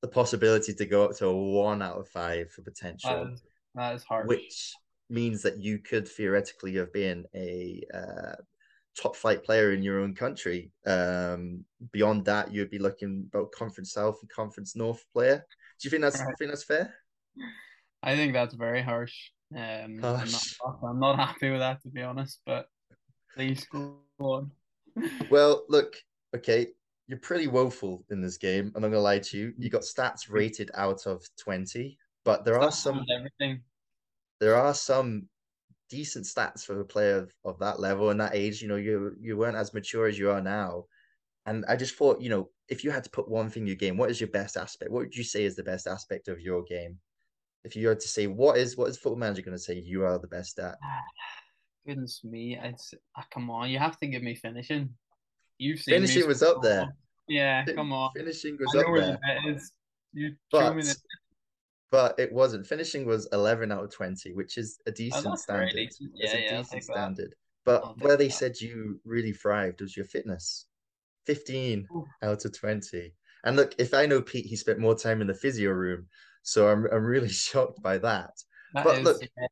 the 0.00 0.08
possibility 0.08 0.74
to 0.74 0.86
go 0.86 1.04
up 1.04 1.16
to 1.16 1.26
a 1.26 1.36
one 1.36 1.82
out 1.82 1.98
of 1.98 2.08
five 2.08 2.50
for 2.50 2.62
potential. 2.62 3.10
That 3.10 3.32
is, 3.32 3.42
that 3.74 3.94
is 3.94 4.04
hard. 4.04 4.28
Which 4.28 4.72
means 5.08 5.42
that 5.42 5.58
you 5.58 5.78
could 5.78 6.08
theoretically 6.08 6.74
have 6.76 6.92
been 6.92 7.24
a 7.34 7.82
uh, 7.92 8.34
top 9.00 9.16
flight 9.16 9.44
player 9.44 9.72
in 9.72 9.82
your 9.82 10.00
own 10.00 10.14
country. 10.14 10.70
Um, 10.86 11.64
beyond 11.92 12.24
that, 12.26 12.52
you'd 12.52 12.70
be 12.70 12.78
looking 12.78 13.28
about 13.32 13.52
Conference 13.52 13.92
South 13.92 14.18
and 14.20 14.30
Conference 14.30 14.74
North 14.74 15.04
player. 15.12 15.44
Do 15.80 15.86
you 15.86 15.90
think 15.90 16.02
that's 16.02 16.20
right. 16.20 16.34
think 16.38 16.50
that's 16.50 16.64
fair? 16.64 16.94
I 18.02 18.16
think 18.16 18.32
that's 18.32 18.54
very 18.54 18.82
harsh. 18.82 19.30
Um, 19.56 20.00
I'm 20.02 20.30
not, 20.30 20.44
I'm 20.84 21.00
not 21.00 21.18
happy 21.18 21.50
with 21.50 21.60
that 21.60 21.82
to 21.82 21.88
be 21.88 22.02
honest, 22.02 22.40
but 22.46 22.66
please 23.34 23.66
go 23.70 23.96
on. 24.18 24.50
well, 25.30 25.64
look, 25.68 25.96
okay, 26.36 26.68
you're 27.08 27.18
pretty 27.18 27.46
woeful 27.46 28.04
in 28.10 28.20
this 28.20 28.38
game. 28.38 28.72
I'm 28.74 28.82
not 28.82 28.88
gonna 28.88 29.00
lie 29.00 29.18
to 29.18 29.38
you. 29.38 29.52
You 29.58 29.70
got 29.70 29.82
stats 29.82 30.30
rated 30.30 30.70
out 30.74 31.06
of 31.06 31.24
20. 31.40 31.98
but 32.24 32.44
there 32.44 32.60
are 32.60 32.72
some 32.72 33.04
everything. 33.14 33.62
there 34.40 34.56
are 34.56 34.74
some 34.74 35.28
decent 35.90 36.24
stats 36.24 36.64
for 36.64 36.80
a 36.80 36.84
player 36.84 37.18
of, 37.18 37.32
of 37.44 37.58
that 37.58 37.78
level 37.78 38.10
and 38.10 38.20
that 38.20 38.34
age. 38.34 38.62
You 38.62 38.68
know, 38.68 38.76
you 38.76 39.14
you 39.20 39.36
weren't 39.36 39.56
as 39.56 39.74
mature 39.74 40.06
as 40.06 40.18
you 40.18 40.30
are 40.30 40.40
now. 40.40 40.84
And 41.44 41.64
I 41.68 41.76
just 41.76 41.96
thought, 41.96 42.20
you 42.20 42.30
know, 42.30 42.50
if 42.68 42.84
you 42.84 42.90
had 42.90 43.04
to 43.04 43.10
put 43.10 43.28
one 43.28 43.50
thing 43.50 43.64
in 43.64 43.66
your 43.66 43.76
game, 43.76 43.96
what 43.96 44.10
is 44.10 44.20
your 44.20 44.30
best 44.30 44.56
aspect? 44.56 44.90
What 44.90 45.00
would 45.00 45.16
you 45.16 45.24
say 45.24 45.44
is 45.44 45.56
the 45.56 45.64
best 45.64 45.86
aspect 45.86 46.28
of 46.28 46.40
your 46.40 46.62
game? 46.62 46.98
If 47.64 47.76
you 47.76 47.88
had 47.88 48.00
to 48.00 48.08
say 48.08 48.26
what 48.26 48.58
is 48.58 48.76
what 48.76 48.88
is 48.88 48.96
football 48.96 49.18
manager 49.18 49.42
going 49.42 49.56
to 49.56 49.62
say 49.62 49.78
you 49.78 50.04
are 50.04 50.18
the 50.18 50.26
best 50.26 50.58
at? 50.58 50.76
Goodness 51.86 52.22
me, 52.22 52.58
it's 52.62 52.94
ah, 53.16 53.24
come 53.32 53.50
on, 53.50 53.70
you 53.70 53.78
have 53.78 53.98
to 53.98 54.06
give 54.06 54.22
me 54.22 54.34
finishing. 54.34 54.90
You've 55.58 55.80
seen 55.80 55.94
finishing 55.94 56.26
was 56.26 56.42
up 56.42 56.62
there. 56.62 56.94
Yeah, 57.28 57.64
come 57.64 57.92
on. 57.92 58.10
Finishing 58.16 58.56
was 58.58 58.74
up 58.74 58.86
there. 58.94 59.18
The 59.22 59.60
you 60.12 60.34
but, 60.50 60.74
the... 60.74 60.96
but 61.90 62.18
it 62.18 62.32
wasn't. 62.32 62.66
Finishing 62.66 63.06
was 63.06 63.28
eleven 63.32 63.72
out 63.72 63.82
of 63.82 63.92
twenty, 63.92 64.32
which 64.32 64.58
is 64.58 64.78
a 64.86 64.90
oh, 64.90 64.94
decent 64.94 65.26
oh, 65.26 65.34
standard. 65.34 65.72
Decent. 65.74 66.10
Yeah, 66.14 66.24
it's 66.24 66.34
a 66.34 66.40
yeah, 66.40 66.56
decent 66.58 66.84
standard. 66.84 67.34
But 67.64 68.00
where 68.00 68.16
they 68.16 68.28
that. 68.28 68.34
said 68.34 68.60
you 68.60 69.00
really 69.04 69.32
thrived 69.32 69.80
was 69.80 69.96
your 69.96 70.06
fitness. 70.06 70.66
15 71.26 71.86
Ooh. 71.94 72.04
out 72.22 72.44
of 72.44 72.58
20. 72.58 73.12
And 73.44 73.56
look, 73.56 73.74
if 73.78 73.94
I 73.94 74.06
know 74.06 74.22
Pete, 74.22 74.46
he 74.46 74.56
spent 74.56 74.78
more 74.78 74.94
time 74.94 75.20
in 75.20 75.26
the 75.26 75.34
physio 75.34 75.70
room. 75.70 76.06
So 76.42 76.68
I'm 76.68 76.86
I'm 76.92 77.04
really 77.04 77.28
shocked 77.46 77.82
by 77.82 77.98
that. 77.98 78.32
that 78.74 78.84
but 78.84 78.98
is, 78.98 79.04
look, 79.04 79.22
yeah. 79.22 79.46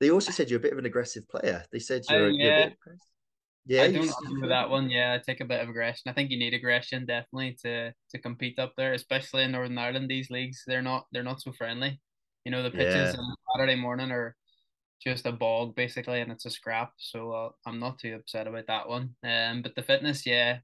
they 0.00 0.10
also 0.10 0.32
said 0.32 0.50
you're 0.50 0.58
a 0.58 0.62
bit 0.62 0.72
of 0.72 0.78
an 0.78 0.86
aggressive 0.86 1.28
player. 1.28 1.64
They 1.72 1.78
said 1.78 2.02
you're, 2.08 2.30
yeah. 2.30 2.70
You're 2.84 2.96
yeah, 3.68 3.82
I 3.82 3.92
don't 3.92 4.48
that 4.48 4.70
one. 4.70 4.88
Yeah, 4.88 5.14
I 5.14 5.18
take 5.18 5.40
a 5.40 5.44
bit 5.44 5.60
of 5.60 5.68
aggression. 5.68 6.08
I 6.08 6.12
think 6.12 6.30
you 6.30 6.38
need 6.38 6.54
aggression 6.54 7.04
definitely 7.04 7.56
to 7.64 7.92
to 8.10 8.18
compete 8.20 8.60
up 8.60 8.74
there, 8.76 8.92
especially 8.92 9.42
in 9.42 9.52
Northern 9.52 9.76
Ireland. 9.76 10.08
These 10.08 10.30
leagues, 10.30 10.62
they're 10.66 10.82
not 10.82 11.06
they're 11.10 11.24
not 11.24 11.40
so 11.40 11.52
friendly. 11.52 12.00
You 12.44 12.52
know, 12.52 12.62
the 12.62 12.70
pitches 12.70 13.14
yeah. 13.14 13.20
on 13.20 13.34
Saturday 13.56 13.74
morning 13.74 14.12
are 14.12 14.36
just 15.02 15.26
a 15.26 15.32
bog 15.32 15.74
basically, 15.74 16.20
and 16.20 16.30
it's 16.30 16.46
a 16.46 16.50
scrap. 16.50 16.92
So 16.96 17.32
uh, 17.32 17.48
I'm 17.66 17.80
not 17.80 17.98
too 17.98 18.14
upset 18.14 18.46
about 18.46 18.68
that 18.68 18.88
one. 18.88 19.16
Um, 19.24 19.62
but 19.62 19.74
the 19.74 19.82
fitness, 19.82 20.24
yeah, 20.24 20.58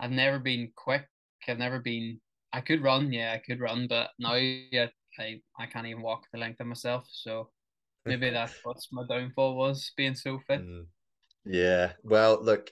I've 0.00 0.10
never 0.10 0.38
been 0.38 0.72
quick. 0.74 1.06
I've 1.46 1.58
never 1.58 1.80
been. 1.80 2.20
I 2.56 2.62
could 2.62 2.82
run, 2.82 3.12
yeah, 3.12 3.34
I 3.34 3.38
could 3.38 3.60
run, 3.60 3.86
but 3.86 4.12
now 4.18 4.34
yeah, 4.34 4.86
I 5.18 5.42
I 5.58 5.66
can't 5.66 5.86
even 5.86 6.00
walk 6.00 6.24
the 6.32 6.38
length 6.38 6.58
of 6.60 6.66
myself. 6.66 7.06
So 7.10 7.50
maybe 8.06 8.30
that's 8.30 8.54
what 8.64 8.78
my 8.92 9.04
downfall 9.06 9.56
was 9.56 9.92
being 9.94 10.14
so 10.14 10.38
fit. 10.46 10.62
Mm. 10.62 10.86
Yeah. 11.44 11.92
Well, 12.02 12.42
look, 12.42 12.70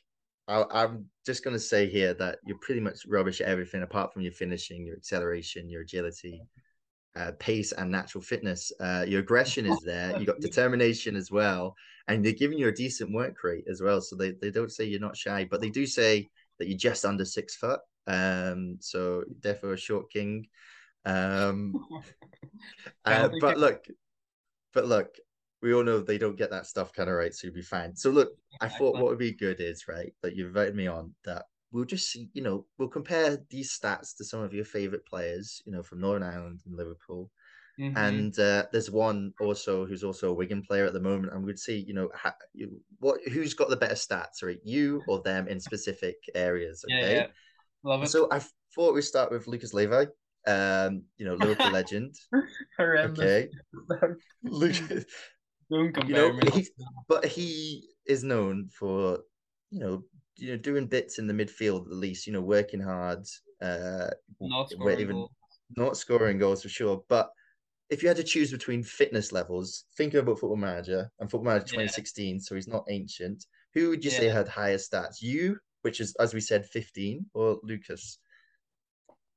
I, 0.49 0.65
I'm 0.71 1.05
just 1.27 1.45
going 1.45 1.55
to 1.55 1.61
say 1.61 1.87
here 1.87 2.15
that 2.15 2.39
you're 2.47 2.57
pretty 2.63 2.81
much 2.81 3.05
rubbish 3.07 3.43
at 3.43 3.49
everything 3.49 3.83
apart 3.83 4.11
from 4.11 4.23
your 4.23 4.33
finishing, 4.33 4.87
your 4.87 4.97
acceleration, 4.97 5.69
your 5.69 5.83
agility, 5.83 6.41
uh, 7.15 7.33
pace, 7.39 7.73
and 7.73 7.91
natural 7.91 8.23
fitness. 8.23 8.73
Uh, 8.81 9.05
your 9.07 9.21
aggression 9.21 9.67
is 9.67 9.81
there. 9.81 10.19
You 10.19 10.25
got 10.25 10.41
determination 10.41 11.15
as 11.15 11.31
well, 11.31 11.77
and 12.09 12.25
they're 12.25 12.33
giving 12.33 12.57
you 12.57 12.69
a 12.69 12.73
decent 12.73 13.13
work 13.13 13.45
rate 13.45 13.65
as 13.71 13.83
well. 13.83 14.01
So 14.01 14.17
they, 14.17 14.33
they 14.33 14.51
don't 14.51 14.73
say 14.73 14.85
you're 14.85 14.99
not 14.99 15.17
shy, 15.17 15.47
but 15.51 15.61
they 15.61 15.69
do 15.69 15.85
say 15.85 16.31
that 16.59 16.69
you're 16.69 16.79
just 16.79 17.05
under 17.05 17.27
six 17.27 17.55
foot. 17.55 17.81
Um, 18.07 18.77
so 18.81 19.25
definitely 19.41 19.75
a 19.75 19.79
short 19.79 20.11
king. 20.11 20.47
Um, 21.05 21.75
uh, 23.05 23.29
but 23.41 23.59
look, 23.59 23.87
but 24.73 24.87
look, 24.87 25.15
we 25.63 25.73
all 25.73 25.85
know 25.85 26.01
they 26.01 26.19
don't 26.19 26.37
get 26.37 26.51
that 26.51 26.67
stuff 26.67 26.93
kind 26.93 27.09
of 27.09 27.17
right, 27.17 27.35
so 27.35 27.47
you'll 27.47 27.55
be 27.55 27.63
fine. 27.63 27.97
So 27.97 28.11
look, 28.11 28.33
I 28.61 28.69
thought 28.69 28.95
what 28.95 29.07
would 29.07 29.19
be 29.19 29.33
good 29.33 29.61
is 29.61 29.89
right 29.89 30.13
that 30.23 30.37
you 30.37 30.47
invited 30.47 30.75
me 30.75 30.87
on 30.87 31.15
that 31.25 31.45
we'll 31.75 31.85
just 31.85 32.11
see, 32.11 32.31
you 32.33 32.41
know, 32.41 32.65
we'll 32.79 32.89
compare 32.89 33.39
these 33.51 33.77
stats 33.77 34.17
to 34.17 34.25
some 34.25 34.41
of 34.41 34.55
your 34.55 34.65
favorite 34.65 35.05
players, 35.05 35.61
you 35.67 35.73
know, 35.73 35.83
from 35.83 36.01
Northern 36.01 36.23
Ireland 36.23 36.61
and 36.65 36.77
Liverpool. 36.77 37.31
Mm-hmm. 37.79 37.97
And 37.97 38.39
uh, 38.39 38.67
there's 38.71 38.93
one 38.93 39.33
also 39.41 39.85
who's 39.85 40.05
also 40.05 40.31
a 40.31 40.33
Wigan 40.33 40.63
player 40.63 40.87
at 40.87 40.93
the 40.93 41.01
moment, 41.01 41.33
and 41.33 41.45
we'd 41.45 41.59
see, 41.59 41.85
you 41.85 41.93
know, 41.93 42.09
ha- 42.15 42.37
you, 42.53 42.81
what 43.01 43.21
who's 43.33 43.53
got 43.53 43.69
the 43.69 43.77
better 43.77 43.97
stats, 43.97 44.45
right? 44.45 44.61
You 44.63 45.03
or 45.09 45.21
them 45.23 45.49
in 45.49 45.59
specific 45.59 46.15
areas. 46.37 46.85
Okay, 46.89 47.01
yeah, 47.01 47.21
yeah. 47.23 47.27
Love 47.85 48.03
it. 48.03 48.09
So 48.09 48.29
I 48.31 48.41
thought 48.75 48.95
we'd 48.95 49.03
start 49.03 49.31
with 49.31 49.47
Lucas 49.47 49.75
Leiva, 49.75 50.09
um, 50.47 51.03
you 51.17 51.27
know, 51.27 51.35
Liverpool 51.35 51.71
legend. 51.73 52.15
okay, 52.81 53.49
Lucas, 54.43 55.05
don't 55.71 55.93
compare 55.93 56.27
you 56.27 56.33
know, 56.33 56.33
me. 56.33 56.67
But 57.09 57.25
he 57.25 57.89
is 58.07 58.25
known 58.25 58.69
for 58.69 59.21
you 59.71 59.81
know 59.81 60.05
you 60.37 60.51
know 60.51 60.57
doing 60.57 60.87
bits 60.87 61.19
in 61.19 61.27
the 61.27 61.35
midfield 61.35 61.87
at 61.87 61.97
least. 61.97 62.27
You 62.27 62.33
know, 62.33 62.41
working 62.41 62.81
hard. 62.81 63.25
Uh, 63.63 64.11
not 64.41 64.71
scoring 64.71 65.01
even 65.01 65.17
goals. 65.17 65.31
not 65.77 65.97
scoring 65.97 66.39
goals 66.39 66.63
for 66.63 66.69
sure. 66.69 67.03
But 67.09 67.31
if 67.91 68.03
you 68.03 68.09
had 68.09 68.17
to 68.17 68.25
choose 68.25 68.51
between 68.51 68.83
fitness 68.83 69.33
levels, 69.33 69.85
thinking 69.97 70.21
about 70.21 70.39
Football 70.39 70.57
Manager 70.57 71.11
and 71.21 71.31
Football 71.31 71.53
Manager 71.53 71.67
2016, 71.67 72.35
yeah. 72.35 72.41
so 72.43 72.55
he's 72.55 72.69
not 72.69 72.85
ancient. 72.89 73.45
Who 73.75 73.91
would 73.91 74.05
you 74.05 74.11
yeah. 74.11 74.19
say 74.19 74.29
had 74.29 74.49
higher 74.49 74.79
stats? 74.79 75.21
You, 75.21 75.59
which 75.85 76.01
is 76.01 76.15
as 76.19 76.33
we 76.33 76.41
said, 76.41 76.67
15, 76.67 77.27
or 77.35 77.61
Lucas? 77.63 78.19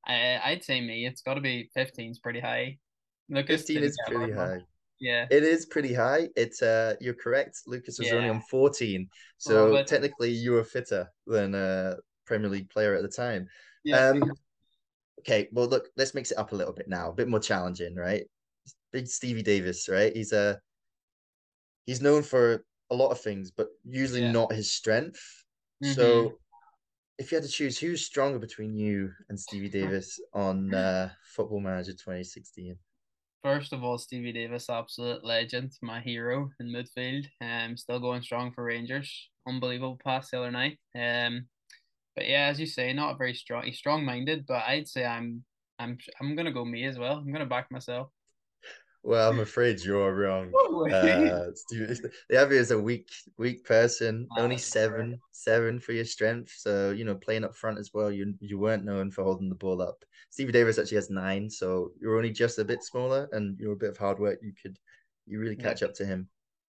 I 0.05 0.39
I'd 0.43 0.63
say 0.63 0.81
me. 0.81 1.05
It's 1.05 1.21
got 1.21 1.33
to 1.33 1.41
be 1.41 1.69
15 1.73 2.11
is 2.11 2.19
pretty 2.19 2.39
high. 2.39 2.77
Lucas 3.29 3.63
15 3.63 3.83
is 3.83 3.97
pretty 4.07 4.33
high. 4.33 4.59
Yeah. 4.99 5.27
It 5.29 5.43
is 5.43 5.65
pretty 5.65 5.93
high. 5.93 6.29
It's 6.35 6.61
uh 6.61 6.95
you're 7.01 7.13
correct. 7.13 7.59
Lucas 7.67 7.99
was 7.99 8.07
yeah. 8.07 8.15
only 8.15 8.29
on 8.29 8.41
14. 8.49 9.07
So 9.37 9.73
well, 9.73 9.83
technically 9.83 10.31
you 10.31 10.53
were 10.53 10.63
fitter 10.63 11.11
than 11.27 11.53
a 11.53 11.97
Premier 12.25 12.49
League 12.49 12.69
player 12.69 12.95
at 12.95 13.01
the 13.01 13.09
time. 13.09 13.47
Yeah. 13.83 14.09
Um 14.09 14.31
okay, 15.19 15.49
well 15.51 15.67
look, 15.67 15.89
let's 15.97 16.15
mix 16.15 16.31
it 16.31 16.37
up 16.37 16.53
a 16.53 16.55
little 16.55 16.73
bit 16.73 16.87
now. 16.87 17.09
A 17.09 17.13
bit 17.13 17.27
more 17.27 17.39
challenging, 17.39 17.95
right? 17.95 18.23
Big 18.93 19.07
Stevie 19.07 19.43
Davis, 19.43 19.89
right? 19.89 20.15
He's 20.15 20.31
a 20.31 20.39
uh, 20.39 20.55
he's 21.85 22.01
known 22.01 22.23
for 22.23 22.63
a 22.89 22.95
lot 22.95 23.11
of 23.11 23.19
things, 23.19 23.51
but 23.51 23.67
usually 23.83 24.21
yeah. 24.21 24.31
not 24.31 24.53
his 24.53 24.71
strength. 24.71 25.21
Mm-hmm. 25.83 25.93
So 25.93 26.37
if 27.17 27.31
you 27.31 27.37
had 27.37 27.43
to 27.43 27.49
choose 27.49 27.77
who's 27.77 28.05
stronger 28.05 28.39
between 28.39 28.75
you 28.75 29.11
and 29.29 29.39
Stevie 29.39 29.69
Davis 29.69 30.19
on 30.33 30.73
uh, 30.73 31.09
Football 31.23 31.61
Manager 31.61 31.91
2016? 31.91 32.77
First 33.43 33.71
of 33.71 33.83
all, 33.83 33.97
Stevie 33.97 34.33
Davis, 34.33 34.69
absolute 34.69 35.23
legend, 35.23 35.71
my 35.81 35.99
hero 35.99 36.49
in 36.59 36.67
midfield. 36.67 37.27
Um, 37.41 37.77
still 37.77 37.99
going 37.99 38.21
strong 38.21 38.51
for 38.51 38.63
Rangers. 38.63 39.29
Unbelievable 39.47 39.99
pass 40.03 40.31
the 40.31 40.39
other 40.39 40.51
night. 40.51 40.77
Um, 40.95 41.47
but 42.15 42.27
yeah, 42.27 42.47
as 42.47 42.59
you 42.59 42.65
say, 42.65 42.91
not 42.93 43.17
very 43.17 43.35
strong. 43.35 43.63
He's 43.63 43.77
strong 43.77 44.03
minded, 44.03 44.45
but 44.47 44.63
I'd 44.67 44.87
say 44.87 45.05
I'm 45.05 45.43
I'm 45.79 45.97
I'm 46.19 46.35
gonna 46.35 46.51
go 46.51 46.65
me 46.65 46.85
as 46.85 46.97
well. 46.97 47.17
I'm 47.17 47.31
gonna 47.31 47.45
back 47.45 47.71
myself. 47.71 48.09
Well, 49.07 49.31
I'm 49.31 49.39
afraid 49.39 49.79
you're 49.79 50.13
wrong. 50.13 50.51
Uh, 50.91 51.51
the 52.29 52.37
other 52.37 52.55
is 52.55 52.71
a 52.71 52.77
weak, 52.77 53.09
weak 53.37 53.63
person. 53.63 54.27
Ah, 54.33 54.41
Only 54.41 54.57
seven, 54.57 55.11
right. 55.11 55.19
seven 55.31 55.79
for 55.79 55.93
your 55.93 56.03
strength. 56.03 56.53
So 56.57 56.91
you 56.91 57.05
know, 57.05 57.15
playing 57.15 57.45
up 57.45 57.55
front 57.55 57.79
as 57.79 57.91
well. 57.93 58.11
You 58.11 58.33
you 58.41 58.59
weren't 58.59 58.83
known 58.83 59.09
for 59.09 59.23
holding 59.23 59.47
the 59.47 59.55
ball 59.55 59.81
up. 59.81 60.03
Stevie 60.29 60.51
Davis 60.51 60.77
actually 60.77 60.97
has 60.97 61.09
nine, 61.09 61.49
so 61.49 61.91
you're 62.01 62.17
only 62.17 62.31
just 62.31 62.59
a 62.59 62.65
bit 62.65 62.83
smaller, 62.83 63.29
and 63.31 63.57
you're 63.57 63.71
a 63.71 63.77
bit 63.77 63.91
of 63.91 63.97
hard 63.97 64.19
work. 64.19 64.39
You 64.41 64.51
could, 64.61 64.77
you 65.25 65.39
really 65.39 65.55
catch 65.55 65.81
yeah. 65.81 65.87
up 65.87 65.93
to 65.95 66.05
him. 66.05 66.27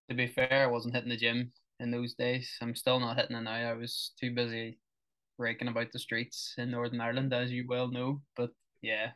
To 0.09 0.15
be 0.15 0.29
fair, 0.29 0.63
I 0.63 0.67
wasn't 0.67 0.95
hitting 0.95 1.11
the 1.11 1.17
gym 1.17 1.51
in 1.81 1.91
those 1.91 2.15
days. 2.15 2.49
I'm 2.63 2.77
still 2.77 3.01
not 3.01 3.17
hitting 3.17 3.37
it 3.37 3.43
now. 3.43 3.51
I 3.51 3.73
was 3.73 4.13
too 4.21 4.33
busy 4.33 4.79
raking 5.39 5.67
about 5.67 5.91
the 5.93 5.99
streets 5.99 6.55
in 6.57 6.71
Northern 6.71 7.01
Ireland, 7.01 7.35
as 7.35 7.51
you 7.51 7.67
well 7.69 7.89
know. 7.89 8.23
But 8.37 8.51
yeah, 8.81 9.11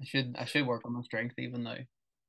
I 0.00 0.04
should 0.04 0.36
I 0.38 0.44
should 0.44 0.68
work 0.68 0.82
on 0.84 0.92
my 0.92 1.02
strength 1.02 1.40
even 1.40 1.64
now. 1.64 1.78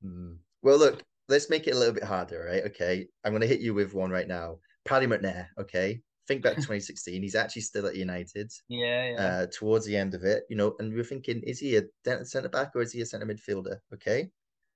Mm. 0.05 0.37
Well, 0.61 0.77
look, 0.77 1.03
let's 1.29 1.49
make 1.49 1.67
it 1.67 1.75
a 1.75 1.77
little 1.77 1.93
bit 1.93 2.03
harder, 2.03 2.45
right? 2.49 2.63
Okay, 2.65 3.07
I'm 3.23 3.31
going 3.31 3.41
to 3.41 3.47
hit 3.47 3.61
you 3.61 3.73
with 3.73 3.93
one 3.93 4.11
right 4.11 4.27
now. 4.27 4.59
Paddy 4.85 5.07
McNair. 5.07 5.47
Okay, 5.59 6.01
think 6.27 6.41
back 6.41 6.55
to 6.55 6.61
2016. 6.61 7.21
He's 7.21 7.35
actually 7.35 7.61
still 7.61 7.87
at 7.87 7.95
United. 7.95 8.51
Yeah, 8.67 9.09
yeah. 9.09 9.25
Uh, 9.25 9.47
towards 9.47 9.85
the 9.85 9.95
end 9.95 10.13
of 10.13 10.23
it, 10.23 10.43
you 10.49 10.55
know, 10.55 10.75
and 10.79 10.93
we 10.93 10.99
are 10.99 11.05
thinking, 11.05 11.41
is 11.43 11.59
he 11.59 11.77
a 11.77 11.83
centre 12.25 12.49
back 12.49 12.71
or 12.75 12.81
is 12.81 12.91
he 12.91 13.01
a 13.01 13.05
centre 13.05 13.25
midfielder? 13.25 13.77
Okay. 13.93 14.29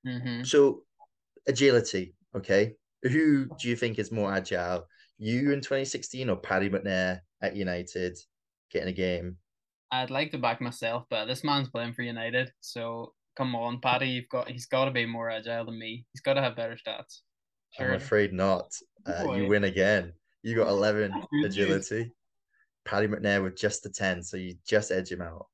Mm-hmm. 0.05 0.43
So, 0.43 0.83
agility. 1.47 2.13
Okay, 2.35 2.75
who 3.03 3.47
do 3.59 3.69
you 3.69 3.75
think 3.75 3.97
is 3.97 4.11
more 4.11 4.31
agile? 4.31 4.85
You 5.17 5.51
in 5.51 5.61
2016 5.61 6.29
or 6.29 6.35
Paddy 6.35 6.69
McNair 6.69 7.21
at 7.41 7.55
United 7.55 8.17
getting 8.71 8.89
a 8.89 8.93
game? 8.93 9.37
I'd 9.91 10.11
like 10.11 10.31
to 10.31 10.37
back 10.37 10.61
myself, 10.61 11.05
but 11.09 11.25
this 11.25 11.43
man's 11.43 11.69
playing 11.69 11.93
for 11.93 12.01
United, 12.01 12.51
so 12.59 13.13
come 13.37 13.55
on, 13.55 13.79
Paddy, 13.79 14.09
you've 14.09 14.29
got 14.29 14.49
he's 14.49 14.65
got 14.65 14.85
to 14.85 14.91
be 14.91 15.05
more 15.05 15.29
agile 15.29 15.65
than 15.65 15.77
me. 15.77 16.05
He's 16.11 16.21
got 16.21 16.33
to 16.33 16.41
have 16.41 16.55
better 16.55 16.75
stats. 16.75 17.21
Sure. 17.77 17.89
I'm 17.89 17.95
afraid 17.95 18.33
not. 18.33 18.73
Uh, 19.05 19.33
you 19.33 19.47
win 19.47 19.65
again. 19.65 20.13
You 20.41 20.55
got 20.55 20.67
11 20.67 21.13
agility. 21.45 22.11
Paddy 22.85 23.07
McNair 23.07 23.43
with 23.43 23.57
just 23.57 23.83
the 23.83 23.89
10, 23.89 24.23
so 24.23 24.37
you 24.37 24.55
just 24.65 24.91
edge 24.91 25.11
him 25.11 25.21
out. 25.21 25.47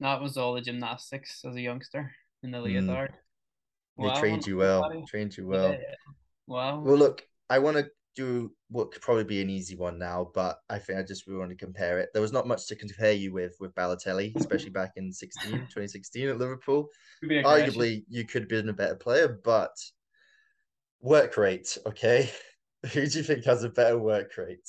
That 0.00 0.22
was 0.22 0.36
all 0.36 0.54
the 0.54 0.60
gymnastics 0.60 1.42
as 1.44 1.56
a 1.56 1.60
youngster 1.60 2.12
in 2.42 2.52
the 2.52 2.60
leotard. 2.60 3.12
Mm. 3.98 4.14
They 4.14 4.20
trained 4.20 4.46
you 4.46 4.56
well. 4.56 4.88
Paddy. 4.88 5.04
Trained 5.08 5.36
you 5.36 5.46
well. 5.48 5.70
Yeah, 5.72 5.78
Wow. 6.46 6.80
Well, 6.80 6.96
look, 6.96 7.22
I 7.50 7.58
want 7.58 7.76
to 7.76 7.90
do 8.14 8.52
what 8.68 8.90
could 8.90 9.02
probably 9.02 9.24
be 9.24 9.40
an 9.40 9.50
easy 9.50 9.76
one 9.76 9.98
now, 9.98 10.30
but 10.34 10.58
I 10.68 10.78
think 10.78 10.98
I 10.98 11.02
just 11.02 11.26
really 11.26 11.38
want 11.38 11.50
to 11.50 11.56
compare 11.56 11.98
it. 11.98 12.10
There 12.12 12.22
was 12.22 12.32
not 12.32 12.46
much 12.46 12.66
to 12.66 12.76
compare 12.76 13.12
you 13.12 13.32
with 13.32 13.56
with 13.60 13.74
Balotelli, 13.74 14.32
especially 14.36 14.70
back 14.70 14.92
in 14.96 15.12
16, 15.12 15.52
2016 15.52 16.28
at 16.28 16.38
Liverpool. 16.38 16.88
Arguably, 17.24 18.04
you 18.08 18.24
could 18.24 18.42
have 18.42 18.48
been 18.48 18.68
a 18.68 18.72
better 18.72 18.96
player, 18.96 19.40
but 19.44 19.70
work 21.00 21.36
rate, 21.36 21.78
okay? 21.86 22.30
Who 22.92 23.06
do 23.06 23.18
you 23.18 23.24
think 23.24 23.44
has 23.44 23.64
a 23.64 23.70
better 23.70 23.98
work 23.98 24.36
rate? 24.36 24.68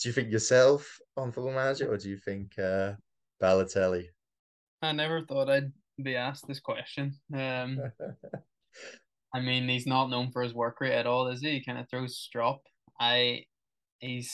Do 0.00 0.08
you 0.08 0.12
think 0.12 0.30
yourself 0.30 0.98
on 1.16 1.32
Football 1.32 1.54
Manager, 1.54 1.92
or 1.92 1.96
do 1.96 2.10
you 2.10 2.16
think 2.16 2.58
uh, 2.58 2.92
Balotelli? 3.40 4.06
I 4.82 4.92
never 4.92 5.22
thought 5.22 5.48
I'd 5.48 5.72
be 6.02 6.16
asked 6.16 6.46
this 6.46 6.60
question. 6.60 7.14
Um, 7.32 7.78
I 9.34 9.40
mean, 9.40 9.68
he's 9.68 9.86
not 9.86 10.10
known 10.10 10.30
for 10.30 10.42
his 10.42 10.54
work 10.54 10.80
rate 10.80 10.94
at 10.94 11.06
all, 11.06 11.28
is 11.28 11.40
he? 11.40 11.52
He 11.52 11.64
kind 11.64 11.78
of 11.78 11.88
throws 11.88 12.18
strop. 12.18 12.62
I, 13.00 13.44
he's 13.98 14.32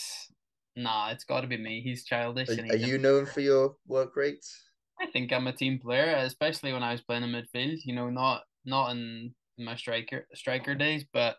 nah. 0.77 1.11
It's 1.11 1.25
got 1.25 1.43
to 1.43 1.47
be 1.47 1.57
me. 1.57 1.81
He's 1.81 2.05
childish. 2.05 2.49
Are, 2.49 2.63
he's 2.63 2.73
are 2.73 2.77
you 2.77 2.99
known 2.99 3.27
for 3.27 3.41
your 3.41 3.77
work 3.87 4.17
rates? 4.17 4.63
I 5.01 5.07
think 5.07 5.33
I'm 5.33 5.47
a 5.47 5.53
team 5.53 5.79
player, 5.79 6.17
especially 6.19 6.73
when 6.73 6.83
I 6.83 6.93
was 6.93 7.01
playing 7.01 7.23
in 7.23 7.31
midfield. 7.31 7.79
You 7.85 7.95
know, 7.95 8.11
not 8.11 8.43
not 8.65 8.91
in 8.91 9.35
my 9.59 9.77
striker 9.77 10.27
striker 10.35 10.75
days, 10.75 11.05
but 11.13 11.37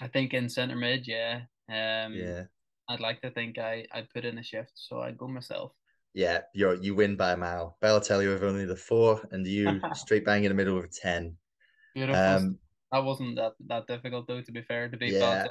I 0.00 0.08
think 0.08 0.34
in 0.34 0.48
centre 0.48 0.76
mid, 0.76 1.06
yeah. 1.06 1.42
Um, 1.68 2.14
yeah. 2.14 2.44
I'd 2.88 3.00
like 3.00 3.20
to 3.22 3.30
think 3.30 3.58
I 3.58 3.86
I 3.92 4.06
put 4.14 4.24
in 4.24 4.38
a 4.38 4.42
shift, 4.42 4.72
so 4.74 5.00
I'd 5.00 5.18
go 5.18 5.26
myself. 5.26 5.72
Yeah, 6.14 6.40
you 6.54 6.78
you 6.80 6.94
win 6.94 7.16
by 7.16 7.32
a 7.32 7.36
mile. 7.36 7.76
Balotelli 7.82 8.32
with 8.32 8.44
only 8.44 8.64
the 8.64 8.76
four, 8.76 9.20
and 9.32 9.46
you 9.46 9.80
straight 9.94 10.24
bang 10.24 10.44
in 10.44 10.50
the 10.50 10.54
middle 10.54 10.76
with 10.76 10.96
ten. 10.96 11.36
Beautiful. 11.94 12.22
Um, 12.22 12.58
that 12.92 13.04
wasn't 13.04 13.36
that 13.36 13.52
that 13.66 13.86
difficult 13.86 14.26
though. 14.26 14.40
To 14.40 14.52
be 14.52 14.62
fair, 14.62 14.88
to 14.88 14.96
be 14.96 15.08
yeah, 15.08 15.46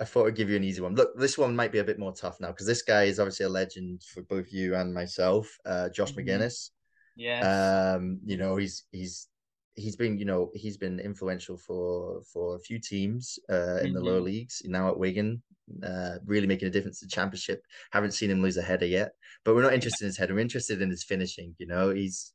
I 0.00 0.04
thought 0.04 0.26
I'd 0.26 0.36
give 0.36 0.50
you 0.50 0.56
an 0.56 0.64
easy 0.64 0.80
one. 0.80 0.94
Look, 0.94 1.18
this 1.18 1.38
one 1.38 1.56
might 1.56 1.72
be 1.72 1.78
a 1.78 1.84
bit 1.84 1.98
more 1.98 2.12
tough 2.12 2.40
now 2.40 2.48
because 2.48 2.66
this 2.66 2.82
guy 2.82 3.04
is 3.04 3.18
obviously 3.18 3.46
a 3.46 3.48
legend 3.48 4.02
for 4.02 4.22
both 4.22 4.52
you 4.52 4.74
and 4.74 4.92
myself. 4.92 5.56
Uh, 5.64 5.88
Josh 5.88 6.12
mm-hmm. 6.12 6.28
Magennis. 6.28 6.70
Yeah. 7.16 7.94
Um, 7.96 8.20
you 8.24 8.36
know 8.36 8.56
he's 8.56 8.84
he's 8.92 9.28
he's 9.76 9.96
been 9.96 10.18
you 10.18 10.24
know 10.24 10.50
he's 10.54 10.76
been 10.76 11.00
influential 11.00 11.56
for 11.56 12.22
for 12.32 12.56
a 12.56 12.60
few 12.60 12.78
teams 12.78 13.38
uh, 13.50 13.54
in 13.54 13.86
mm-hmm. 13.86 13.94
the 13.94 14.00
lower 14.00 14.16
mm-hmm. 14.16 14.26
leagues. 14.26 14.62
Now 14.66 14.88
at 14.88 14.98
Wigan, 14.98 15.42
uh, 15.82 16.16
really 16.26 16.46
making 16.46 16.68
a 16.68 16.70
difference 16.70 17.00
the 17.00 17.08
championship. 17.08 17.62
Haven't 17.92 18.12
seen 18.12 18.30
him 18.30 18.42
lose 18.42 18.56
a 18.56 18.62
header 18.62 18.86
yet, 18.86 19.12
but 19.44 19.54
we're 19.54 19.62
not 19.62 19.74
interested 19.74 20.04
in 20.04 20.08
his 20.08 20.18
header. 20.18 20.34
We're 20.34 20.40
interested 20.40 20.82
in 20.82 20.90
his 20.90 21.04
finishing. 21.04 21.54
You 21.58 21.66
know, 21.66 21.90
he's 21.90 22.34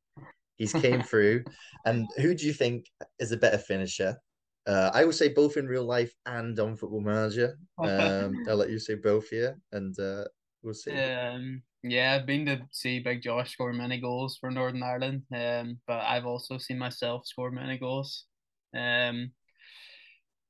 he's 0.55 0.73
came 0.73 1.01
through. 1.09 1.43
And 1.85 2.07
who 2.17 2.35
do 2.35 2.45
you 2.45 2.53
think 2.53 2.85
is 3.19 3.31
a 3.31 3.37
better 3.37 3.57
finisher? 3.57 4.17
Uh, 4.68 4.91
I 4.93 5.05
would 5.05 5.16
say 5.16 5.30
both 5.30 5.57
in 5.57 5.68
real 5.68 5.86
life 5.86 6.14
and 6.26 6.60
on 6.60 6.76
Football 6.76 7.01
Manager. 7.01 7.57
Um, 7.78 8.43
I'll 8.49 8.57
let 8.57 8.70
you 8.70 8.80
say 8.80 8.95
both 8.95 9.30
here, 9.30 9.57
and 9.72 9.97
uh, 9.99 10.26
we'll 10.62 10.74
see. 10.74 10.91
Um, 10.91 11.64
yeah, 11.84 12.14
I've 12.14 12.26
been 12.26 12.45
to 12.45 12.62
see 12.72 12.99
Big 12.99 13.22
Josh 13.22 13.53
score 13.53 13.74
many 13.74 13.99
goals 13.99 14.38
for 14.38 14.51
Northern 14.51 14.84
Ireland, 14.84 15.24
um, 15.34 15.80
but 15.88 16.01
I've 16.01 16.26
also 16.26 16.57
seen 16.57 16.78
myself 16.78 17.26
score 17.26 17.51
many 17.51 17.78
goals. 17.78 18.26
Um, 18.76 19.32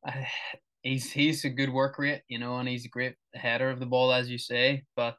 I, 0.05 0.27
he's 0.81 1.11
he's 1.11 1.45
a 1.45 1.49
good 1.49 1.71
work 1.71 1.99
rate, 1.99 2.23
you 2.27 2.39
know, 2.39 2.57
and 2.57 2.67
he's 2.67 2.85
a 2.85 2.89
great 2.89 3.15
header 3.35 3.69
of 3.69 3.79
the 3.79 3.85
ball, 3.85 4.11
as 4.11 4.29
you 4.29 4.37
say. 4.37 4.83
But 4.95 5.17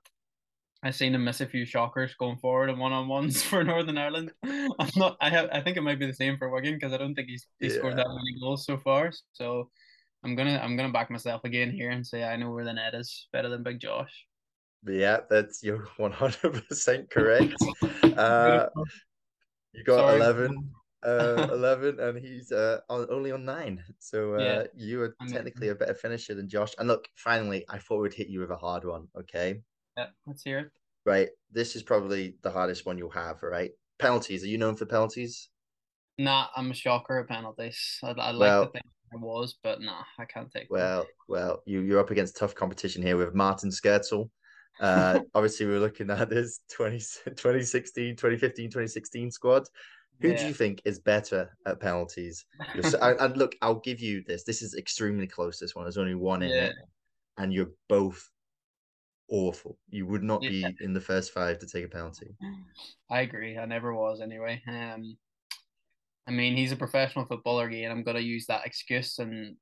I've 0.82 0.94
seen 0.94 1.14
him 1.14 1.24
miss 1.24 1.42
a 1.42 1.46
few 1.46 1.66
shockers 1.66 2.14
going 2.14 2.38
forward 2.38 2.70
and 2.70 2.78
one 2.78 2.92
on 2.92 3.06
ones 3.06 3.42
for 3.42 3.62
Northern 3.62 3.98
Ireland. 3.98 4.32
I'm 4.44 4.90
not. 4.96 5.16
I 5.20 5.28
have. 5.28 5.48
I 5.52 5.60
think 5.60 5.76
it 5.76 5.82
might 5.82 5.98
be 5.98 6.06
the 6.06 6.14
same 6.14 6.38
for 6.38 6.48
Wigan 6.48 6.74
because 6.74 6.92
I 6.92 6.96
don't 6.96 7.14
think 7.14 7.28
he's 7.28 7.46
he 7.58 7.68
yeah. 7.68 7.74
scored 7.74 7.98
that 7.98 8.08
many 8.08 8.40
goals 8.40 8.64
so 8.64 8.78
far. 8.78 9.12
So 9.32 9.70
I'm 10.24 10.34
gonna 10.36 10.58
I'm 10.62 10.76
gonna 10.76 10.92
back 10.92 11.10
myself 11.10 11.44
again 11.44 11.70
here 11.70 11.90
and 11.90 12.06
say 12.06 12.24
I 12.24 12.36
know 12.36 12.50
where 12.50 12.64
the 12.64 12.72
net 12.72 12.94
is 12.94 13.28
better 13.32 13.48
than 13.48 13.62
Big 13.62 13.80
Josh. 13.80 14.26
Yeah, 14.86 15.18
that's 15.28 15.62
you're 15.62 15.86
100 15.96 16.68
percent 16.68 17.10
correct. 17.10 17.54
Uh, 18.16 18.66
you 19.72 19.84
got 19.84 19.98
Sorry. 19.98 20.16
11, 20.16 20.70
uh, 21.06 21.48
11, 21.52 22.00
and 22.00 22.18
he's 22.18 22.50
uh 22.50 22.80
on, 22.90 23.06
only 23.08 23.30
on 23.30 23.44
nine. 23.44 23.82
So 23.98 24.34
uh, 24.34 24.38
yeah. 24.38 24.62
you 24.74 25.00
are 25.02 25.14
technically 25.28 25.68
a 25.68 25.74
better 25.74 25.94
finisher 25.94 26.34
than 26.34 26.48
Josh. 26.48 26.74
And 26.78 26.88
look, 26.88 27.06
finally, 27.14 27.64
I 27.68 27.78
thought 27.78 28.00
we'd 28.00 28.12
hit 28.12 28.28
you 28.28 28.40
with 28.40 28.50
a 28.50 28.56
hard 28.56 28.84
one. 28.84 29.06
Okay. 29.16 29.62
Yeah, 29.96 30.06
let's 30.26 30.42
hear 30.42 30.58
it. 30.58 30.70
Right. 31.04 31.28
This 31.50 31.76
is 31.76 31.82
probably 31.82 32.36
the 32.42 32.50
hardest 32.50 32.86
one 32.86 32.98
you'll 32.98 33.10
have, 33.10 33.42
right? 33.42 33.70
Penalties. 33.98 34.44
Are 34.44 34.48
you 34.48 34.58
known 34.58 34.76
for 34.76 34.86
penalties? 34.86 35.48
Nah, 36.18 36.46
I'm 36.54 36.70
a 36.70 36.74
shocker 36.74 37.20
at 37.20 37.28
penalties. 37.28 37.98
I'd, 38.04 38.18
I'd 38.18 38.36
well, 38.36 38.60
like 38.60 38.68
to 38.68 38.72
think 38.72 38.84
I 39.12 39.16
was, 39.16 39.56
but 39.62 39.80
nah, 39.80 40.02
I 40.18 40.24
can't 40.26 40.50
take 40.50 40.68
Well, 40.70 41.06
well, 41.28 41.62
you, 41.66 41.80
you're 41.80 42.00
up 42.00 42.10
against 42.10 42.36
tough 42.36 42.54
competition 42.54 43.02
here 43.02 43.16
with 43.16 43.34
Martin 43.34 43.70
Skrtel. 43.70 44.28
Uh, 44.80 45.20
obviously, 45.34 45.66
we 45.66 45.74
are 45.74 45.80
looking 45.80 46.10
at 46.10 46.28
this 46.28 46.60
20, 46.72 46.98
2016, 47.24 48.16
2015, 48.16 48.66
2016 48.66 49.30
squad. 49.30 49.66
Who 50.20 50.28
yeah. 50.28 50.36
do 50.36 50.48
you 50.48 50.54
think 50.54 50.82
is 50.84 50.98
better 50.98 51.56
at 51.66 51.80
penalties? 51.80 52.44
and 52.74 53.36
look, 53.38 53.56
I'll 53.62 53.80
give 53.80 54.00
you 54.00 54.22
this. 54.26 54.44
This 54.44 54.60
is 54.60 54.74
extremely 54.74 55.26
close. 55.26 55.58
This 55.58 55.74
one. 55.74 55.86
There's 55.86 55.96
only 55.96 56.14
one 56.14 56.42
in 56.42 56.50
yeah. 56.54 56.64
it, 56.66 56.74
and 57.38 57.52
you're 57.52 57.70
both 57.88 58.30
awful. 59.30 59.78
You 59.88 60.06
would 60.06 60.22
not 60.22 60.42
yeah. 60.42 60.68
be 60.68 60.76
in 60.80 60.92
the 60.92 61.00
first 61.00 61.32
five 61.32 61.58
to 61.60 61.66
take 61.66 61.84
a 61.84 61.88
penalty. 61.88 62.34
I 63.10 63.20
agree. 63.20 63.56
I 63.56 63.64
never 63.64 63.94
was 63.94 64.20
anyway. 64.20 64.62
Um, 64.68 65.16
I 66.26 66.32
mean, 66.32 66.56
he's 66.56 66.72
a 66.72 66.76
professional 66.76 67.24
footballer 67.24 67.66
again. 67.66 67.90
I'm 67.90 68.02
gonna 68.02 68.20
use 68.20 68.46
that 68.46 68.66
excuse 68.66 69.18
and 69.18 69.56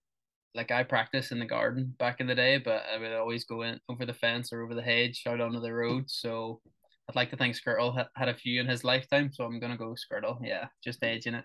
like 0.55 0.71
I 0.71 0.83
practice 0.83 1.31
in 1.31 1.39
the 1.39 1.47
garden 1.47 1.95
back 1.99 2.21
in 2.21 2.27
the 2.27 2.35
day, 2.35 2.59
but 2.59 2.83
I 2.93 2.99
would 2.99 3.13
always 3.13 3.45
go 3.45 3.63
in 3.63 3.79
over 3.89 4.05
the 4.05 4.15
fence 4.15 4.53
or 4.53 4.63
over 4.63 4.75
the 4.75 4.83
hedge 4.83 5.23
out 5.27 5.41
onto 5.41 5.61
the 5.61 5.73
road. 5.73 6.05
So 6.09 6.61
I'd 7.09 7.17
like 7.17 7.31
to 7.31 7.37
think 7.37 7.57
Skrtel 7.57 7.97
had, 7.97 8.09
had 8.17 8.29
a 8.29 8.35
few 8.35 8.61
in 8.61 8.67
his 8.67 8.85
lifetime, 8.85 9.31
so 9.33 9.45
I'm 9.45 9.61
gonna 9.61 9.77
go 9.77 9.95
Skrtel. 9.95 10.39
Yeah, 10.43 10.67
just 10.83 11.03
edging 11.03 11.35
it. 11.35 11.45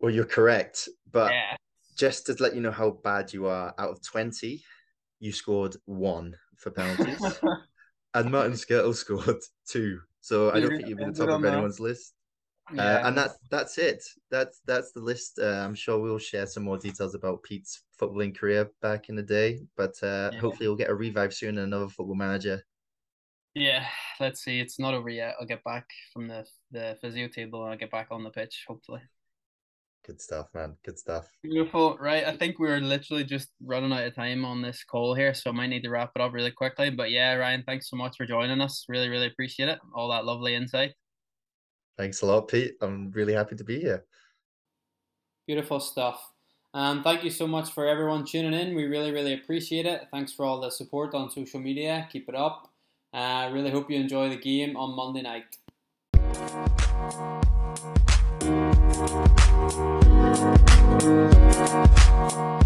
Well, 0.00 0.12
you're 0.12 0.24
correct, 0.24 0.88
but 1.10 1.32
yeah. 1.32 1.56
just 1.96 2.26
to 2.26 2.36
let 2.40 2.54
you 2.54 2.60
know 2.60 2.70
how 2.70 2.98
bad 3.02 3.32
you 3.32 3.46
are, 3.46 3.74
out 3.78 3.90
of 3.90 4.02
twenty, 4.02 4.62
you 5.20 5.32
scored 5.32 5.76
one 5.86 6.36
for 6.58 6.70
penalties, 6.70 7.20
and 8.14 8.30
Martin 8.30 8.52
Skrtel 8.52 8.94
scored 8.94 9.42
two. 9.68 10.00
So 10.20 10.50
I 10.50 10.60
don't 10.60 10.70
think 10.70 10.88
you've 10.88 10.98
been 10.98 11.12
the 11.12 11.26
top 11.26 11.38
of 11.38 11.44
anyone's 11.44 11.80
list. 11.80 12.14
Uh, 12.70 12.74
yeah. 12.76 12.82
Uh, 12.82 13.08
and 13.08 13.18
that's 13.18 13.38
that's 13.50 13.78
it. 13.78 14.02
That's 14.30 14.60
that's 14.66 14.92
the 14.92 15.00
list. 15.00 15.38
Uh, 15.38 15.62
I'm 15.64 15.74
sure 15.74 15.98
we'll 15.98 16.18
share 16.18 16.46
some 16.46 16.62
more 16.62 16.78
details 16.78 17.14
about 17.14 17.42
Pete's 17.42 17.82
footballing 18.00 18.36
career 18.36 18.70
back 18.80 19.08
in 19.08 19.16
the 19.16 19.22
day, 19.22 19.60
but 19.76 19.94
uh, 20.02 20.30
yeah. 20.32 20.40
hopefully 20.40 20.68
we'll 20.68 20.76
get 20.76 20.90
a 20.90 20.94
revive 20.94 21.34
soon 21.34 21.58
and 21.58 21.66
another 21.66 21.88
football 21.88 22.14
manager. 22.14 22.62
Yeah, 23.54 23.86
let's 24.18 24.42
see. 24.42 24.60
It's 24.60 24.78
not 24.78 24.94
over 24.94 25.10
yet. 25.10 25.34
I'll 25.38 25.46
get 25.46 25.62
back 25.62 25.88
from 26.12 26.26
the 26.26 26.46
the 26.70 26.96
physio 27.00 27.28
table 27.28 27.62
and 27.62 27.72
I'll 27.72 27.78
get 27.78 27.90
back 27.90 28.08
on 28.10 28.24
the 28.24 28.30
pitch. 28.30 28.64
Hopefully. 28.66 29.02
Good 30.06 30.20
stuff, 30.20 30.48
man. 30.54 30.76
Good 30.84 30.98
stuff. 30.98 31.28
Beautiful. 31.42 31.96
Right. 31.98 32.24
I 32.24 32.36
think 32.36 32.58
we're 32.58 32.80
literally 32.80 33.24
just 33.24 33.48
running 33.62 33.92
out 33.92 34.06
of 34.06 34.14
time 34.14 34.44
on 34.44 34.60
this 34.60 34.84
call 34.84 35.14
here, 35.14 35.32
so 35.32 35.50
I 35.50 35.54
might 35.54 35.68
need 35.68 35.82
to 35.84 35.90
wrap 35.90 36.10
it 36.14 36.20
up 36.20 36.34
really 36.34 36.50
quickly. 36.50 36.90
But 36.90 37.10
yeah, 37.10 37.34
Ryan, 37.34 37.64
thanks 37.66 37.88
so 37.88 37.96
much 37.96 38.16
for 38.16 38.26
joining 38.26 38.60
us. 38.60 38.84
Really, 38.86 39.08
really 39.08 39.28
appreciate 39.28 39.70
it. 39.70 39.78
All 39.94 40.10
that 40.10 40.26
lovely 40.26 40.54
insight. 40.54 40.92
Thanks 41.96 42.20
a 42.20 42.26
lot, 42.26 42.48
Pete. 42.48 42.74
I'm 42.82 43.10
really 43.12 43.32
happy 43.32 43.56
to 43.56 43.64
be 43.64 43.80
here. 43.80 44.04
Beautiful 45.46 45.80
stuff. 45.80 46.32
And 46.74 47.02
thank 47.04 47.22
you 47.24 47.30
so 47.30 47.46
much 47.46 47.70
for 47.70 47.86
everyone 47.86 48.26
tuning 48.26 48.52
in. 48.52 48.74
We 48.74 48.84
really, 48.84 49.12
really 49.12 49.32
appreciate 49.32 49.86
it. 49.86 50.08
Thanks 50.10 50.32
for 50.32 50.44
all 50.44 50.60
the 50.60 50.70
support 50.70 51.14
on 51.14 51.30
social 51.30 51.60
media. 51.60 52.08
Keep 52.10 52.28
it 52.28 52.34
up. 52.34 52.68
I 53.12 53.46
uh, 53.46 53.50
really 53.52 53.70
hope 53.70 53.90
you 53.90 53.96
enjoy 53.96 54.28
the 54.28 54.36
game 54.36 54.76
on 54.76 54.96
Monday 54.96 55.22
night. 55.22 55.44
Thank 59.56 59.78
you. 62.62 62.63